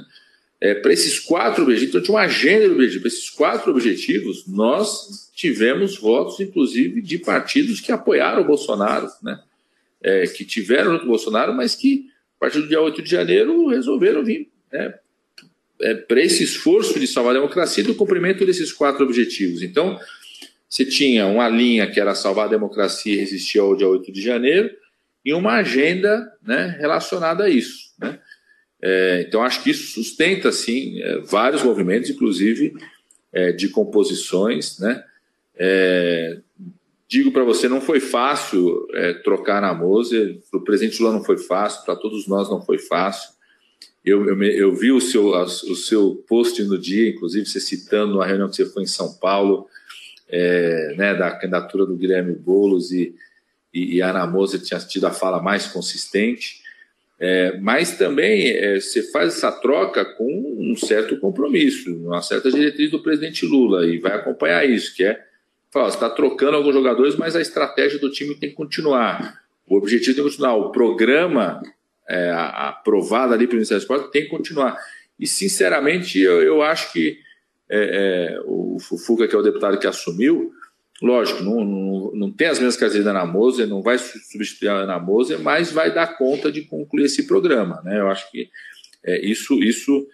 É, 0.60 0.74
para 0.74 0.92
esses 0.92 1.18
quatro 1.18 1.62
objetivos, 1.62 1.88
então 1.88 2.02
tinha 2.02 2.14
uma 2.14 2.24
agenda 2.24 2.66
de 2.66 2.72
objetivos. 2.74 3.00
Para 3.00 3.08
esses 3.08 3.30
quatro 3.30 3.70
objetivos, 3.70 4.46
nós 4.46 5.30
tivemos 5.34 5.96
votos, 5.96 6.38
inclusive, 6.40 7.00
de 7.00 7.18
partidos 7.18 7.80
que 7.80 7.92
apoiaram 7.92 8.42
o 8.42 8.46
Bolsonaro, 8.46 9.08
né? 9.22 9.40
É, 10.02 10.26
que 10.26 10.44
tiveram 10.44 10.92
junto 10.92 11.00
com 11.00 11.06
o 11.06 11.10
Bolsonaro, 11.10 11.54
mas 11.54 11.74
que, 11.74 12.06
a 12.36 12.40
partir 12.40 12.60
do 12.60 12.68
dia 12.68 12.80
8 12.80 13.02
de 13.02 13.10
janeiro, 13.10 13.68
resolveram 13.68 14.22
vir 14.22 14.48
né? 14.72 14.94
É, 15.80 15.94
para 15.94 16.20
esse 16.20 16.42
esforço 16.42 16.98
de 16.98 17.06
salvar 17.06 17.30
a 17.30 17.38
democracia 17.38 17.84
e 17.84 17.86
do 17.86 17.94
cumprimento 17.94 18.44
desses 18.44 18.72
quatro 18.72 19.04
objetivos. 19.04 19.62
Então, 19.62 19.98
você 20.68 20.84
tinha 20.84 21.26
uma 21.26 21.48
linha 21.48 21.90
que 21.90 21.98
era 21.98 22.14
salvar 22.14 22.46
a 22.46 22.50
democracia 22.50 23.14
e 23.14 23.18
resistir 23.18 23.58
ao 23.58 23.74
dia 23.74 23.88
8 23.88 24.12
de 24.12 24.20
janeiro, 24.20 24.70
e 25.24 25.32
uma 25.32 25.54
agenda 25.54 26.30
né, 26.42 26.76
relacionada 26.78 27.44
a 27.44 27.48
isso. 27.48 27.92
Né? 27.98 28.18
É, 28.80 29.24
então, 29.26 29.42
acho 29.42 29.62
que 29.62 29.70
isso 29.70 29.92
sustenta, 29.92 30.52
sim, 30.52 31.00
é, 31.02 31.18
vários 31.20 31.62
movimentos, 31.62 32.10
inclusive 32.10 32.74
é, 33.32 33.52
de 33.52 33.68
composições. 33.68 34.78
Né? 34.78 35.02
É, 35.56 36.38
digo 37.08 37.32
para 37.32 37.44
você, 37.44 37.68
não 37.68 37.80
foi 37.80 38.00
fácil 38.00 38.86
é, 38.92 39.14
trocar 39.14 39.60
na 39.62 39.74
Moser, 39.74 40.38
para 40.50 40.60
o 40.60 40.64
presidente 40.64 41.02
Lula 41.02 41.14
não 41.14 41.24
foi 41.24 41.38
fácil, 41.38 41.84
para 41.84 41.96
todos 41.96 42.26
nós 42.28 42.48
não 42.48 42.60
foi 42.60 42.78
fácil. 42.78 43.30
Eu, 44.04 44.24
eu, 44.26 44.42
eu 44.42 44.74
vi 44.74 44.92
o 44.92 45.00
seu, 45.00 45.30
o 45.30 45.74
seu 45.74 46.24
post 46.28 46.62
no 46.62 46.78
dia, 46.78 47.10
inclusive 47.10 47.46
você 47.46 47.60
citando 47.60 48.22
a 48.22 48.26
reunião 48.26 48.48
que 48.48 48.56
você 48.56 48.66
foi 48.66 48.84
em 48.84 48.86
São 48.86 49.14
Paulo, 49.14 49.66
é, 50.28 50.94
né, 50.96 51.14
da 51.14 51.30
candidatura 51.30 51.86
do 51.86 51.96
Guilherme 51.96 52.34
Boulos 52.34 52.92
e, 52.92 53.14
e, 53.72 53.96
e 53.96 54.00
Ana 54.00 54.26
Moser 54.26 54.60
tinha 54.60 54.78
tido 54.80 55.06
a 55.06 55.10
fala 55.10 55.42
mais 55.42 55.66
consistente. 55.66 56.62
É, 57.20 57.58
mas 57.58 57.98
também 57.98 58.48
é, 58.48 58.78
você 58.78 59.02
faz 59.10 59.36
essa 59.36 59.50
troca 59.50 60.04
com 60.04 60.56
um 60.56 60.76
certo 60.76 61.18
compromisso, 61.18 61.92
uma 61.96 62.22
certa 62.22 62.50
diretriz 62.50 62.92
do 62.92 63.02
presidente 63.02 63.44
Lula 63.44 63.86
e 63.86 63.98
vai 63.98 64.12
acompanhar 64.12 64.68
isso, 64.68 64.94
que 64.94 65.04
é 65.04 65.20
falar, 65.70 65.90
você 65.90 65.96
está 65.96 66.08
trocando 66.08 66.56
alguns 66.56 66.74
jogadores, 66.74 67.16
mas 67.16 67.34
a 67.34 67.40
estratégia 67.40 67.98
do 67.98 68.10
time 68.10 68.36
tem 68.36 68.50
que 68.50 68.54
continuar. 68.54 69.42
O 69.66 69.76
objetivo 69.76 70.14
tem 70.14 70.24
que 70.24 70.30
continuar. 70.30 70.54
O 70.54 70.70
programa 70.70 71.60
é, 72.08 72.30
aprovado 72.32 73.34
ali 73.34 73.46
pelo 73.46 73.56
Ministério 73.56 73.80
do 73.80 73.82
Esporte 73.82 74.12
tem 74.12 74.22
que 74.22 74.30
continuar. 74.30 74.78
E, 75.18 75.26
sinceramente, 75.26 76.18
eu, 76.18 76.42
eu 76.42 76.62
acho 76.62 76.92
que 76.92 77.18
é, 77.70 78.34
é, 78.36 78.40
o 78.44 78.78
Fufuca, 78.80 79.28
que 79.28 79.34
é 79.34 79.38
o 79.38 79.42
deputado 79.42 79.78
que 79.78 79.86
assumiu, 79.86 80.52
lógico, 81.02 81.42
não, 81.42 81.64
não, 81.64 82.12
não 82.14 82.32
tem 82.32 82.48
as 82.48 82.58
mesmas 82.58 82.76
características 82.76 83.14
da 83.14 83.20
Ana 83.22 83.30
Moser, 83.30 83.66
não 83.66 83.82
vai 83.82 83.98
substituir 83.98 84.68
a 84.68 84.78
Ana 84.78 84.98
Moser, 84.98 85.38
mas 85.40 85.70
vai 85.70 85.92
dar 85.92 86.16
conta 86.16 86.50
de 86.50 86.62
concluir 86.62 87.04
esse 87.04 87.26
programa. 87.26 87.80
Né? 87.84 88.00
Eu 88.00 88.08
acho 88.08 88.30
que 88.30 88.48
é, 89.04 89.24
isso, 89.24 89.62
isso, 89.62 90.06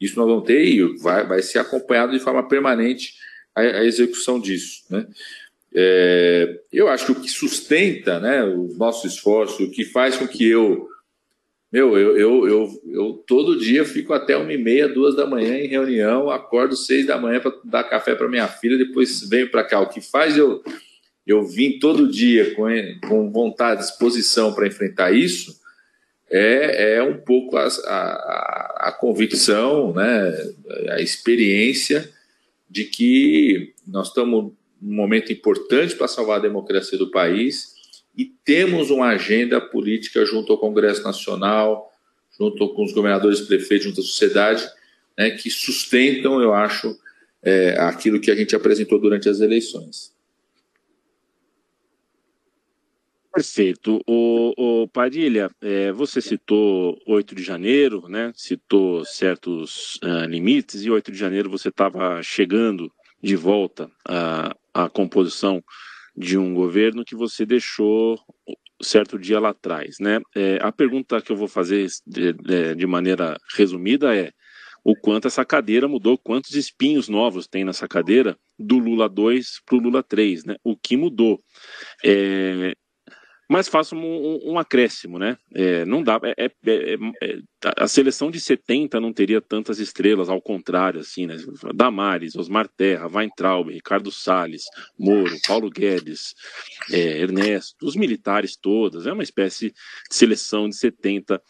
isso 0.00 0.18
nós 0.18 0.26
vamos 0.26 0.44
ter 0.44 0.64
e 0.64 0.98
vai, 0.98 1.26
vai 1.26 1.42
ser 1.42 1.58
acompanhado 1.58 2.12
de 2.12 2.18
forma 2.18 2.46
permanente 2.48 3.14
a, 3.54 3.60
a 3.60 3.84
execução 3.84 4.40
disso. 4.40 4.82
Né? 4.90 5.06
É, 5.74 6.60
eu 6.72 6.88
acho 6.88 7.06
que 7.06 7.12
o 7.12 7.20
que 7.20 7.30
sustenta 7.30 8.20
né, 8.20 8.42
o 8.42 8.74
nosso 8.76 9.06
esforço, 9.06 9.64
o 9.64 9.70
que 9.70 9.84
faz 9.84 10.16
com 10.16 10.26
que 10.26 10.46
eu 10.46 10.88
meu, 11.72 11.96
eu, 11.96 12.18
eu, 12.18 12.46
eu, 12.46 12.82
eu 12.90 13.24
todo 13.26 13.58
dia 13.58 13.82
fico 13.82 14.12
até 14.12 14.36
uma 14.36 14.52
e 14.52 14.58
meia, 14.58 14.86
duas 14.86 15.16
da 15.16 15.26
manhã 15.26 15.56
em 15.56 15.68
reunião, 15.68 16.28
acordo 16.28 16.76
seis 16.76 17.06
da 17.06 17.18
manhã 17.18 17.40
para 17.40 17.54
dar 17.64 17.84
café 17.84 18.14
para 18.14 18.28
minha 18.28 18.46
filha, 18.46 18.76
depois 18.76 19.26
venho 19.26 19.50
para 19.50 19.64
cá. 19.64 19.80
O 19.80 19.88
que 19.88 20.02
faz 20.02 20.36
eu, 20.36 20.62
eu 21.26 21.42
vim 21.46 21.78
todo 21.78 22.10
dia 22.10 22.54
com, 22.54 22.68
com 23.08 23.32
vontade, 23.32 23.80
disposição 23.80 24.52
para 24.52 24.66
enfrentar 24.66 25.12
isso, 25.12 25.62
é, 26.30 26.96
é 26.96 27.02
um 27.02 27.16
pouco 27.16 27.56
a, 27.56 27.66
a, 27.66 28.88
a, 28.88 28.92
convicção, 28.92 29.94
né, 29.94 30.52
a 30.90 31.00
experiência 31.00 32.10
de 32.68 32.84
que 32.84 33.72
nós 33.86 34.08
estamos 34.08 34.52
num 34.80 34.94
momento 34.94 35.32
importante 35.32 35.94
para 35.94 36.08
salvar 36.08 36.38
a 36.38 36.42
democracia 36.42 36.98
do 36.98 37.10
país 37.10 37.71
e 38.16 38.26
temos 38.44 38.90
uma 38.90 39.08
agenda 39.08 39.60
política 39.60 40.24
junto 40.24 40.52
ao 40.52 40.58
Congresso 40.58 41.02
Nacional, 41.02 41.90
junto 42.38 42.68
com 42.74 42.84
os 42.84 42.92
governadores, 42.92 43.40
prefeitos, 43.40 43.86
junto 43.86 44.00
à 44.00 44.04
sociedade, 44.04 44.66
né, 45.16 45.30
que 45.30 45.50
sustentam, 45.50 46.40
eu 46.40 46.52
acho, 46.52 46.98
é, 47.42 47.78
aquilo 47.80 48.20
que 48.20 48.30
a 48.30 48.34
gente 48.34 48.54
apresentou 48.54 49.00
durante 49.00 49.28
as 49.28 49.40
eleições. 49.40 50.12
Perfeito. 53.34 53.98
O, 54.06 54.82
o 54.82 54.88
Padilha, 54.88 55.50
é, 55.62 55.90
você 55.90 56.20
citou 56.20 57.00
8 57.06 57.34
de 57.34 57.42
janeiro, 57.42 58.06
né? 58.06 58.30
Citou 58.36 59.06
certos 59.06 59.98
uh, 60.04 60.26
limites, 60.28 60.84
e 60.84 60.90
8 60.90 61.10
de 61.10 61.16
janeiro 61.16 61.48
você 61.48 61.70
estava 61.70 62.22
chegando 62.22 62.92
de 63.22 63.34
volta 63.34 63.90
à, 64.06 64.54
à 64.74 64.88
composição 64.90 65.64
de 66.16 66.36
um 66.38 66.54
governo 66.54 67.04
que 67.04 67.14
você 67.14 67.46
deixou 67.46 68.18
certo 68.82 69.18
dia 69.18 69.38
lá 69.38 69.50
atrás, 69.50 69.96
né? 70.00 70.20
É, 70.34 70.58
a 70.60 70.72
pergunta 70.72 71.20
que 71.20 71.30
eu 71.30 71.36
vou 71.36 71.48
fazer 71.48 71.86
de, 72.06 72.32
de, 72.32 72.74
de 72.74 72.86
maneira 72.86 73.38
resumida 73.54 74.16
é 74.16 74.32
o 74.84 74.96
quanto 74.96 75.28
essa 75.28 75.44
cadeira 75.44 75.86
mudou, 75.86 76.18
quantos 76.18 76.54
espinhos 76.56 77.08
novos 77.08 77.46
tem 77.46 77.64
nessa 77.64 77.86
cadeira 77.86 78.36
do 78.58 78.78
Lula 78.78 79.08
2 79.08 79.62
para 79.64 79.76
o 79.76 79.80
Lula 79.80 80.02
3, 80.02 80.44
né? 80.44 80.56
O 80.64 80.76
que 80.76 80.96
mudou? 80.96 81.40
É, 82.04 82.74
mas 83.48 83.68
faço 83.68 83.94
um, 83.94 84.00
um, 84.00 84.52
um 84.52 84.58
acréscimo, 84.58 85.18
né? 85.18 85.36
É, 85.54 85.84
não 85.84 86.02
dá. 86.02 86.18
É, 86.24 86.46
é, 86.46 86.50
é, 86.66 86.94
é 87.22 87.38
a 87.76 87.86
seleção 87.86 88.30
de 88.30 88.40
70 88.40 89.00
não 89.00 89.12
teria 89.12 89.40
tantas 89.40 89.78
estrelas, 89.78 90.28
ao 90.28 90.40
contrário, 90.40 91.00
assim, 91.00 91.26
né? 91.26 91.36
Damares, 91.74 92.34
Osmar 92.34 92.68
Terra, 92.68 93.08
Weintraub, 93.08 93.70
Ricardo 93.70 94.10
Salles, 94.10 94.64
Moro, 94.98 95.36
Paulo 95.46 95.70
Guedes, 95.70 96.34
é, 96.90 97.20
Ernesto, 97.20 97.86
os 97.86 97.94
militares 97.94 98.56
todas, 98.56 99.06
é 99.06 99.12
uma 99.12 99.22
espécie 99.22 99.70
de 99.70 99.74
seleção 100.10 100.68
de 100.68 100.76
70 100.76 101.40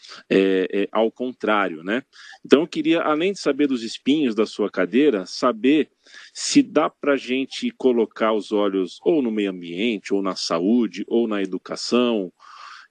ao 0.91 1.11
contrário, 1.11 1.83
né? 1.83 2.03
Então 2.45 2.61
eu 2.61 2.69
queria, 2.69 3.01
além 3.01 3.33
de 3.33 3.39
saber 3.39 3.67
dos 3.67 3.83
espinhos 3.83 4.35
da 4.35 4.47
sua 4.47 4.71
cadeira, 4.71 5.25
saber 5.27 5.91
se 6.35 6.63
dá 6.63 6.91
para 6.91 7.15
a 7.15 7.17
gente 7.17 7.71
colocar 7.71 8.33
os 8.33 8.53
olhos 8.53 8.99
ou 9.03 9.23
no 9.23 9.31
meio 9.31 9.51
ambiente, 9.51 10.13
ou 10.13 10.23
na 10.23 10.35
saúde, 10.35 11.05
ou 11.07 11.29
na 11.29 11.43
educação, 11.43 12.33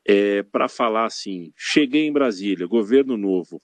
é, 0.07 0.43
para 0.43 0.67
falar 0.67 1.05
assim: 1.05 1.51
cheguei 1.55 2.07
em 2.07 2.13
Brasília, 2.13 2.67
governo 2.67 3.17
novo. 3.17 3.61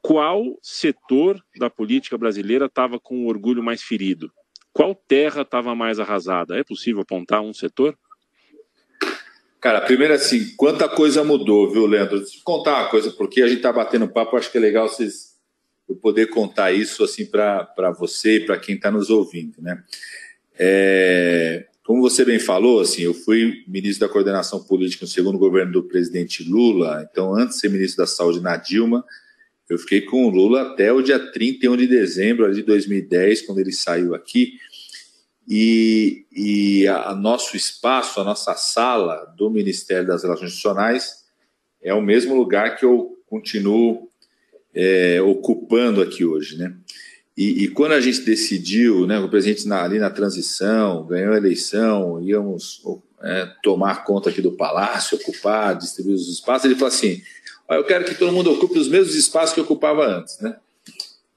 Qual 0.00 0.58
setor 0.62 1.42
da 1.58 1.68
política 1.68 2.16
brasileira 2.16 2.66
estava 2.66 2.98
com 3.00 3.24
o 3.24 3.28
orgulho 3.28 3.62
mais 3.62 3.82
ferido? 3.82 4.32
Qual 4.72 4.94
terra 4.94 5.42
estava 5.42 5.74
mais 5.74 5.98
arrasada? 5.98 6.58
É 6.58 6.62
possível 6.62 7.02
apontar 7.02 7.40
um 7.42 7.52
setor? 7.52 7.98
Cara, 9.60 9.80
primeiro 9.80 10.14
assim, 10.14 10.54
quanta 10.56 10.88
coisa 10.88 11.24
mudou, 11.24 11.70
viu, 11.70 11.84
Leandro? 11.84 12.20
Deixa 12.20 12.38
eu 12.38 12.42
contar 12.44 12.82
uma 12.82 12.90
coisa, 12.90 13.10
porque 13.10 13.42
a 13.42 13.48
gente 13.48 13.56
está 13.56 13.72
batendo 13.72 14.08
papo, 14.08 14.36
acho 14.36 14.52
que 14.52 14.58
é 14.58 14.60
legal 14.60 14.88
vocês 14.88 15.36
eu 15.88 15.96
poder 15.96 16.26
contar 16.26 16.70
isso 16.70 17.02
assim 17.02 17.24
para 17.26 17.90
você 17.98 18.36
e 18.36 18.46
para 18.46 18.58
quem 18.58 18.74
está 18.74 18.90
nos 18.90 19.08
ouvindo, 19.08 19.60
né? 19.62 19.82
É, 20.58 21.66
como 21.88 22.02
você 22.02 22.22
bem 22.22 22.38
falou, 22.38 22.82
assim, 22.82 23.00
eu 23.00 23.14
fui 23.14 23.64
ministro 23.66 24.06
da 24.06 24.12
coordenação 24.12 24.62
política 24.62 25.06
no 25.06 25.10
segundo 25.10 25.38
governo 25.38 25.72
do 25.72 25.82
presidente 25.82 26.44
Lula, 26.44 27.08
então 27.10 27.34
antes 27.34 27.54
de 27.54 27.60
ser 27.62 27.70
ministro 27.70 28.04
da 28.04 28.06
Saúde 28.06 28.42
na 28.42 28.58
Dilma, 28.58 29.02
eu 29.70 29.78
fiquei 29.78 30.02
com 30.02 30.26
o 30.26 30.28
Lula 30.28 30.60
até 30.60 30.92
o 30.92 31.00
dia 31.00 31.18
31 31.18 31.78
de 31.78 31.86
dezembro 31.86 32.52
de 32.52 32.62
2010, 32.62 33.40
quando 33.40 33.60
ele 33.60 33.72
saiu 33.72 34.14
aqui, 34.14 34.58
e, 35.48 36.26
e 36.30 36.86
a, 36.88 37.08
a 37.08 37.14
nosso 37.14 37.56
espaço, 37.56 38.20
a 38.20 38.24
nossa 38.24 38.54
sala 38.54 39.24
do 39.38 39.48
Ministério 39.48 40.06
das 40.06 40.22
Relações 40.22 40.48
Institucionais 40.48 41.24
é 41.82 41.94
o 41.94 42.02
mesmo 42.02 42.34
lugar 42.34 42.76
que 42.76 42.84
eu 42.84 43.18
continuo 43.24 44.10
é, 44.74 45.22
ocupando 45.22 46.02
aqui 46.02 46.22
hoje, 46.22 46.58
né? 46.58 46.76
E, 47.38 47.62
e, 47.62 47.68
quando 47.68 47.92
a 47.92 48.00
gente 48.00 48.22
decidiu, 48.22 49.06
né, 49.06 49.16
o 49.20 49.28
presidente 49.28 49.68
na, 49.68 49.84
ali 49.84 50.00
na 50.00 50.10
transição, 50.10 51.06
ganhou 51.06 51.32
a 51.32 51.36
eleição, 51.36 52.20
íamos 52.20 52.82
é, 53.22 53.48
tomar 53.62 54.02
conta 54.02 54.28
aqui 54.28 54.42
do 54.42 54.56
palácio, 54.56 55.16
ocupar, 55.16 55.76
distribuir 55.76 56.16
os 56.16 56.28
espaços, 56.28 56.64
ele 56.64 56.74
falou 56.74 56.88
assim: 56.88 57.22
eu 57.70 57.84
quero 57.84 58.04
que 58.04 58.16
todo 58.16 58.32
mundo 58.32 58.50
ocupe 58.50 58.76
os 58.76 58.88
mesmos 58.88 59.14
espaços 59.14 59.54
que 59.54 59.60
ocupava 59.60 60.04
antes, 60.04 60.40
né? 60.40 60.56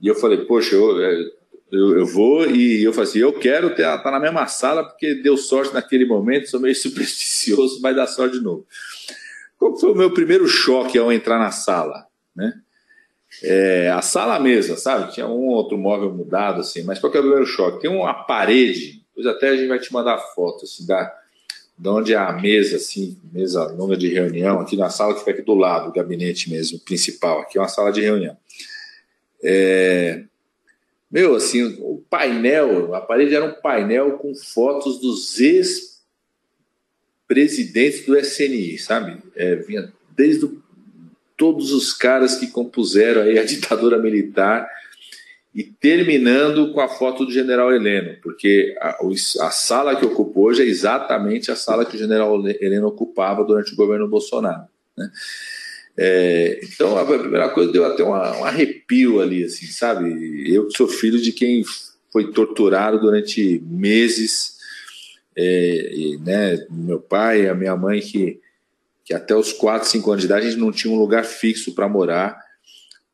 E 0.02 0.08
eu 0.08 0.16
falei, 0.16 0.40
poxa, 0.40 0.74
eu, 0.74 1.00
é, 1.00 1.24
eu, 1.72 2.00
eu 2.00 2.06
vou 2.08 2.50
e 2.50 2.84
eu 2.84 2.92
falei 2.94 3.08
assim, 3.08 3.20
eu 3.20 3.34
quero 3.34 3.68
estar 3.68 4.00
tá 4.00 4.10
na 4.10 4.20
mesma 4.20 4.48
sala 4.48 4.84
porque 4.84 5.22
deu 5.22 5.38
sorte 5.38 5.72
naquele 5.72 6.08
momento, 6.08 6.50
sou 6.50 6.60
meio 6.60 6.74
supersticioso, 6.76 7.80
vai 7.80 7.94
dar 7.94 8.08
sorte 8.08 8.40
de 8.40 8.44
novo. 8.44 8.66
Qual 9.56 9.78
foi 9.78 9.92
o 9.92 9.96
meu 9.96 10.12
primeiro 10.12 10.48
choque 10.48 10.98
ao 10.98 11.14
entrar 11.14 11.38
na 11.38 11.52
sala, 11.52 12.08
né? 12.36 12.60
É, 13.44 13.90
a 13.90 14.02
sala 14.02 14.40
mesa, 14.40 14.76
sabe? 14.76 15.12
Tinha 15.14 15.28
um 15.28 15.48
outro 15.48 15.78
móvel 15.78 16.14
mudado, 16.14 16.62
assim, 16.62 16.84
mas 16.84 17.00
qual 17.00 17.12
que 17.12 17.18
é 17.18 17.22
o 17.22 17.24
primeiro 17.24 17.46
choque? 17.46 17.82
Tem 17.82 17.90
uma 17.90 18.14
parede, 18.14 19.04
depois 19.10 19.26
até 19.26 19.50
a 19.50 19.56
gente 19.56 19.68
vai 19.68 19.80
te 19.80 19.92
mandar 19.94 20.18
foto, 20.18 20.66
assim, 20.66 20.86
da, 20.86 21.14
de 21.78 21.90
onde 21.90 22.14
é 22.14 22.18
a 22.18 22.34
mesa, 22.34 22.76
assim, 22.76 23.18
mesa 23.32 23.66
longa 23.72 23.96
de 23.96 24.10
reunião, 24.10 24.60
aqui 24.60 24.76
na 24.76 24.90
sala 24.90 25.14
que 25.14 25.20
fica 25.20 25.32
aqui 25.32 25.42
do 25.42 25.56
lado, 25.56 25.90
o 25.90 25.94
gabinete 25.94 26.50
mesmo, 26.50 26.80
principal, 26.80 27.40
aqui 27.40 27.58
é 27.58 27.62
uma 27.62 27.68
sala 27.68 27.92
de 27.92 28.02
reunião. 28.02 28.38
É, 29.44 30.24
meu, 31.12 31.36
assim, 31.36 31.78
o 31.82 32.04
painel, 32.10 32.96
a 32.96 33.02
parede 33.02 33.36
era 33.36 33.44
um 33.44 33.54
painel 33.54 34.18
com 34.18 34.34
fotos 34.36 35.00
dos 35.00 35.40
ex-presidentes 37.28 38.06
do 38.06 38.18
SNI, 38.18 38.78
sabe? 38.78 39.22
É, 39.36 39.56
vinha 39.56 39.92
desde 40.16 40.46
o 40.46 40.61
todos 41.42 41.72
os 41.72 41.92
caras 41.92 42.36
que 42.36 42.46
compuseram 42.46 43.24
aí 43.24 43.40
a 43.40 43.44
ditadura 43.44 43.98
militar 43.98 44.70
e 45.56 45.64
terminando 45.64 46.72
com 46.72 46.80
a 46.80 46.88
foto 46.88 47.26
do 47.26 47.32
general 47.32 47.74
Heleno, 47.74 48.16
porque 48.22 48.76
a, 48.80 49.00
a, 49.42 49.50
sala 49.50 49.96
que 49.96 50.06
ocupa 50.06 50.40
hoje 50.40 50.62
é 50.62 50.66
exatamente 50.66 51.52
a 51.52 51.56
sala 51.56 51.84
que 51.84 51.96
o 51.96 52.00
general 52.00 52.40
Heleno 52.48 52.90
ocupava 52.90 53.44
durante 53.44 53.74
o 53.74 53.76
governo 53.76 54.08
Bolsonaro. 54.08 54.66
Né? 54.96 55.10
É, 55.98 56.62
então, 56.64 56.96
a 56.96 57.04
primeira 57.04 57.50
coisa 57.50 57.72
deu 57.72 57.86
até 57.86 58.04
uma, 58.04 58.38
um 58.38 58.46
arrepio 58.46 59.20
ali, 59.20 59.44
assim, 59.44 59.66
sabe? 59.66 60.48
Eu 60.48 60.68
que 60.68 60.78
sou 60.78 60.88
filho 60.88 61.20
de 61.20 61.32
quem 61.32 61.64
foi 62.14 62.32
torturado 62.32 63.00
durante 63.00 63.62
meses, 63.66 64.58
é, 65.36 65.92
e, 65.92 66.18
né, 66.20 66.66
meu 66.70 67.00
pai, 67.00 67.50
a 67.50 67.56
minha 67.56 67.76
mãe 67.76 68.00
que 68.00 68.40
que 69.12 69.16
até 69.16 69.36
os 69.36 69.52
4, 69.52 69.90
5 69.90 70.10
anos 70.10 70.22
de 70.22 70.28
idade 70.28 70.48
a 70.48 70.50
gente 70.50 70.60
não 70.62 70.72
tinha 70.72 70.94
um 70.94 70.98
lugar 70.98 71.26
fixo 71.26 71.76
para 71.76 71.90
morar, 71.90 72.42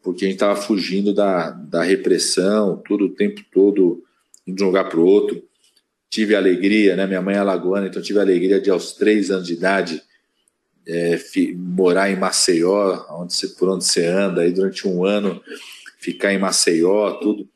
porque 0.03 0.25
a 0.25 0.27
gente 0.27 0.35
estava 0.35 0.55
fugindo 0.55 1.11
da, 1.11 1.49
da 1.49 1.81
repressão, 1.81 2.79
tudo 2.85 3.05
o 3.05 3.15
tempo 3.15 3.41
todo 3.51 4.03
de 4.45 4.63
um 4.63 4.67
lugar 4.67 4.87
para 4.89 4.99
o 4.99 5.05
outro. 5.05 5.43
Tive 6.07 6.35
alegria, 6.35 6.95
né? 6.95 7.07
Minha 7.07 7.19
mãe 7.19 7.33
é 7.33 7.39
alagoana, 7.39 7.87
então 7.87 7.99
tive 7.99 8.19
a 8.19 8.21
alegria 8.21 8.61
de 8.61 8.69
aos 8.69 8.93
3 8.93 9.31
anos 9.31 9.47
de 9.47 9.53
idade 9.53 10.03
é, 10.87 11.19
morar 11.55 12.11
em 12.11 12.15
Maceió, 12.15 13.03
onde 13.09 13.33
você, 13.33 13.47
por 13.47 13.67
onde 13.67 13.83
você 13.83 14.05
anda, 14.05 14.41
aí 14.41 14.51
durante 14.51 14.87
um 14.87 15.03
ano 15.03 15.41
ficar 15.97 16.31
em 16.31 16.37
Maceió, 16.37 17.13
tudo. 17.13 17.49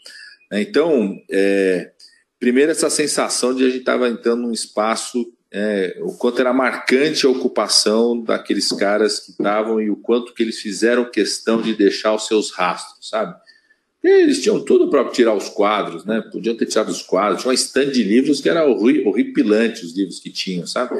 Então, 0.51 1.15
é, 1.29 1.91
primeiro 2.39 2.71
essa 2.71 2.89
sensação 2.89 3.53
de 3.53 3.65
a 3.65 3.67
gente 3.67 3.81
estava 3.81 4.09
entrando 4.09 4.41
num 4.41 4.51
espaço 4.51 5.31
é, 5.51 5.97
o 5.99 6.13
quanto 6.13 6.39
era 6.39 6.53
marcante 6.53 7.25
a 7.25 7.29
ocupação 7.29 8.21
daqueles 8.21 8.71
caras 8.71 9.19
que 9.19 9.31
estavam 9.31 9.81
e 9.81 9.89
o 9.89 9.97
quanto 9.97 10.33
que 10.33 10.41
eles 10.41 10.59
fizeram 10.59 11.03
questão 11.03 11.61
de 11.61 11.75
deixar 11.75 12.15
os 12.15 12.25
seus 12.25 12.51
rastros, 12.51 13.09
sabe? 13.09 13.35
E 14.01 14.07
eles 14.07 14.41
tinham 14.41 14.63
tudo 14.63 14.89
para 14.89 15.09
tirar 15.09 15.35
os 15.35 15.49
quadros, 15.49 16.05
né? 16.05 16.23
Podiam 16.31 16.55
ter 16.55 16.65
tirado 16.65 16.89
os 16.89 17.01
quadros, 17.01 17.41
tinha 17.41 17.49
uma 17.49 17.53
estande 17.55 17.91
de 17.91 18.03
livros 18.03 18.39
que 18.39 18.49
era 18.49 18.65
horripilante 18.65 19.85
os 19.85 19.95
livros 19.95 20.19
que 20.19 20.29
tinham, 20.29 20.65
sabe? 20.65 20.95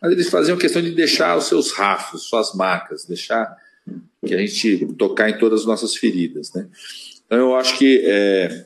Mas 0.00 0.12
eles 0.12 0.30
faziam 0.30 0.56
questão 0.56 0.80
de 0.80 0.92
deixar 0.92 1.36
os 1.36 1.44
seus 1.44 1.70
rastros, 1.72 2.22
suas 2.22 2.54
marcas, 2.54 3.04
deixar 3.04 3.54
que 4.24 4.34
a 4.34 4.38
gente 4.38 4.86
tocar 4.98 5.28
em 5.28 5.38
todas 5.38 5.60
as 5.60 5.66
nossas 5.66 5.94
feridas, 5.94 6.52
né? 6.54 6.66
Então 7.26 7.38
eu 7.38 7.54
acho 7.54 7.76
que 7.76 8.02
é, 8.04 8.64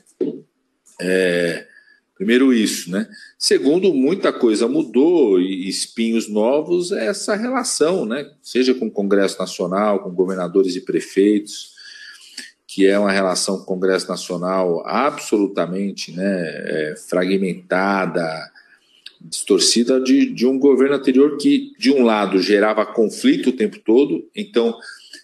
é 1.01 1.67
Primeiro 2.15 2.53
isso, 2.53 2.89
né? 2.89 3.07
Segundo, 3.37 3.93
muita 3.93 4.31
coisa 4.31 4.67
mudou 4.67 5.39
e 5.39 5.67
espinhos 5.67 6.29
novos 6.29 6.93
é 6.93 7.07
essa 7.07 7.35
relação, 7.35 8.05
né? 8.05 8.31
Seja 8.41 8.73
com 8.73 8.87
o 8.87 8.91
Congresso 8.91 9.37
Nacional, 9.37 9.99
com 9.99 10.11
governadores 10.11 10.75
e 10.77 10.81
prefeitos, 10.81 11.75
que 12.65 12.85
é 12.85 12.97
uma 12.97 13.11
relação 13.11 13.57
com 13.57 13.63
o 13.63 13.65
Congresso 13.65 14.07
Nacional 14.07 14.81
absolutamente 14.85 16.11
né, 16.11 16.23
é, 16.25 16.95
fragmentada, 17.07 18.51
distorcida 19.21 19.99
de, 19.99 20.25
de 20.25 20.45
um 20.45 20.59
governo 20.59 20.95
anterior 20.95 21.37
que, 21.37 21.73
de 21.79 21.91
um 21.91 22.03
lado, 22.03 22.41
gerava 22.41 22.85
conflito 22.85 23.49
o 23.49 23.55
tempo 23.55 23.79
todo, 23.79 24.29
então 24.35 24.77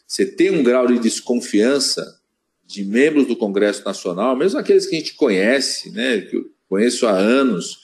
você 0.08 0.26
tem 0.26 0.50
um 0.52 0.64
grau 0.64 0.88
de 0.88 1.00
desconfiança 1.00 2.20
de 2.66 2.84
membros 2.86 3.28
do 3.28 3.36
Congresso 3.36 3.84
Nacional, 3.84 4.36
mesmo 4.36 4.60
aqueles 4.60 4.86
que 4.86 4.96
a 4.96 5.00
gente 5.00 5.16
conhece, 5.16 5.92
né, 5.92 6.22
que 6.22 6.38
conheço 6.72 7.06
há 7.06 7.12
anos, 7.12 7.80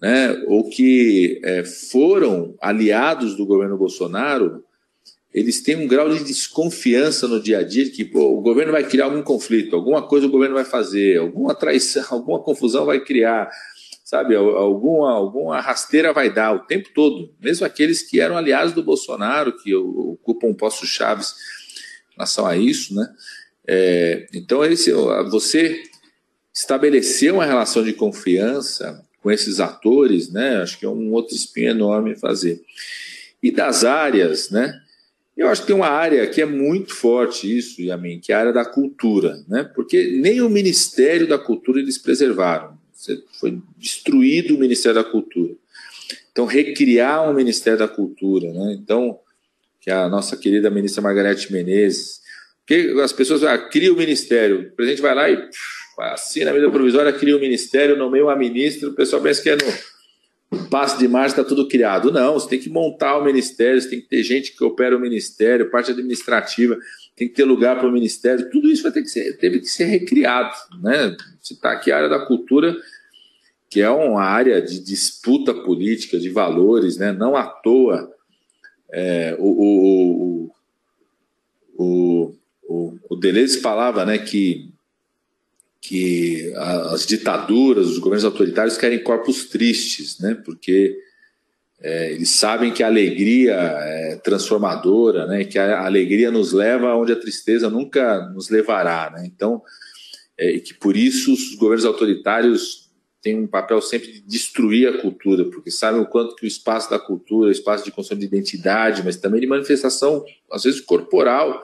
né, 0.00 0.44
ou 0.46 0.70
que 0.70 1.40
é, 1.42 1.64
foram 1.64 2.54
aliados 2.62 3.36
do 3.36 3.44
governo 3.44 3.76
Bolsonaro, 3.76 4.64
eles 5.34 5.60
têm 5.60 5.74
um 5.74 5.88
grau 5.88 6.08
de 6.08 6.22
desconfiança 6.22 7.26
no 7.26 7.42
dia 7.42 7.58
a 7.58 7.62
dia 7.64 7.84
de 7.84 7.90
que 7.90 8.04
pô, 8.04 8.38
o 8.38 8.40
governo 8.40 8.70
vai 8.70 8.84
criar 8.84 9.06
algum 9.06 9.22
conflito, 9.22 9.74
alguma 9.74 10.06
coisa 10.06 10.28
o 10.28 10.30
governo 10.30 10.54
vai 10.54 10.64
fazer, 10.64 11.18
alguma 11.18 11.52
traição, 11.52 12.04
alguma 12.14 12.38
confusão 12.38 12.86
vai 12.86 13.00
criar, 13.00 13.50
sabe? 14.04 14.36
Alguma, 14.36 15.12
alguma 15.12 15.60
rasteira 15.60 16.12
vai 16.12 16.32
dar 16.32 16.54
o 16.54 16.60
tempo 16.60 16.90
todo. 16.94 17.34
Mesmo 17.40 17.66
aqueles 17.66 18.02
que 18.02 18.20
eram 18.20 18.36
aliados 18.36 18.72
do 18.72 18.84
Bolsonaro, 18.84 19.56
que 19.56 19.74
ocupam 19.74 20.54
postos 20.54 20.88
chaves 20.88 21.34
em 22.12 22.14
relação 22.14 22.46
a 22.46 22.56
isso, 22.56 22.94
né? 22.94 23.08
É, 23.66 24.26
então, 24.32 24.64
esse, 24.64 24.92
você 25.30 25.80
estabelecer 26.52 27.32
uma 27.32 27.44
relação 27.44 27.82
de 27.82 27.92
confiança 27.92 29.04
com 29.22 29.30
esses 29.30 29.60
atores, 29.60 30.30
né? 30.30 30.56
Acho 30.56 30.78
que 30.78 30.84
é 30.84 30.88
um 30.88 31.12
outro 31.12 31.34
espinho 31.34 31.70
enorme 31.70 32.16
fazer. 32.16 32.60
E 33.42 33.50
das 33.50 33.84
áreas, 33.84 34.50
né? 34.50 34.80
Eu 35.36 35.48
acho 35.48 35.62
que 35.62 35.68
tem 35.68 35.76
uma 35.76 35.88
área 35.88 36.26
que 36.26 36.42
é 36.42 36.46
muito 36.46 36.94
forte 36.94 37.56
isso, 37.56 37.80
Yamin, 37.80 38.20
que 38.20 38.32
é 38.32 38.34
a 38.34 38.40
área 38.40 38.52
da 38.52 38.64
cultura, 38.64 39.42
né? 39.48 39.64
Porque 39.64 40.18
nem 40.20 40.40
o 40.40 40.50
Ministério 40.50 41.26
da 41.26 41.38
Cultura 41.38 41.80
eles 41.80 41.96
preservaram. 41.96 42.78
Foi 43.38 43.58
destruído 43.78 44.54
o 44.54 44.58
Ministério 44.58 45.02
da 45.02 45.08
Cultura. 45.08 45.54
Então, 46.30 46.44
recriar 46.44 47.28
um 47.28 47.34
Ministério 47.34 47.78
da 47.78 47.88
Cultura, 47.88 48.52
né? 48.52 48.76
Então, 48.78 49.18
que 49.80 49.90
a 49.90 50.08
nossa 50.08 50.36
querida 50.36 50.68
ministra 50.70 51.02
Margarete 51.02 51.52
Menezes, 51.52 52.20
que 52.66 53.00
as 53.00 53.12
pessoas 53.12 53.42
ah, 53.42 53.56
cria 53.56 53.92
o 53.92 53.96
Ministério, 53.96 54.60
o 54.60 54.70
presidente 54.72 55.02
vai 55.02 55.14
lá 55.14 55.30
e 55.30 55.48
assina 56.00 56.50
a 56.50 56.54
medida 56.54 56.70
provisória, 56.70 57.12
cria 57.12 57.36
o 57.36 57.40
Ministério, 57.40 57.96
nomeia 57.96 58.24
uma 58.24 58.36
ministra, 58.36 58.88
o 58.88 58.94
pessoal 58.94 59.22
pensa 59.22 59.42
que 59.42 59.50
é 59.50 59.56
no 60.50 60.68
passo 60.68 60.98
de 60.98 61.06
marcha 61.06 61.40
está 61.40 61.44
tudo 61.44 61.68
criado. 61.68 62.10
Não, 62.10 62.34
você 62.34 62.48
tem 62.48 62.58
que 62.58 62.68
montar 62.68 63.16
o 63.18 63.24
Ministério, 63.24 63.80
você 63.80 63.88
tem 63.88 64.00
que 64.00 64.08
ter 64.08 64.22
gente 64.22 64.56
que 64.56 64.64
opera 64.64 64.96
o 64.96 65.00
Ministério, 65.00 65.70
parte 65.70 65.92
administrativa, 65.92 66.76
tem 67.14 67.28
que 67.28 67.34
ter 67.34 67.44
lugar 67.44 67.78
para 67.78 67.88
o 67.88 67.92
Ministério, 67.92 68.50
tudo 68.50 68.68
isso 68.68 68.82
vai 68.82 68.92
ter 68.92 69.02
que 69.02 69.08
ser, 69.08 69.36
teve 69.36 69.60
que 69.60 69.66
ser 69.66 69.84
recriado. 69.84 70.54
Né? 70.82 71.16
Você 71.40 71.54
está 71.54 71.70
aqui 71.70 71.92
a 71.92 71.96
área 71.96 72.08
da 72.08 72.26
cultura 72.26 72.76
que 73.68 73.80
é 73.80 73.88
uma 73.88 74.24
área 74.24 74.60
de 74.60 74.80
disputa 74.80 75.54
política, 75.54 76.18
de 76.18 76.28
valores, 76.28 76.96
né? 76.96 77.12
não 77.12 77.36
à 77.36 77.44
toa 77.44 78.12
é, 78.92 79.36
o, 79.38 79.46
o, 79.46 80.52
o, 81.78 82.34
o, 82.68 82.98
o 83.08 83.16
Deleuze 83.16 83.60
falava 83.60 84.04
né, 84.04 84.18
que, 84.18 84.69
que 85.80 86.52
as 86.56 87.06
ditaduras, 87.06 87.86
os 87.86 87.98
governos 87.98 88.24
autoritários 88.24 88.76
querem 88.76 89.02
corpos 89.02 89.46
tristes, 89.46 90.18
né, 90.18 90.34
porque 90.44 90.96
é, 91.80 92.12
eles 92.12 92.30
sabem 92.30 92.72
que 92.72 92.82
a 92.82 92.86
alegria 92.86 93.54
é 93.54 94.16
transformadora, 94.16 95.26
né, 95.26 95.44
que 95.44 95.58
a 95.58 95.84
alegria 95.84 96.30
nos 96.30 96.52
leva 96.52 96.94
onde 96.94 97.12
a 97.12 97.20
tristeza 97.20 97.70
nunca 97.70 98.28
nos 98.34 98.50
levará. 98.50 99.10
Né, 99.10 99.24
então, 99.24 99.62
é, 100.38 100.58
que 100.58 100.74
por 100.74 100.96
isso 100.96 101.32
os 101.32 101.54
governos 101.54 101.86
autoritários 101.86 102.90
tem 103.22 103.38
um 103.38 103.46
papel 103.46 103.80
sempre 103.82 104.12
de 104.12 104.20
destruir 104.20 104.88
a 104.88 104.98
cultura, 104.98 105.44
porque 105.44 105.70
sabem 105.70 106.00
o 106.00 106.06
quanto 106.06 106.34
que 106.36 106.44
o 106.44 106.48
espaço 106.48 106.90
da 106.90 106.98
cultura, 106.98 107.48
o 107.48 107.52
espaço 107.52 107.84
de 107.84 107.90
construção 107.90 108.18
de 108.18 108.24
identidade, 108.24 109.02
mas 109.04 109.16
também 109.16 109.40
de 109.40 109.46
manifestação, 109.46 110.24
às 110.50 110.64
vezes 110.64 110.80
corporal, 110.80 111.62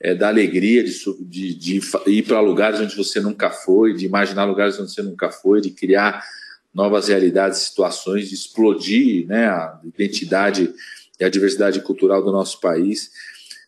é, 0.00 0.14
da 0.14 0.28
alegria 0.28 0.82
de, 0.82 0.92
de, 1.20 1.54
de 1.54 1.80
ir 2.06 2.22
para 2.22 2.40
lugares 2.40 2.80
onde 2.80 2.96
você 2.96 3.20
nunca 3.20 3.50
foi, 3.50 3.92
de 3.92 4.06
imaginar 4.06 4.44
lugares 4.44 4.78
onde 4.80 4.92
você 4.92 5.02
nunca 5.02 5.30
foi, 5.30 5.60
de 5.60 5.70
criar 5.70 6.24
novas 6.72 7.08
realidades, 7.08 7.58
situações, 7.58 8.28
de 8.28 8.34
explodir 8.34 9.26
né, 9.26 9.46
a 9.46 9.78
identidade 9.84 10.72
e 11.18 11.24
a 11.24 11.28
diversidade 11.28 11.80
cultural 11.80 12.22
do 12.22 12.32
nosso 12.32 12.60
país. 12.60 13.10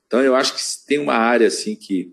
Então 0.06 0.22
eu 0.22 0.34
acho 0.34 0.54
que 0.54 0.60
tem 0.86 0.98
uma 0.98 1.14
área 1.14 1.46
assim 1.46 1.76
que 1.76 2.12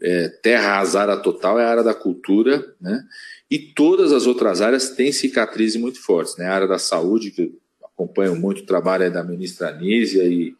é, 0.00 0.28
terra 0.28 0.74
arrasada 0.74 1.16
total 1.16 1.58
é 1.58 1.64
a 1.64 1.70
área 1.70 1.82
da 1.82 1.94
cultura, 1.94 2.74
né? 2.80 3.04
E 3.48 3.58
todas 3.58 4.12
as 4.12 4.26
outras 4.26 4.62
áreas 4.62 4.90
têm 4.90 5.12
cicatrizes 5.12 5.78
muito 5.78 6.00
fortes. 6.00 6.36
Né? 6.38 6.46
A 6.46 6.54
área 6.54 6.66
da 6.66 6.78
saúde, 6.78 7.30
que 7.30 7.42
eu 7.42 7.86
acompanho 7.86 8.34
muito 8.34 8.62
o 8.62 8.66
trabalho 8.66 9.12
da 9.12 9.22
ministra 9.22 9.68
Anísia 9.68 10.24
e, 10.24 10.56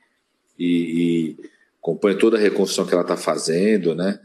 e, 0.58 1.36
e 1.40 1.50
acompanho 1.82 2.16
toda 2.16 2.36
a 2.36 2.40
reconstrução 2.40 2.86
que 2.86 2.94
ela 2.94 3.02
está 3.02 3.16
fazendo. 3.16 3.94
Né? 3.94 4.20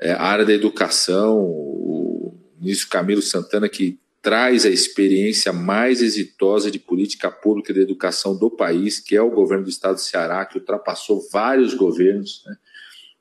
É, 0.00 0.12
a 0.12 0.22
área 0.22 0.44
da 0.44 0.52
educação, 0.52 1.38
o 1.38 2.34
ministro 2.58 2.88
Camilo 2.88 3.22
Santana, 3.22 3.68
que 3.68 3.98
traz 4.20 4.66
a 4.66 4.68
experiência 4.68 5.52
mais 5.52 6.02
exitosa 6.02 6.68
de 6.68 6.80
política 6.80 7.30
pública 7.30 7.72
de 7.72 7.80
educação 7.80 8.36
do 8.36 8.50
país, 8.50 8.98
que 8.98 9.14
é 9.14 9.22
o 9.22 9.30
governo 9.30 9.62
do 9.62 9.70
estado 9.70 9.94
do 9.94 10.00
Ceará, 10.00 10.44
que 10.44 10.58
ultrapassou 10.58 11.24
vários 11.30 11.74
governos. 11.74 12.42
Né? 12.44 12.56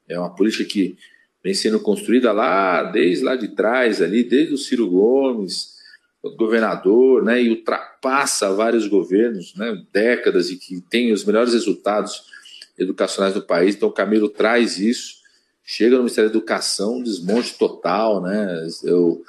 É 0.09 0.19
uma 0.19 0.33
política 0.33 0.65
que 0.65 0.97
vem 1.43 1.53
sendo 1.53 1.79
construída 1.79 2.31
lá, 2.31 2.83
desde 2.85 3.23
lá 3.23 3.35
de 3.35 3.49
trás, 3.49 4.01
ali, 4.01 4.23
desde 4.23 4.55
o 4.55 4.57
Ciro 4.57 4.89
Gomes, 4.89 5.75
o 6.23 6.35
governador, 6.35 7.23
né, 7.23 7.39
e 7.39 7.51
ultrapassa 7.51 8.51
vários 8.51 8.87
governos, 8.87 9.53
né, 9.55 9.79
décadas, 9.93 10.49
e 10.49 10.55
que 10.55 10.81
tem 10.89 11.13
os 11.13 11.23
melhores 11.23 11.53
resultados 11.53 12.23
educacionais 12.77 13.33
do 13.33 13.41
país. 13.41 13.75
Então, 13.75 13.89
o 13.89 13.93
Camilo 13.93 14.29
traz 14.29 14.77
isso, 14.79 15.15
chega 15.63 15.95
no 15.95 16.03
Ministério 16.03 16.29
da 16.29 16.37
Educação, 16.37 17.01
desmonte 17.01 17.57
total, 17.57 18.21
né, 18.21 18.67
eu, 18.83 19.23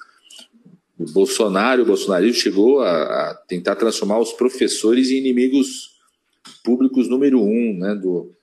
o 0.99 1.05
Bolsonaro, 1.13 1.83
o 1.83 1.87
bolsonarismo 1.87 2.41
chegou 2.41 2.81
a, 2.81 3.31
a, 3.31 3.35
tentar 3.47 3.77
transformar 3.77 4.19
os 4.19 4.33
professores 4.33 5.11
em 5.11 5.19
inimigos 5.19 5.95
públicos 6.65 7.09
número 7.09 7.41
um, 7.43 7.77
né, 7.79 7.95
do, 7.95 8.35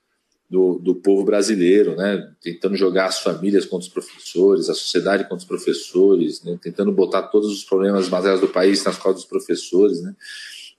do, 0.53 0.77
do 0.77 0.93
povo 0.93 1.23
brasileiro, 1.23 1.95
né? 1.95 2.31
tentando 2.39 2.75
jogar 2.75 3.07
as 3.07 3.19
famílias 3.19 3.65
contra 3.65 3.87
os 3.87 3.91
professores, 3.91 4.69
a 4.69 4.75
sociedade 4.75 5.23
contra 5.23 5.37
os 5.37 5.45
professores, 5.45 6.43
né? 6.43 6.59
tentando 6.61 6.91
botar 6.91 7.23
todos 7.23 7.51
os 7.51 7.63
problemas 7.63 8.07
materiais 8.07 8.39
do 8.39 8.47
país 8.47 8.83
nas 8.83 8.95
costas 8.95 9.23
dos 9.23 9.25
professores. 9.25 10.03
Né? 10.03 10.15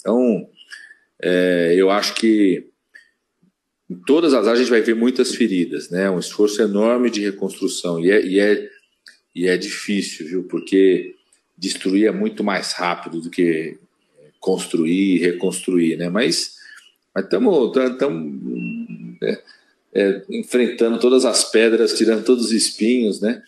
Então, 0.01 0.49
é, 1.21 1.75
eu 1.77 1.91
acho 1.91 2.15
que 2.15 2.69
em 3.89 3.97
todas 4.07 4.33
as 4.33 4.47
áreas 4.47 4.61
a 4.61 4.63
gente 4.63 4.71
vai 4.71 4.81
ver 4.81 4.95
muitas 4.95 5.35
feridas, 5.35 5.91
né? 5.91 6.11
um 6.11 6.19
esforço 6.19 6.63
enorme 6.63 7.11
de 7.11 7.21
reconstrução, 7.21 8.01
e 8.01 8.11
é, 8.11 8.25
e 8.25 8.41
é, 8.41 8.71
e 9.35 9.47
é 9.47 9.57
difícil, 9.57 10.27
viu? 10.27 10.45
porque 10.45 11.15
destruir 11.57 12.07
é 12.07 12.13
muito 12.13 12.43
mais 12.43 12.73
rápido 12.73 13.21
do 13.21 13.31
que 13.31 13.77
construir 14.41 15.17
e 15.17 15.19
reconstruir, 15.19 15.97
né? 15.97 16.09
mas 16.09 16.55
estamos 17.17 17.73
é, 19.23 19.43
é, 19.95 20.23
enfrentando 20.31 20.99
todas 20.99 21.25
as 21.25 21.51
pedras, 21.51 21.97
tirando 21.97 22.25
todos 22.25 22.47
os 22.47 22.53
espinhos, 22.53 23.21
né? 23.21 23.43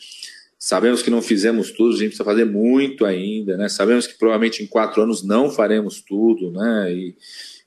Sabemos 0.59 1.03
que 1.03 1.11
não 1.11 1.20
fizemos 1.20 1.70
tudo, 1.70 1.90
a 1.94 1.99
gente 1.99 2.09
precisa 2.09 2.25
fazer 2.25 2.44
muito 2.44 3.05
ainda, 3.05 3.57
né? 3.57 3.68
Sabemos 3.68 4.07
que 4.07 4.14
provavelmente 4.14 4.62
em 4.62 4.66
quatro 4.66 5.03
anos 5.03 5.22
não 5.22 5.51
faremos 5.51 6.01
tudo, 6.01 6.51
né? 6.51 6.92
E, 6.92 7.14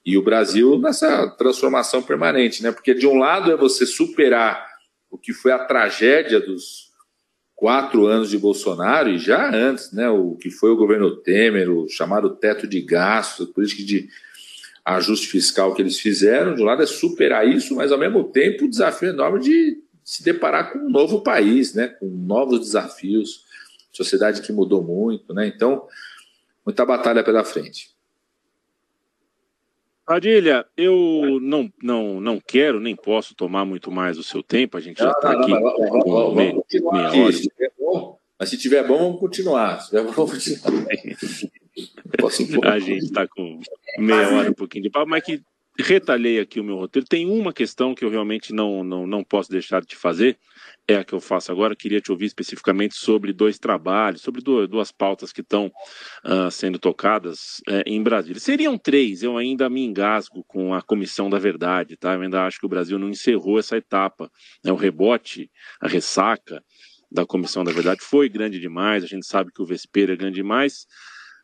e 0.05 0.17
o 0.17 0.23
Brasil 0.23 0.79
nessa 0.79 1.27
transformação 1.27 2.01
permanente, 2.01 2.63
né? 2.63 2.71
Porque 2.71 2.93
de 2.93 3.05
um 3.05 3.17
lado 3.17 3.51
é 3.51 3.55
você 3.55 3.85
superar 3.85 4.65
o 5.09 5.17
que 5.17 5.33
foi 5.33 5.51
a 5.51 5.59
tragédia 5.59 6.39
dos 6.39 6.89
quatro 7.55 8.05
anos 8.05 8.29
de 8.29 8.37
Bolsonaro 8.37 9.09
e 9.09 9.17
já 9.17 9.53
antes, 9.53 9.91
né? 9.91 10.09
O 10.09 10.35
que 10.35 10.49
foi 10.49 10.71
o 10.71 10.77
governo 10.77 11.15
Temer, 11.17 11.69
o 11.69 11.89
chamado 11.89 12.29
teto 12.35 12.65
de 12.65 12.81
gastos, 12.81 13.47
a 13.47 13.53
política 13.53 13.83
de 13.83 14.09
ajuste 14.85 15.27
fiscal 15.27 15.73
que 15.73 15.81
eles 15.81 15.99
fizeram. 15.99 16.55
De 16.55 16.61
um 16.61 16.65
lado 16.65 16.81
é 16.81 16.85
superar 16.85 17.47
isso, 17.47 17.75
mas 17.75 17.91
ao 17.91 17.97
mesmo 17.97 18.23
tempo 18.23 18.65
o 18.65 18.69
desafio 18.69 19.09
enorme 19.09 19.39
de 19.39 19.77
se 20.03 20.23
deparar 20.23 20.71
com 20.71 20.79
um 20.79 20.89
novo 20.89 21.21
país, 21.21 21.73
né? 21.73 21.87
com 21.87 22.07
novos 22.07 22.61
desafios, 22.61 23.43
sociedade 23.91 24.41
que 24.41 24.51
mudou 24.51 24.83
muito. 24.83 25.33
Né? 25.33 25.47
Então, 25.47 25.85
muita 26.65 26.85
batalha 26.85 27.23
pela 27.23 27.43
frente. 27.43 27.89
Padilha, 30.09 30.65
eu 30.75 31.39
não, 31.39 31.71
não, 31.83 32.19
não 32.19 32.39
quero 32.39 32.79
nem 32.79 32.95
posso 32.95 33.35
tomar 33.35 33.63
muito 33.63 33.91
mais 33.91 34.17
o 34.17 34.23
seu 34.23 34.41
tempo, 34.41 34.75
a 34.75 34.79
gente 34.79 34.97
já 34.97 35.11
está 35.11 35.33
aqui 35.33 35.51
com 35.51 36.33
meia, 36.33 36.55
hora. 36.55 36.63
Mas 38.39 38.49
se 38.49 38.57
tiver 38.57 38.87
bom, 38.87 38.97
vamos 38.97 39.19
continuar. 39.19 39.79
Se 39.79 39.91
tiver 39.91 40.01
bom, 40.01 40.11
vamos 40.11 40.31
continuar. 40.31 40.87
a 42.73 42.79
gente 42.79 43.05
está 43.05 43.27
com 43.27 43.61
meia 43.99 44.29
hora, 44.29 44.49
um 44.49 44.55
pouquinho 44.55 44.85
de 44.85 44.89
papo, 44.89 45.07
mas 45.07 45.23
que 45.23 45.43
retalhei 45.77 46.39
aqui 46.39 46.59
o 46.59 46.63
meu 46.63 46.77
roteiro. 46.77 47.07
Tem 47.07 47.29
uma 47.29 47.53
questão 47.53 47.93
que 47.93 48.03
eu 48.03 48.09
realmente 48.09 48.51
não, 48.51 48.83
não, 48.83 49.05
não 49.05 49.23
posso 49.23 49.51
deixar 49.51 49.83
de 49.83 49.95
fazer, 49.95 50.39
é 50.89 50.97
a 50.97 51.03
que 51.03 51.13
eu 51.13 51.19
faço 51.19 51.51
agora. 51.51 51.75
Queria 51.75 52.01
te 52.01 52.11
ouvir 52.11 52.25
especificamente 52.25 52.95
sobre 52.95 53.31
dois 53.31 53.59
trabalhos, 53.59 54.21
sobre 54.21 54.41
duas 54.41 54.91
pautas 54.91 55.31
que 55.31 55.41
estão 55.41 55.71
uh, 56.25 56.49
sendo 56.49 56.79
tocadas 56.79 57.61
uh, 57.67 57.83
em 57.85 58.01
Brasília. 58.01 58.39
Seriam 58.39 58.77
três, 58.77 59.21
eu 59.21 59.37
ainda 59.37 59.69
me 59.69 59.85
engasgo 59.85 60.43
com 60.45 60.73
a 60.73 60.81
Comissão 60.81 61.29
da 61.29 61.37
Verdade, 61.37 61.95
tá? 61.95 62.13
Eu 62.13 62.21
ainda 62.21 62.45
acho 62.45 62.59
que 62.59 62.65
o 62.65 62.69
Brasil 62.69 62.97
não 62.97 63.09
encerrou 63.09 63.59
essa 63.59 63.77
etapa. 63.77 64.31
Né? 64.63 64.71
O 64.71 64.75
rebote, 64.75 65.51
a 65.79 65.87
ressaca 65.87 66.63
da 67.11 67.25
Comissão 67.25 67.63
da 67.63 67.71
Verdade 67.71 68.01
foi 68.01 68.29
grande 68.29 68.59
demais, 68.59 69.03
a 69.03 69.07
gente 69.07 69.25
sabe 69.25 69.51
que 69.51 69.61
o 69.61 69.65
Vespeiro 69.65 70.11
é 70.11 70.15
grande 70.15 70.35
demais. 70.35 70.85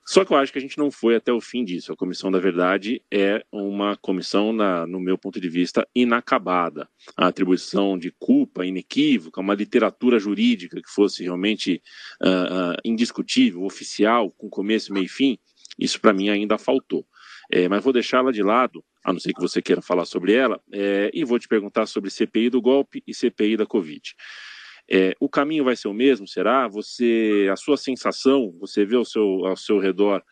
Só 0.07 0.23
que 0.23 0.31
eu 0.31 0.37
acho 0.37 0.51
que 0.51 0.59
a 0.59 0.61
gente 0.61 0.77
não 0.77 0.91
foi 0.91 1.15
até 1.15 1.33
o 1.33 1.41
fim 1.41 1.65
disso. 1.65 1.91
A 1.91 1.95
Comissão 1.95 2.31
da 2.31 2.39
Verdade 2.39 3.01
é 3.11 3.43
uma 3.51 3.97
comissão, 3.97 4.53
na, 4.53 4.85
no 4.85 4.99
meu 4.99 5.17
ponto 5.17 5.41
de 5.41 5.49
vista, 5.49 5.87
inacabada. 5.95 6.87
A 7.17 7.27
atribuição 7.27 7.97
de 7.97 8.11
culpa 8.19 8.65
inequívoca, 8.65 9.41
uma 9.41 9.55
literatura 9.55 10.19
jurídica 10.19 10.79
que 10.79 10.89
fosse 10.89 11.23
realmente 11.23 11.81
uh, 12.21 12.73
uh, 12.73 12.77
indiscutível, 12.85 13.63
oficial, 13.63 14.29
com 14.29 14.47
começo, 14.47 14.93
meio 14.93 15.05
e 15.05 15.09
fim, 15.09 15.39
isso 15.77 15.99
para 15.99 16.13
mim 16.13 16.29
ainda 16.29 16.57
faltou. 16.57 17.05
É, 17.51 17.67
mas 17.67 17.83
vou 17.83 17.93
deixá-la 17.93 18.31
de 18.31 18.41
lado, 18.41 18.83
a 19.03 19.11
não 19.11 19.19
ser 19.19 19.33
que 19.33 19.41
você 19.41 19.61
queira 19.61 19.81
falar 19.81 20.05
sobre 20.05 20.33
ela, 20.33 20.59
é, 20.71 21.11
e 21.13 21.23
vou 21.23 21.37
te 21.39 21.47
perguntar 21.47 21.85
sobre 21.85 22.09
CPI 22.09 22.49
do 22.49 22.61
golpe 22.61 23.03
e 23.05 23.13
CPI 23.13 23.57
da 23.57 23.65
Covid. 23.65 24.15
É, 24.89 25.15
o 25.19 25.27
caminho 25.27 25.63
vai 25.63 25.75
ser 25.75 25.87
o 25.87 25.93
mesmo, 25.93 26.27
será? 26.27 26.67
Você, 26.67 27.47
a 27.51 27.55
sua 27.55 27.77
sensação, 27.77 28.55
você 28.59 28.85
vê 28.85 28.95
ao 28.95 29.05
seu, 29.05 29.45
ao 29.45 29.57
seu 29.57 29.79
redor 29.79 30.23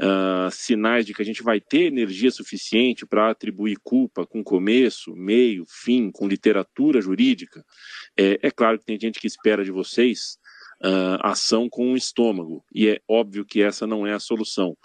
uh, 0.00 0.50
sinais 0.50 1.06
de 1.06 1.14
que 1.14 1.22
a 1.22 1.24
gente 1.24 1.42
vai 1.42 1.60
ter 1.60 1.84
energia 1.84 2.30
suficiente 2.30 3.06
para 3.06 3.30
atribuir 3.30 3.76
culpa 3.82 4.26
com 4.26 4.42
começo, 4.42 5.14
meio, 5.14 5.64
fim, 5.68 6.10
com 6.10 6.26
literatura 6.26 7.00
jurídica? 7.00 7.64
É, 8.18 8.38
é 8.42 8.50
claro 8.50 8.78
que 8.78 8.86
tem 8.86 8.98
gente 8.98 9.20
que 9.20 9.26
espera 9.26 9.64
de 9.64 9.70
vocês 9.70 10.36
uh, 10.84 11.18
ação 11.20 11.68
com 11.68 11.92
o 11.92 11.96
estômago, 11.96 12.64
e 12.74 12.88
é 12.88 13.00
óbvio 13.08 13.44
que 13.44 13.62
essa 13.62 13.86
não 13.86 14.06
é 14.06 14.12
a 14.12 14.20
solução 14.20 14.76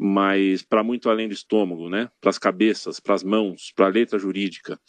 mas 0.00 0.62
para 0.62 0.84
muito 0.84 1.10
além 1.10 1.26
do 1.26 1.34
estômago, 1.34 1.90
né? 1.90 2.08
Para 2.20 2.30
as 2.30 2.38
cabeças, 2.38 3.00
para 3.00 3.16
as 3.16 3.24
mãos, 3.24 3.72
para 3.74 3.86
a 3.86 3.90
letra 3.90 4.16
jurídica. 4.16 4.80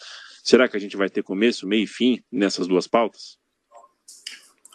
Será 0.44 0.70
que 0.70 0.78
a 0.78 0.80
gente 0.80 0.96
vai 0.96 1.10
ter 1.10 1.24
começo, 1.24 1.68
meio 1.68 1.84
e 1.84 1.88
fim 1.88 2.24
nessas 2.32 2.68
duas 2.68 2.88
pautas? 2.88 3.40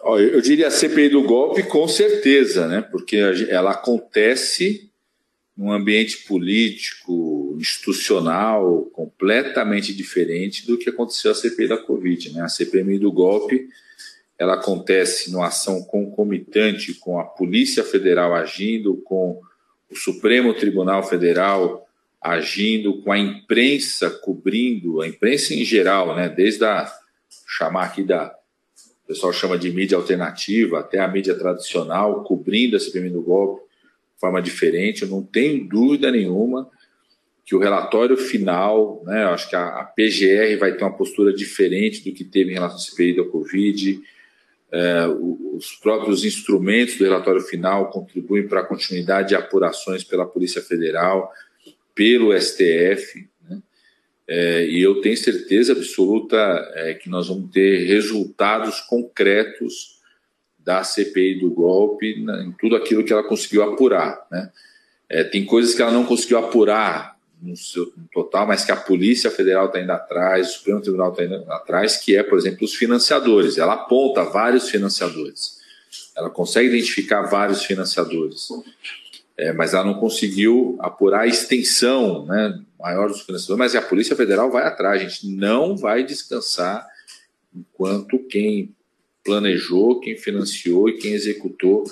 Eu 0.05 0.41
diria 0.41 0.69
a 0.69 0.71
CPI 0.71 1.09
do 1.09 1.23
golpe 1.23 1.63
com 1.63 1.89
certeza, 1.89 2.67
né? 2.67 2.83
porque 2.83 3.17
ela 3.49 3.71
acontece 3.71 4.91
num 5.57 5.73
ambiente 5.73 6.25
político, 6.27 7.57
institucional, 7.59 8.91
completamente 8.93 9.95
diferente 9.95 10.67
do 10.67 10.77
que 10.77 10.91
aconteceu 10.91 11.31
a 11.31 11.35
CPI 11.35 11.69
da 11.69 11.79
Covid. 11.79 12.33
Né? 12.33 12.43
A 12.43 12.49
CPMI 12.49 12.99
do 12.99 13.11
golpe 13.11 13.69
ela 14.39 14.55
acontece 14.55 15.31
numa 15.31 15.47
ação 15.47 15.83
concomitante 15.83 16.93
com 16.95 17.19
a 17.19 17.25
Polícia 17.25 17.85
Federal 17.85 18.35
agindo, 18.35 18.97
com 19.05 19.41
o 19.91 19.97
Supremo 19.97 20.53
Tribunal 20.53 21.03
Federal 21.03 21.87
agindo, 22.21 23.01
com 23.03 23.13
a 23.13 23.19
imprensa 23.19 24.11
cobrindo, 24.11 25.01
a 25.01 25.09
imprensa 25.09 25.55
em 25.55 25.65
geral, 25.65 26.17
né? 26.17 26.29
desde 26.29 26.65
a 26.65 26.93
chamar 27.47 27.85
aqui 27.85 28.03
da 28.03 28.35
o 29.05 29.09
pessoal 29.09 29.33
chama 29.33 29.59
de 29.59 29.71
mídia 29.71 29.97
alternativa, 29.97 30.81
até 30.81 30.99
a 30.99 31.09
mídia 31.09 31.35
tradicional, 31.35 32.25
cobrindo 32.25 32.77
a 32.77 32.81
CPMI 32.81 33.11
do 33.11 33.21
golpe 33.21 33.63
de 34.15 34.21
forma 34.21 34.41
diferente. 34.41 35.03
Eu 35.03 35.09
não 35.09 35.23
tenho 35.23 35.69
dúvida 35.69 36.11
nenhuma 36.11 36.71
que 37.45 37.55
o 37.55 37.59
relatório 37.59 38.17
final, 38.17 39.03
né, 39.05 39.25
acho 39.25 39.51
que 39.51 39.55
a, 39.55 39.81
a, 39.81 39.85
PGR 39.85 40.57
vai 40.59 40.73
ter 40.73 40.83
uma 40.83 40.97
postura 40.97 41.35
diferente 41.35 42.03
do 42.03 42.15
que 42.17 42.25
teve 42.25 42.51
em 42.51 42.55
relação 42.55 42.79
à 42.79 42.81
CPI 42.81 43.17
da 43.17 43.25
Covid. 43.25 44.01
É, 44.73 45.07
os 45.53 45.73
próprios 45.77 46.25
instrumentos 46.25 46.97
do 46.97 47.05
relatório 47.05 47.43
final 47.43 47.91
contribuem 47.91 48.49
para 48.49 48.61
a 48.61 48.65
continuidade 48.65 49.29
de 49.29 49.35
apurações 49.35 50.03
pela 50.03 50.25
Polícia 50.25 50.63
Federal, 50.63 51.31
pelo 51.95 52.33
STF. 52.41 53.29
É, 54.27 54.67
e 54.67 54.83
eu 54.83 55.01
tenho 55.01 55.17
certeza 55.17 55.73
absoluta 55.73 56.37
é, 56.75 56.95
que 56.95 57.11
nós 57.11 57.29
vamos 57.29 57.51
ter 57.51 57.87
resultados 57.87 58.81
concretos 58.81 59.99
da 60.59 60.83
CPI 60.83 61.41
do 61.41 61.51
golpe 61.51 62.23
na, 62.23 62.43
em 62.43 62.53
tudo 62.53 62.75
aquilo 62.75 63.05
que 63.05 63.13
ela 63.13 63.23
conseguiu 63.23 63.63
apurar. 63.63 64.27
Né? 64.31 64.51
É, 65.09 65.25
tem 65.25 65.45
coisas 65.45 65.75
que 65.75 65.83
ela 65.83 65.93
não 65.93 66.07
conseguiu 66.07 66.39
apurar 66.39 67.19
no, 67.43 67.55
seu, 67.55 67.93
no 67.97 68.09
total, 68.11 68.47
mas 68.47 68.65
que 68.65 68.73
a 68.73 68.77
Polícia 68.77 69.31
Federal 69.31 69.67
está 69.67 69.79
indo 69.79 69.93
atrás, 69.93 70.49
o 70.49 70.53
Supremo 70.55 70.81
Tribunal 70.81 71.11
está 71.11 71.25
indo 71.25 71.53
atrás, 71.53 71.99
que 71.99 72.17
é, 72.17 72.23
por 72.23 72.39
exemplo, 72.39 72.65
os 72.65 72.75
financiadores. 72.75 73.59
Ela 73.59 73.75
aponta 73.75 74.25
vários 74.25 74.71
financiadores. 74.71 75.63
Ela 76.17 76.31
consegue 76.31 76.69
identificar 76.69 77.23
vários 77.23 77.65
financiadores 77.65 78.49
é, 79.37 79.53
mas 79.53 79.75
ela 79.75 79.85
não 79.85 79.95
conseguiu 79.95 80.77
apurar 80.81 81.23
a 81.23 81.27
extensão 81.27 82.25
né, 82.27 82.61
maior 82.79 83.09
dos 83.09 83.23
financiadores, 83.23 83.59
mas 83.59 83.75
a 83.75 83.87
Polícia 83.87 84.15
Federal 84.15 84.51
vai 84.51 84.65
atrás, 84.65 85.01
a 85.01 85.05
gente 85.05 85.29
não 85.29 85.77
vai 85.77 86.05
descansar 86.05 86.87
enquanto 87.55 88.19
quem 88.29 88.75
planejou, 89.25 90.01
quem 90.01 90.17
financiou 90.17 90.89
e 90.89 90.99
quem 90.99 91.13
executou 91.13 91.85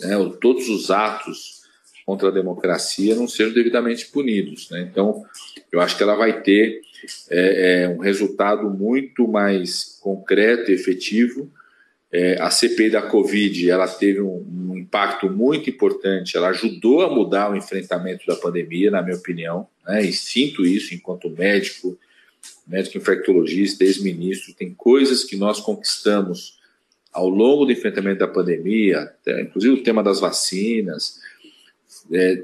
né, 0.00 0.14
todos 0.40 0.68
os 0.68 0.90
atos 0.90 1.58
contra 2.06 2.28
a 2.28 2.32
democracia 2.32 3.14
não 3.14 3.28
sejam 3.28 3.52
devidamente 3.52 4.06
punidos. 4.06 4.70
Né? 4.70 4.88
Então, 4.90 5.24
eu 5.70 5.80
acho 5.80 5.96
que 5.96 6.02
ela 6.02 6.14
vai 6.14 6.40
ter 6.40 6.80
é, 7.28 7.82
é, 7.82 7.88
um 7.88 7.98
resultado 7.98 8.70
muito 8.70 9.28
mais 9.28 9.98
concreto 10.00 10.70
e 10.70 10.74
efetivo 10.74 11.50
é, 12.10 12.40
a 12.40 12.50
CPI 12.50 12.90
da 12.90 13.02
Covid 13.02 13.70
ela 13.70 13.86
teve 13.86 14.20
um, 14.20 14.44
um, 14.50 14.78
impacto 14.78 15.28
muito 15.28 15.68
importante, 15.68 16.36
ela 16.36 16.48
ajudou 16.48 17.02
a 17.02 17.14
mudar 17.14 17.50
o 17.50 17.56
enfrentamento 17.56 18.26
da 18.26 18.34
pandemia, 18.34 18.90
na 18.90 19.02
minha 19.02 19.16
opinião, 19.16 19.66
né, 19.86 20.02
e 20.02 20.12
sinto 20.12 20.64
isso 20.64 20.94
enquanto 20.94 21.28
médico, 21.28 21.98
médico 22.66 22.96
infectologista, 22.96 23.84
ex-ministro. 23.84 24.54
Tem 24.54 24.72
coisas 24.72 25.22
que 25.24 25.36
nós 25.36 25.60
conquistamos 25.60 26.58
ao 27.12 27.28
longo 27.28 27.66
do 27.66 27.72
enfrentamento 27.72 28.20
da 28.20 28.28
pandemia, 28.28 29.12
inclusive 29.40 29.74
o 29.74 29.82
tema 29.82 30.02
das 30.02 30.20
vacinas, 30.20 31.20
é, 32.10 32.42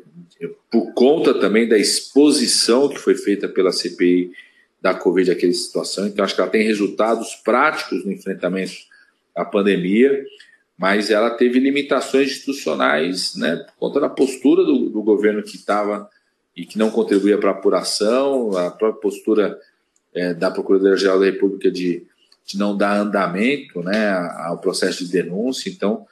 por 0.71 0.93
conta 0.93 1.33
também 1.33 1.67
da 1.67 1.79
exposição 1.79 2.89
que 2.89 2.99
foi 2.99 3.15
feita 3.15 3.49
pela 3.49 3.73
CPI 3.73 4.33
da 4.83 4.95
Covid 4.95 5.31
àquela 5.31 5.53
situação. 5.53 6.07
Então, 6.07 6.23
acho 6.23 6.35
que 6.35 6.41
ela 6.41 6.51
tem 6.51 6.67
resultados 6.67 7.35
práticos 7.37 8.05
no 8.05 8.13
enfrentamento 8.13 8.75
a 9.35 9.45
pandemia, 9.45 10.25
mas 10.77 11.11
ela 11.11 11.31
teve 11.31 11.59
limitações 11.59 12.31
institucionais, 12.31 13.35
né, 13.37 13.57
por 13.57 13.77
conta 13.79 14.01
da 14.01 14.09
postura 14.09 14.65
do, 14.65 14.91
do 14.91 15.03
governo 15.03 15.43
que 15.43 15.57
estava 15.57 16.09
e 16.57 16.65
que 16.65 16.79
não 16.79 16.91
contribuía 16.91 17.39
para 17.39 17.51
a 17.51 17.53
apuração, 17.53 18.57
a 18.57 18.71
própria 18.71 19.01
postura 19.01 19.59
é, 20.15 20.33
da 20.33 20.51
Procuradoria-Geral 20.51 21.19
da 21.19 21.27
República 21.27 21.71
de, 21.71 22.07
de 22.47 22.59
não 22.59 22.77
dar 22.77 22.97
andamento 22.97 23.83
né, 23.83 24.11
ao 24.45 24.59
processo 24.59 25.05
de 25.05 25.11
denúncia. 25.11 25.69
Então, 25.69 26.07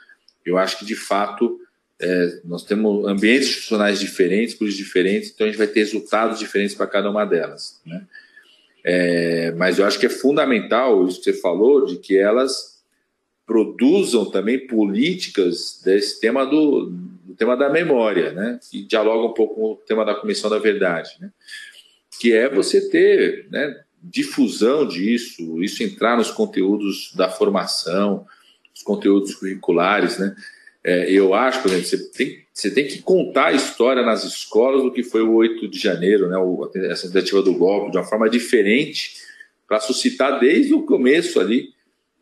eu 0.44 0.58
acho 0.58 0.78
que, 0.78 0.84
de 0.84 0.96
fato, 0.96 1.60
é, 2.00 2.40
nós 2.44 2.64
temos 2.64 3.06
ambientes 3.06 3.48
institucionais 3.48 4.00
diferentes, 4.00 4.54
políticos 4.54 4.84
diferentes, 4.84 5.30
então 5.30 5.46
a 5.46 5.50
gente 5.50 5.58
vai 5.58 5.68
ter 5.68 5.80
resultados 5.80 6.38
diferentes 6.38 6.74
para 6.74 6.86
cada 6.88 7.08
uma 7.08 7.24
delas. 7.24 7.80
Né? 7.86 8.04
É, 8.84 9.52
mas 9.52 9.78
eu 9.78 9.86
acho 9.86 9.98
que 9.98 10.06
é 10.06 10.10
fundamental 10.10 11.06
isso 11.06 11.18
que 11.18 11.32
você 11.32 11.40
falou, 11.40 11.86
de 11.86 11.96
que 11.98 12.18
elas 12.18 12.71
produzam 13.46 14.30
também 14.30 14.66
políticas 14.66 15.80
desse 15.84 16.20
tema 16.20 16.44
do, 16.44 16.86
do, 17.24 17.34
tema 17.34 17.56
da 17.56 17.68
memória, 17.68 18.32
né? 18.32 18.58
Que 18.70 18.82
dialoga 18.82 19.28
um 19.28 19.34
pouco 19.34 19.54
com 19.54 19.72
o 19.72 19.76
tema 19.76 20.04
da 20.04 20.14
Comissão 20.14 20.48
da 20.48 20.58
Verdade, 20.58 21.10
né? 21.20 21.30
Que 22.20 22.32
é 22.32 22.48
você 22.48 22.88
ter 22.88 23.46
né, 23.50 23.82
difusão 24.02 24.86
disso, 24.86 25.62
isso 25.62 25.82
entrar 25.82 26.16
nos 26.16 26.30
conteúdos 26.30 27.12
da 27.14 27.28
formação, 27.28 28.26
os 28.74 28.82
conteúdos 28.82 29.34
curriculares, 29.34 30.18
né? 30.18 30.34
É, 30.84 31.10
eu 31.10 31.32
acho, 31.32 31.62
por 31.62 31.70
exemplo, 31.70 31.86
você 31.86 32.10
tem, 32.10 32.44
você 32.52 32.70
tem 32.70 32.86
que 32.86 33.02
contar 33.02 33.46
a 33.46 33.52
história 33.52 34.02
nas 34.02 34.24
escolas 34.24 34.82
do 34.82 34.92
que 34.92 35.02
foi 35.02 35.22
o 35.22 35.34
8 35.34 35.68
de 35.68 35.78
janeiro, 35.78 36.28
né? 36.28 36.36
Essa 36.90 37.06
tentativa 37.06 37.42
do 37.42 37.54
golpe, 37.54 37.90
de 37.90 37.98
uma 37.98 38.04
forma 38.04 38.28
diferente, 38.28 39.14
para 39.66 39.80
suscitar 39.80 40.40
desde 40.40 40.74
o 40.74 40.82
começo 40.82 41.40
ali 41.40 41.72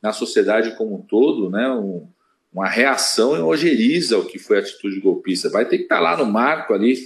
na 0.03 0.13
sociedade 0.13 0.77
como 0.77 0.97
um 0.97 1.03
todo, 1.03 1.51
né, 1.51 1.69
um, 1.71 2.09
uma 2.53 2.69
reação 2.69 3.37
em 3.37 3.43
ojeriza 3.43 4.17
ao 4.17 4.25
que 4.25 4.39
foi 4.39 4.57
a 4.57 4.61
atitude 4.61 5.01
golpista. 5.01 5.51
Vai 5.51 5.65
ter 5.67 5.79
que 5.79 5.83
estar 5.85 5.97
tá 5.97 6.01
lá 6.01 6.17
no 6.17 6.27
marco 6.27 6.73
ali. 6.73 6.97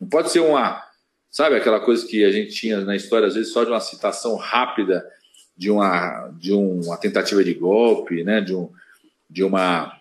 Não 0.00 0.08
pode 0.08 0.30
ser 0.30 0.40
uma, 0.40 0.82
sabe, 1.30 1.56
aquela 1.56 1.80
coisa 1.80 2.06
que 2.06 2.24
a 2.24 2.30
gente 2.30 2.52
tinha 2.52 2.80
na 2.82 2.94
história, 2.94 3.26
às 3.26 3.34
vezes 3.34 3.52
só 3.52 3.64
de 3.64 3.70
uma 3.70 3.80
citação 3.80 4.36
rápida 4.36 5.04
de 5.56 5.70
uma, 5.70 6.28
de 6.38 6.52
uma 6.52 6.96
tentativa 6.96 7.42
de 7.44 7.54
golpe, 7.54 8.24
né, 8.24 8.40
de, 8.40 8.54
um, 8.54 8.70
de 9.28 9.44
uma, 9.44 9.98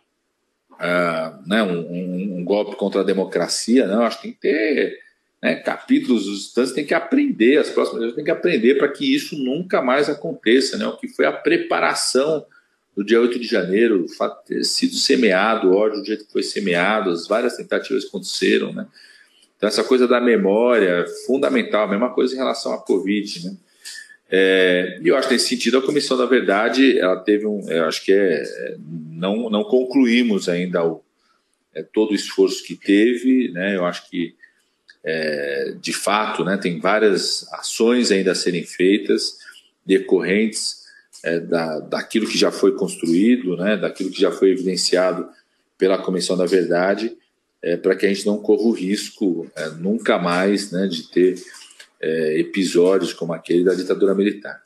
uh, 0.73 1.47
né, 1.47 1.63
um, 1.63 1.79
um, 1.79 2.37
um, 2.37 2.45
golpe 2.45 2.75
contra 2.75 3.01
a 3.01 3.05
democracia. 3.05 3.87
Não, 3.87 4.03
acho 4.03 4.17
que 4.17 4.23
tem 4.23 4.33
que 4.33 4.39
ter 4.39 4.99
né, 5.41 5.55
capítulos 5.55 6.25
dos 6.25 6.45
estudantes 6.45 6.73
têm 6.73 6.85
que 6.85 6.93
aprender, 6.93 7.57
as 7.57 7.69
próximas 7.69 8.01
gerações 8.01 8.15
têm 8.15 8.25
que 8.25 8.31
aprender 8.31 8.75
para 8.75 8.87
que 8.87 9.13
isso 9.13 9.35
nunca 9.37 9.81
mais 9.81 10.07
aconteça, 10.07 10.77
né? 10.77 10.85
O 10.85 10.97
que 10.97 11.07
foi 11.07 11.25
a 11.25 11.31
preparação 11.31 12.45
do 12.95 13.03
dia 13.03 13.19
8 13.19 13.39
de 13.39 13.47
janeiro, 13.47 14.05
o 14.05 14.07
fato 14.09 14.41
de 14.41 14.55
ter 14.55 14.63
sido 14.63 14.95
semeado, 14.95 15.69
o 15.69 15.75
ódio 15.75 15.99
do 15.99 16.05
jeito 16.05 16.25
que 16.25 16.31
foi 16.31 16.43
semeado, 16.43 17.09
as 17.09 17.27
várias 17.27 17.55
tentativas 17.55 18.03
que 18.03 18.09
aconteceram, 18.09 18.71
né? 18.71 18.85
Então, 19.57 19.67
essa 19.67 19.83
coisa 19.83 20.07
da 20.07 20.19
memória, 20.19 21.05
fundamental, 21.25 21.85
a 21.85 21.89
mesma 21.89 22.13
coisa 22.13 22.33
em 22.33 22.37
relação 22.37 22.73
à 22.73 22.79
Covid, 22.79 23.45
né? 23.45 23.57
É, 24.33 24.99
e 25.01 25.09
eu 25.09 25.17
acho 25.17 25.27
que 25.27 25.33
nesse 25.33 25.49
sentido 25.49 25.77
a 25.77 25.81
comissão 25.81 26.17
da 26.17 26.25
verdade 26.25 26.97
ela 26.97 27.17
teve 27.17 27.45
um, 27.45 27.69
eu 27.69 27.83
acho 27.83 28.01
que 28.05 28.13
é 28.13 28.77
não 29.09 29.49
não 29.49 29.61
concluímos 29.65 30.47
ainda 30.47 30.85
o, 30.85 31.03
é, 31.75 31.83
todo 31.83 32.11
o 32.11 32.15
esforço 32.15 32.63
que 32.63 32.75
teve, 32.75 33.51
né? 33.51 33.75
Eu 33.75 33.85
acho 33.85 34.09
que 34.09 34.33
é, 35.03 35.75
de 35.79 35.93
fato, 35.93 36.43
né, 36.43 36.57
tem 36.57 36.79
várias 36.79 37.47
ações 37.53 38.11
ainda 38.11 38.31
a 38.31 38.35
serem 38.35 38.63
feitas 38.63 39.37
decorrentes 39.85 40.81
é, 41.23 41.39
da, 41.39 41.79
daquilo 41.79 42.27
que 42.27 42.37
já 42.37 42.51
foi 42.51 42.75
construído, 42.75 43.57
né, 43.57 43.77
daquilo 43.77 44.11
que 44.11 44.21
já 44.21 44.31
foi 44.31 44.51
evidenciado 44.51 45.27
pela 45.77 45.97
comissão 45.97 46.37
da 46.37 46.45
verdade 46.45 47.15
é, 47.61 47.77
para 47.77 47.95
que 47.95 48.05
a 48.05 48.09
gente 48.09 48.25
não 48.25 48.37
corra 48.37 48.63
o 48.63 48.71
risco 48.71 49.47
é, 49.55 49.69
nunca 49.69 50.17
mais 50.17 50.71
né, 50.71 50.87
de 50.87 51.07
ter 51.09 51.35
é, 52.01 52.39
episódios 52.39 53.13
como 53.13 53.33
aquele 53.33 53.63
da 53.63 53.75
ditadura 53.75 54.15
militar. 54.15 54.61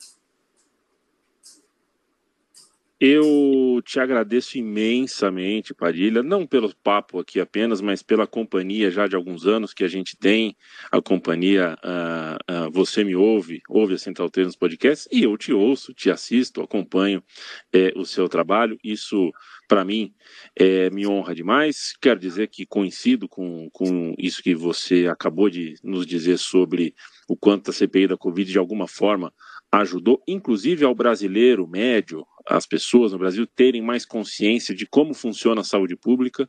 Eu 2.98 3.82
te 3.84 4.00
agradeço 4.00 4.56
imensamente, 4.56 5.74
Padilha, 5.74 6.22
não 6.22 6.46
pelo 6.46 6.74
papo 6.76 7.18
aqui 7.18 7.38
apenas, 7.38 7.82
mas 7.82 8.02
pela 8.02 8.26
companhia 8.26 8.90
já 8.90 9.06
de 9.06 9.14
alguns 9.14 9.46
anos 9.46 9.74
que 9.74 9.84
a 9.84 9.88
gente 9.88 10.16
tem, 10.16 10.56
a 10.90 11.02
companhia 11.02 11.76
uh, 11.84 12.68
uh, 12.68 12.70
Você 12.72 13.04
Me 13.04 13.14
Ouve, 13.14 13.60
ouve 13.68 13.92
a 13.92 13.98
Central 13.98 14.30
3 14.30 14.46
nos 14.46 14.56
podcasts, 14.56 15.06
e 15.12 15.24
eu 15.24 15.36
te 15.36 15.52
ouço, 15.52 15.92
te 15.92 16.10
assisto, 16.10 16.62
acompanho 16.62 17.22
é, 17.70 17.92
o 17.94 18.06
seu 18.06 18.30
trabalho, 18.30 18.78
isso 18.82 19.30
para 19.68 19.84
mim 19.84 20.14
é, 20.58 20.88
me 20.88 21.06
honra 21.06 21.34
demais. 21.34 21.92
Quero 22.00 22.18
dizer 22.18 22.48
que 22.48 22.64
coincido 22.64 23.28
com, 23.28 23.68
com 23.72 24.14
isso 24.16 24.42
que 24.42 24.54
você 24.54 25.06
acabou 25.06 25.50
de 25.50 25.74
nos 25.84 26.06
dizer 26.06 26.38
sobre 26.38 26.94
o 27.28 27.36
quanto 27.36 27.70
a 27.70 27.74
CPI 27.74 28.08
da 28.08 28.16
Covid 28.16 28.50
de 28.50 28.58
alguma 28.58 28.88
forma 28.88 29.34
ajudou, 29.70 30.22
inclusive 30.26 30.84
ao 30.84 30.94
brasileiro 30.94 31.66
médio, 31.66 32.24
as 32.48 32.66
pessoas 32.66 33.12
no 33.12 33.18
Brasil 33.18 33.46
terem 33.46 33.82
mais 33.82 34.06
consciência 34.06 34.74
de 34.74 34.86
como 34.86 35.12
funciona 35.12 35.60
a 35.60 35.64
saúde 35.64 35.96
pública 35.96 36.48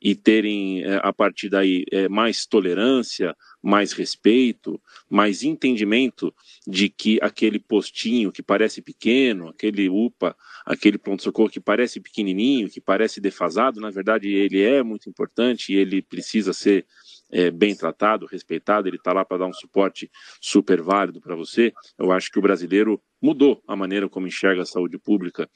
e 0.00 0.14
terem, 0.14 0.82
é, 0.82 1.00
a 1.02 1.12
partir 1.12 1.48
daí, 1.48 1.84
é, 1.90 2.08
mais 2.08 2.44
tolerância, 2.46 3.34
mais 3.62 3.92
respeito, 3.92 4.80
mais 5.08 5.42
entendimento 5.42 6.34
de 6.66 6.88
que 6.88 7.18
aquele 7.22 7.58
postinho 7.58 8.30
que 8.30 8.42
parece 8.42 8.82
pequeno, 8.82 9.48
aquele 9.48 9.88
UPA, 9.88 10.36
aquele 10.64 10.98
pronto-socorro 10.98 11.48
que 11.48 11.60
parece 11.60 12.00
pequenininho, 12.00 12.68
que 12.68 12.80
parece 12.80 13.20
defasado, 13.20 13.80
na 13.80 13.90
verdade 13.90 14.28
ele 14.28 14.60
é 14.60 14.82
muito 14.82 15.08
importante 15.08 15.72
e 15.72 15.76
ele 15.76 16.02
precisa 16.02 16.52
ser 16.52 16.84
é, 17.30 17.50
bem 17.50 17.74
tratado, 17.74 18.26
respeitado, 18.26 18.88
ele 18.88 18.96
está 18.96 19.12
lá 19.12 19.24
para 19.24 19.38
dar 19.38 19.46
um 19.46 19.52
suporte 19.52 20.10
super 20.40 20.80
válido 20.80 21.20
para 21.20 21.34
você. 21.34 21.72
Eu 21.98 22.12
acho 22.12 22.30
que 22.30 22.38
o 22.38 22.42
brasileiro 22.42 23.00
mudou 23.20 23.62
a 23.66 23.74
maneira 23.74 24.08
como 24.08 24.26
enxerga 24.26 24.62
a 24.62 24.66
saúde 24.66 24.98
pública 24.98 25.48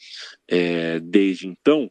é, 0.48 1.00
desde 1.00 1.46
então. 1.46 1.90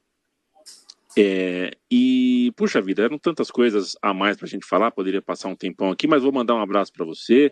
É, 1.18 1.72
e, 1.92 2.52
puxa 2.56 2.82
vida, 2.82 3.04
eram 3.04 3.18
tantas 3.18 3.50
coisas 3.50 3.96
a 4.02 4.14
mais 4.14 4.38
para 4.38 4.46
a 4.46 4.50
gente 4.50 4.66
falar, 4.66 4.92
poderia 4.92 5.22
passar 5.22 5.50
um 5.50 5.56
tempão 5.56 5.92
aqui, 5.92 6.08
mas 6.08 6.24
vou 6.24 6.32
mandar 6.32 6.56
um 6.56 6.62
abraço 6.62 6.94
para 6.94 7.06
você. 7.06 7.52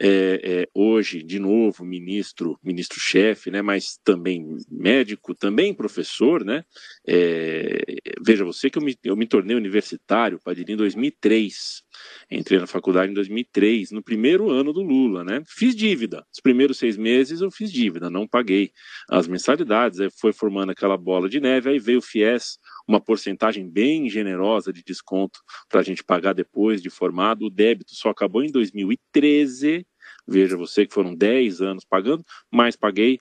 É, 0.00 0.40
é, 0.42 0.68
hoje, 0.74 1.22
de 1.22 1.38
novo, 1.38 1.84
ministro, 1.84 2.58
ministro-chefe, 2.62 3.50
né, 3.50 3.62
mas 3.62 3.98
também 4.02 4.56
médico, 4.70 5.34
também 5.34 5.74
professor, 5.74 6.44
né? 6.44 6.64
É, 7.06 7.78
veja 8.24 8.44
você 8.44 8.70
que 8.70 8.78
eu 8.78 8.82
me, 8.82 8.96
eu 9.04 9.16
me 9.16 9.26
tornei 9.26 9.56
universitário, 9.56 10.40
Padilha, 10.42 10.72
em 10.72 10.76
2003. 10.76 11.82
Entrei 12.30 12.58
na 12.58 12.66
faculdade 12.66 13.12
em 13.12 13.14
2003, 13.14 13.90
no 13.90 14.02
primeiro 14.02 14.50
ano 14.50 14.72
do 14.72 14.82
Lula, 14.82 15.22
né? 15.22 15.42
Fiz 15.46 15.76
dívida. 15.76 16.24
Os 16.32 16.40
primeiros 16.40 16.78
seis 16.78 16.96
meses 16.96 17.40
eu 17.40 17.50
fiz 17.50 17.70
dívida, 17.70 18.10
não 18.10 18.26
paguei 18.26 18.70
as 19.10 19.28
mensalidades, 19.28 20.00
aí 20.00 20.08
foi 20.20 20.32
formando 20.32 20.70
aquela 20.70 20.96
bola 20.96 21.28
de 21.28 21.40
neve, 21.40 21.70
aí 21.70 21.78
veio 21.78 21.98
o 21.98 22.02
FIES, 22.02 22.58
uma 22.92 23.00
porcentagem 23.00 23.68
bem 23.68 24.08
generosa 24.10 24.72
de 24.72 24.82
desconto 24.82 25.40
para 25.68 25.80
a 25.80 25.82
gente 25.82 26.04
pagar 26.04 26.34
depois 26.34 26.82
de 26.82 26.90
formado. 26.90 27.46
O 27.46 27.50
débito 27.50 27.94
só 27.94 28.10
acabou 28.10 28.42
em 28.42 28.50
2013. 28.50 29.86
Veja 30.28 30.56
você 30.56 30.86
que 30.86 30.92
foram 30.92 31.14
10 31.14 31.62
anos 31.62 31.84
pagando, 31.84 32.24
mas 32.50 32.76
paguei. 32.76 33.18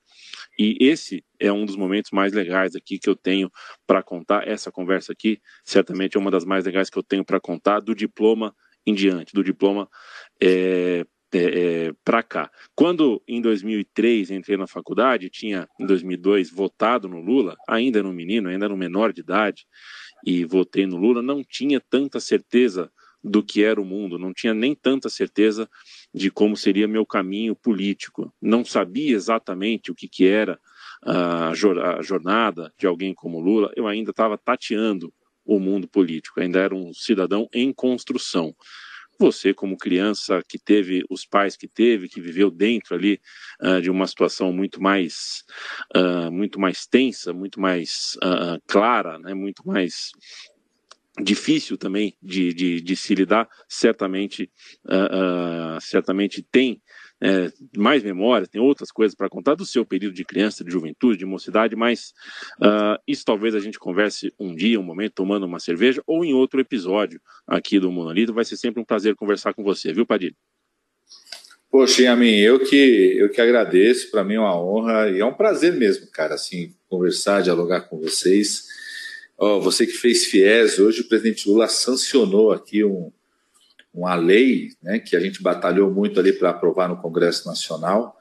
E 0.60 0.78
esse 0.80 1.24
é 1.40 1.52
um 1.52 1.66
dos 1.66 1.76
momentos 1.76 2.12
mais 2.12 2.34
legais 2.34 2.76
aqui 2.76 3.00
que 3.00 3.10
eu 3.10 3.16
tenho 3.16 3.50
para 3.88 4.04
contar. 4.04 4.48
Essa 4.48 4.72
conversa 4.72 5.14
aqui, 5.14 5.40
certamente, 5.64 6.18
é 6.18 6.20
uma 6.20 6.30
das 6.30 6.44
mais 6.44 6.66
legais 6.66 6.90
que 6.90 6.98
eu 6.98 7.04
tenho 7.04 7.24
para 7.24 7.40
contar 7.40 7.80
do 7.80 7.96
diploma 7.96 8.54
em 8.86 8.94
diante, 8.94 9.34
do 9.34 9.44
diploma 9.44 9.90
é, 10.42 11.06
é, 11.34 11.88
é 11.88 11.94
para 12.04 12.22
cá. 12.22 12.52
Quando 12.76 13.22
em 13.28 13.42
2003 13.42 14.32
entrei 14.32 14.58
na 14.58 14.68
faculdade, 14.68 15.30
tinha 15.30 15.68
em 15.80 15.86
2002 15.86 16.50
votado 16.50 17.08
no 17.08 17.20
Lula, 17.20 17.56
ainda 17.68 18.04
no 18.04 18.14
menino, 18.14 18.50
ainda 18.50 18.68
no 18.68 18.78
menor 18.78 19.14
de 19.14 19.22
idade, 19.22 19.66
e 20.26 20.46
votei 20.46 20.86
no 20.86 20.98
Lula, 20.98 21.22
não 21.22 21.44
tinha 21.44 21.80
tanta 21.80 22.20
certeza 22.20 22.92
do 23.24 23.44
que 23.44 23.64
era 23.64 23.80
o 23.80 23.86
mundo, 23.86 24.18
não 24.18 24.34
tinha 24.34 24.54
nem 24.54 24.74
tanta 24.74 25.10
certeza 25.10 25.70
de 26.14 26.32
como 26.32 26.58
seria 26.58 26.88
meu 26.88 27.06
caminho 27.06 27.56
político, 27.56 28.34
não 28.42 28.66
sabia 28.66 29.16
exatamente 29.16 29.92
o 29.92 29.96
que, 29.96 30.08
que 30.08 30.28
era 30.28 30.60
a 31.04 31.52
jornada 31.54 32.74
de 32.78 32.86
alguém 32.88 33.14
como 33.14 33.40
Lula, 33.40 33.72
eu 33.76 33.88
ainda 33.88 34.12
estava 34.12 34.38
tateando 34.38 35.14
o 35.46 35.60
mundo 35.60 35.88
político, 35.88 36.40
ainda 36.40 36.60
era 36.60 36.76
um 36.76 36.94
cidadão 36.94 37.48
em 37.54 37.72
construção 37.74 38.56
você 39.22 39.54
como 39.54 39.78
criança 39.78 40.42
que 40.48 40.58
teve 40.58 41.04
os 41.08 41.26
pais 41.26 41.56
que 41.56 41.68
teve, 41.68 42.10
que 42.10 42.20
viveu 42.20 42.50
dentro 42.50 42.96
ali 42.96 43.22
uh, 43.62 43.80
de 43.80 43.90
uma 43.92 44.08
situação 44.08 44.52
muito 44.52 44.82
mais 44.82 45.44
uh, 45.96 46.32
muito 46.32 46.60
mais 46.60 46.88
tensa, 46.88 47.32
muito 47.32 47.62
mais 47.62 48.18
uh, 48.24 48.60
clara, 48.68 49.20
né, 49.20 49.36
muito 49.36 49.66
mais 49.66 50.10
difícil 51.22 51.78
também 51.78 52.18
de, 52.22 52.52
de, 52.52 52.82
de 52.82 52.96
se 52.96 53.14
lidar, 53.14 53.48
certamente 53.68 54.50
certamente 55.82 56.42
tem 56.42 56.82
é, 57.22 57.52
mais 57.78 58.02
memórias, 58.04 58.50
tem 58.50 58.60
outras 58.60 58.92
coisas 58.92 59.16
para 59.16 59.30
contar 59.30 59.54
do 59.54 59.66
seu 59.66 59.86
período 59.86 60.16
de 60.16 60.26
criança, 60.26 60.64
de 60.64 60.72
juventude, 60.72 61.20
de 61.20 61.26
mocidade, 61.26 61.76
mas 61.76 62.14
uh, 62.60 63.00
isso 63.08 63.24
talvez 63.24 63.54
a 63.54 63.60
gente 63.60 63.78
converse 63.78 64.34
um 64.40 64.56
dia, 64.56 64.80
um 64.80 64.84
momento, 64.84 65.14
tomando 65.14 65.46
uma 65.46 65.60
cerveja, 65.60 66.02
ou 66.08 66.26
em 66.26 66.34
outro 66.34 66.60
episódio 66.60 67.22
aqui 67.46 67.80
do 67.80 67.92
Monolito. 67.92 68.34
Vai 68.34 68.44
ser 68.44 68.58
sempre 68.58 68.82
um 68.82 68.86
prazer 68.86 69.16
conversar 69.16 69.54
com 69.54 69.64
você, 69.64 69.94
viu, 69.94 70.06
Padilha? 70.06 70.36
Poxa, 71.70 72.16
mim, 72.16 72.36
eu 72.38 72.60
que, 72.60 73.16
eu 73.18 73.30
que 73.30 73.40
agradeço, 73.40 74.12
para 74.12 74.24
mim 74.24 74.34
é 74.34 74.40
uma 74.40 74.60
honra 74.60 75.10
e 75.10 75.20
é 75.20 75.26
um 75.26 75.34
prazer 75.34 75.74
mesmo, 75.74 76.08
cara, 76.08 76.36
assim, 76.36 76.74
conversar, 76.90 77.42
dialogar 77.42 77.82
com 77.82 77.98
vocês. 77.98 78.68
Oh, 79.38 79.62
você 79.62 79.86
que 79.86 79.94
fez 79.94 80.26
FIES, 80.26 80.80
hoje 80.80 81.02
o 81.02 81.08
presidente 81.08 81.48
Lula 81.48 81.68
sancionou 81.68 82.52
aqui 82.52 82.84
um, 82.84 83.12
uma 83.94 84.16
lei 84.16 84.70
né, 84.82 85.00
que 85.00 85.16
a 85.16 85.20
gente 85.20 85.42
batalhou 85.42 85.92
muito 85.92 86.20
ali 86.20 86.34
para 86.34 86.52
aprovar 86.52 86.88
no 86.88 86.98
Congresso 86.98 87.48
Nacional, 87.48 88.18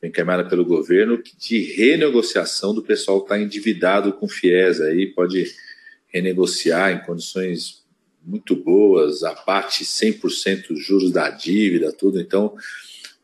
foi 0.00 0.08
encaminhada 0.08 0.48
pelo 0.48 0.64
governo, 0.64 1.22
de 1.38 1.58
renegociação 1.74 2.74
do 2.74 2.82
pessoal 2.82 3.20
que 3.20 3.26
está 3.26 3.38
endividado 3.38 4.12
com 4.12 4.28
FIES 4.28 4.80
aí, 4.80 5.06
pode 5.06 5.44
renegociar 6.08 6.92
em 6.92 7.04
condições 7.04 7.82
muito 8.24 8.56
boas, 8.56 9.22
a 9.22 9.34
parte 9.34 9.84
100% 9.84 10.76
juros 10.76 11.10
da 11.10 11.30
dívida, 11.30 11.92
tudo. 11.92 12.20
Então, 12.20 12.54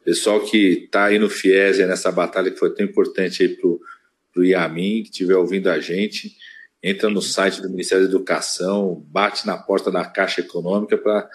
pessoal 0.04 0.40
que 0.40 0.84
está 0.84 1.06
aí 1.06 1.18
no 1.18 1.28
FIES, 1.28 1.78
nessa 1.78 2.10
batalha 2.10 2.50
que 2.50 2.58
foi 2.58 2.74
tão 2.74 2.86
importante 2.86 3.42
aí 3.42 3.48
para 3.48 3.68
o 3.68 4.44
Iamin, 4.44 5.02
que 5.02 5.10
estiver 5.10 5.36
ouvindo 5.36 5.68
a 5.68 5.78
gente, 5.80 6.36
entra 6.82 7.10
no 7.10 7.20
site 7.20 7.60
do 7.60 7.68
Ministério 7.68 8.04
da 8.04 8.10
Educação, 8.10 9.04
bate 9.08 9.46
na 9.46 9.56
porta 9.56 9.90
da 9.90 10.04
Caixa 10.04 10.40
Econômica 10.40 10.96
para 10.96 11.28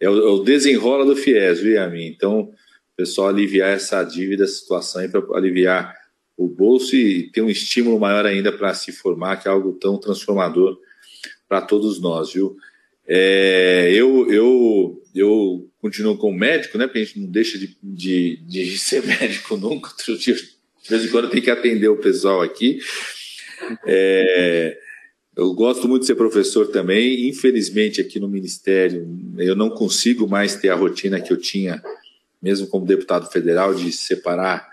é 0.00 0.08
o, 0.08 0.18
é 0.18 0.30
o 0.30 0.38
desenrola 0.42 1.04
do 1.04 1.16
FIES, 1.16 1.60
viu, 1.60 1.74
Yamin? 1.74 2.06
Então, 2.06 2.40
o 2.40 2.54
pessoal 2.96 3.28
aliviar 3.28 3.70
essa 3.70 4.02
dívida, 4.02 4.44
essa 4.44 4.54
situação 4.54 5.02
aí, 5.02 5.08
para 5.08 5.22
aliviar 5.36 5.94
o 6.36 6.46
bolso 6.46 6.94
e 6.94 7.30
ter 7.30 7.40
um 7.40 7.48
estímulo 7.48 7.98
maior 7.98 8.26
ainda 8.26 8.52
para 8.52 8.74
se 8.74 8.92
formar, 8.92 9.36
que 9.36 9.48
é 9.48 9.50
algo 9.50 9.72
tão 9.72 9.98
transformador 9.98 10.78
para 11.48 11.62
todos 11.62 12.00
nós, 12.00 12.32
viu? 12.32 12.56
É, 13.08 13.90
eu, 13.94 14.30
eu, 14.30 15.02
eu 15.14 15.70
continuo 15.80 16.18
como 16.18 16.36
médico, 16.36 16.76
né? 16.76 16.86
Porque 16.86 16.98
a 16.98 17.04
gente 17.04 17.20
não 17.20 17.30
deixa 17.30 17.56
de, 17.56 17.76
de, 17.82 18.36
de 18.44 18.76
ser 18.78 19.04
médico 19.04 19.56
nunca. 19.56 19.90
De 20.04 20.32
vez 20.88 21.04
em 21.04 21.08
quando 21.08 21.30
tem 21.30 21.40
que 21.40 21.50
atender 21.50 21.88
o 21.88 21.96
pessoal 21.96 22.42
aqui. 22.42 22.78
É, 23.86 24.78
Eu 25.36 25.52
gosto 25.52 25.86
muito 25.86 26.00
de 26.00 26.06
ser 26.06 26.14
professor 26.14 26.68
também. 26.68 27.28
Infelizmente, 27.28 28.00
aqui 28.00 28.18
no 28.18 28.26
Ministério, 28.26 29.06
eu 29.36 29.54
não 29.54 29.68
consigo 29.68 30.26
mais 30.26 30.56
ter 30.56 30.70
a 30.70 30.74
rotina 30.74 31.20
que 31.20 31.30
eu 31.30 31.36
tinha, 31.36 31.82
mesmo 32.40 32.66
como 32.68 32.86
deputado 32.86 33.30
federal, 33.30 33.74
de 33.74 33.92
separar 33.92 34.66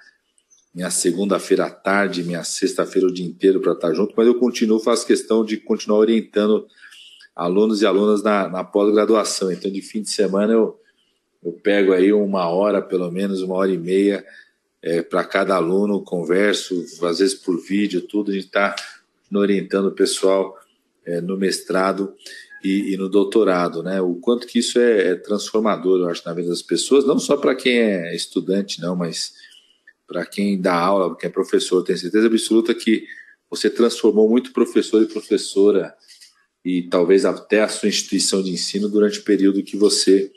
minha 0.74 0.90
segunda-feira 0.90 1.66
à 1.66 1.70
tarde, 1.70 2.24
minha 2.24 2.46
sexta-feira 2.46 3.10
o 3.10 3.14
dia 3.14 3.26
inteiro 3.26 3.60
para 3.60 3.74
estar 3.74 3.94
junto, 3.94 4.14
mas 4.16 4.26
eu 4.26 4.36
continuo, 4.36 4.80
faço 4.80 5.06
questão 5.06 5.44
de 5.44 5.58
continuar 5.58 6.00
orientando 6.00 6.66
alunos 7.36 7.82
e 7.82 7.86
alunas 7.86 8.24
na, 8.24 8.48
na 8.48 8.64
pós-graduação. 8.64 9.52
Então, 9.52 9.70
de 9.70 9.82
fim 9.82 10.02
de 10.02 10.10
semana, 10.10 10.54
eu, 10.54 10.80
eu 11.44 11.52
pego 11.52 11.92
aí 11.92 12.14
uma 12.14 12.48
hora, 12.48 12.82
pelo 12.82 13.12
menos 13.12 13.42
uma 13.42 13.56
hora 13.56 13.72
e 13.72 13.78
meia, 13.78 14.26
é, 14.82 15.02
para 15.02 15.26
cada 15.26 15.56
aluno, 15.56 16.02
converso, 16.02 16.86
às 17.04 17.20
vezes 17.20 17.36
por 17.36 17.60
vídeo, 17.60 18.02
tudo, 18.02 18.32
a 18.32 18.34
gente 18.34 18.46
está 18.46 18.74
orientando 19.40 19.88
o 19.88 19.96
pessoal 19.96 20.58
é, 21.06 21.22
no 21.22 21.38
mestrado 21.38 22.14
e, 22.64 22.94
e, 22.94 22.98
no 22.98 23.10
doutorado, 23.10 23.84
né? 23.84 24.02
O 24.02 24.16
quanto 24.16 24.48
que 24.48 24.60
isso 24.60 24.80
é, 24.80 25.10
é 25.10 25.16
transformador, 25.16 26.00
eu 26.00 26.10
acho, 26.10 26.26
na 26.26 26.34
vida 26.34 26.50
das 26.50 26.62
pessoas, 26.62 27.06
não 27.06 27.20
só 27.20 27.36
para 27.36 27.56
quem 27.56 27.78
é 27.78 28.16
estudante, 28.16 28.82
não, 28.82 28.96
mas 28.96 29.34
para 30.08 30.26
quem 30.26 30.60
dá 30.60 30.76
aula, 30.76 31.16
quem 31.18 31.30
é 31.30 31.32
professor, 31.32 31.84
tenho 31.84 31.98
certeza 31.98 32.28
absoluta 32.28 32.74
que 32.74 33.06
você 33.50 33.70
transformou 33.70 34.30
muito 34.30 34.54
professor 34.54 35.02
e 35.04 35.08
professora 35.08 35.94
e 36.66 36.84
talvez 36.84 37.26
até 37.26 37.62
a 37.62 37.68
sua 37.68 37.90
instituição 37.90 38.42
de 38.42 38.52
ensino 38.52 38.88
durante 38.88 39.20
o 39.20 39.24
período 39.24 39.64
que 39.64 39.76
você 39.76 40.32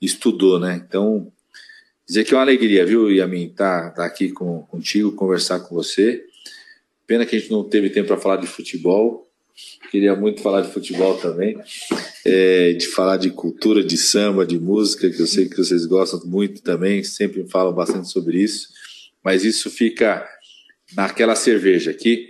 estudou, 0.00 0.58
né? 0.58 0.82
Então, 0.86 1.32
dizer 2.06 2.24
que 2.24 2.34
é 2.34 2.36
uma 2.36 2.42
alegria, 2.42 2.84
viu, 2.84 3.10
Yamin, 3.10 3.46
estar 3.46 3.90
tá, 3.90 3.90
tá 3.90 4.04
aqui 4.04 4.30
com, 4.30 4.62
contigo, 4.62 5.12
conversar 5.12 5.60
com 5.60 5.74
você. 5.74 6.24
Pena 7.10 7.26
que 7.26 7.34
a 7.34 7.38
gente 7.40 7.50
não 7.50 7.64
teve 7.64 7.90
tempo 7.90 8.06
para 8.06 8.18
falar 8.18 8.36
de 8.36 8.46
futebol. 8.46 9.28
Queria 9.90 10.14
muito 10.14 10.40
falar 10.40 10.60
de 10.60 10.72
futebol 10.72 11.16
também, 11.16 11.58
é, 12.24 12.72
de 12.74 12.86
falar 12.86 13.16
de 13.16 13.30
cultura, 13.30 13.82
de 13.82 13.98
samba, 13.98 14.46
de 14.46 14.60
música, 14.60 15.10
que 15.10 15.20
eu 15.20 15.26
sei 15.26 15.48
que 15.48 15.56
vocês 15.56 15.86
gostam 15.86 16.20
muito 16.24 16.62
também, 16.62 17.02
sempre 17.02 17.44
falam 17.48 17.72
bastante 17.72 18.08
sobre 18.08 18.38
isso. 18.40 18.68
Mas 19.24 19.44
isso 19.44 19.68
fica 19.68 20.24
naquela 20.94 21.34
cerveja 21.34 21.90
aqui. 21.90 22.28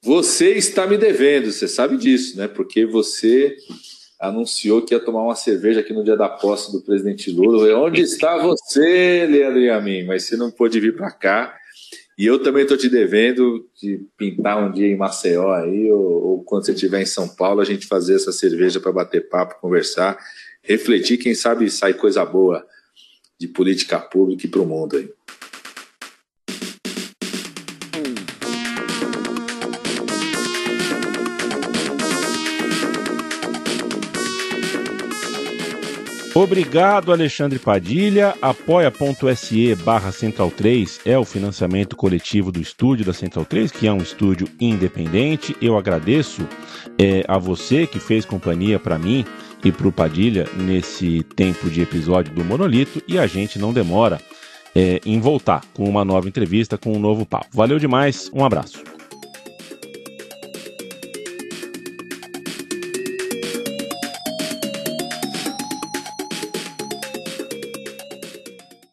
Você 0.00 0.52
está 0.52 0.86
me 0.86 0.96
devendo, 0.96 1.52
você 1.52 1.68
sabe 1.68 1.98
disso, 1.98 2.38
né? 2.38 2.48
Porque 2.48 2.86
você 2.86 3.54
anunciou 4.18 4.80
que 4.80 4.94
ia 4.94 4.98
tomar 4.98 5.24
uma 5.24 5.36
cerveja 5.36 5.80
aqui 5.80 5.92
no 5.92 6.02
dia 6.02 6.16
da 6.16 6.30
posse 6.30 6.72
do 6.72 6.80
presidente 6.80 7.30
Lula. 7.30 7.78
Onde 7.78 8.00
está 8.00 8.38
você, 8.38 9.26
Leandro 9.26 9.60
Yamin? 9.60 10.04
Mas 10.06 10.22
você 10.22 10.38
não 10.38 10.50
pôde 10.50 10.80
vir 10.80 10.96
para 10.96 11.10
cá. 11.10 11.54
E 12.18 12.24
eu 12.24 12.42
também 12.42 12.62
estou 12.62 12.78
te 12.78 12.88
devendo 12.88 13.68
de 13.80 14.06
pintar 14.16 14.56
um 14.56 14.72
dia 14.72 14.86
em 14.86 14.96
Maceió 14.96 15.52
aí, 15.52 15.90
ou, 15.90 16.00
ou 16.00 16.44
quando 16.44 16.64
você 16.64 16.72
estiver 16.72 17.02
em 17.02 17.06
São 17.06 17.28
Paulo, 17.28 17.60
a 17.60 17.64
gente 17.64 17.86
fazer 17.86 18.14
essa 18.14 18.32
cerveja 18.32 18.80
para 18.80 18.90
bater 18.90 19.28
papo, 19.28 19.60
conversar, 19.60 20.18
refletir, 20.62 21.18
quem 21.18 21.34
sabe 21.34 21.70
sai 21.70 21.92
coisa 21.92 22.24
boa 22.24 22.66
de 23.38 23.46
política 23.46 23.98
pública 24.00 24.46
e 24.46 24.48
para 24.48 24.62
o 24.62 24.66
mundo 24.66 24.96
aí. 24.96 25.10
Obrigado, 36.36 37.12
Alexandre 37.12 37.58
Padilha. 37.58 38.34
Apoia.se 38.42 39.74
barra 39.76 40.12
Central 40.12 40.50
3 40.50 41.00
é 41.06 41.18
o 41.18 41.24
financiamento 41.24 41.96
coletivo 41.96 42.52
do 42.52 42.60
estúdio 42.60 43.06
da 43.06 43.14
Central 43.14 43.46
3, 43.46 43.72
que 43.72 43.86
é 43.86 43.92
um 43.92 43.96
estúdio 43.96 44.46
independente. 44.60 45.56
Eu 45.62 45.78
agradeço 45.78 46.46
é, 46.98 47.24
a 47.26 47.38
você 47.38 47.86
que 47.86 47.98
fez 47.98 48.26
companhia 48.26 48.78
para 48.78 48.98
mim 48.98 49.24
e 49.64 49.72
para 49.72 49.88
o 49.88 49.92
Padilha 49.92 50.46
nesse 50.54 51.22
tempo 51.34 51.70
de 51.70 51.80
episódio 51.80 52.34
do 52.34 52.44
Monolito 52.44 53.02
e 53.08 53.18
a 53.18 53.26
gente 53.26 53.58
não 53.58 53.72
demora 53.72 54.20
é, 54.74 55.00
em 55.06 55.18
voltar 55.18 55.62
com 55.72 55.88
uma 55.88 56.04
nova 56.04 56.28
entrevista, 56.28 56.76
com 56.76 56.92
um 56.92 57.00
novo 57.00 57.24
papo. 57.24 57.46
Valeu 57.50 57.78
demais, 57.78 58.30
um 58.34 58.44
abraço. 58.44 58.95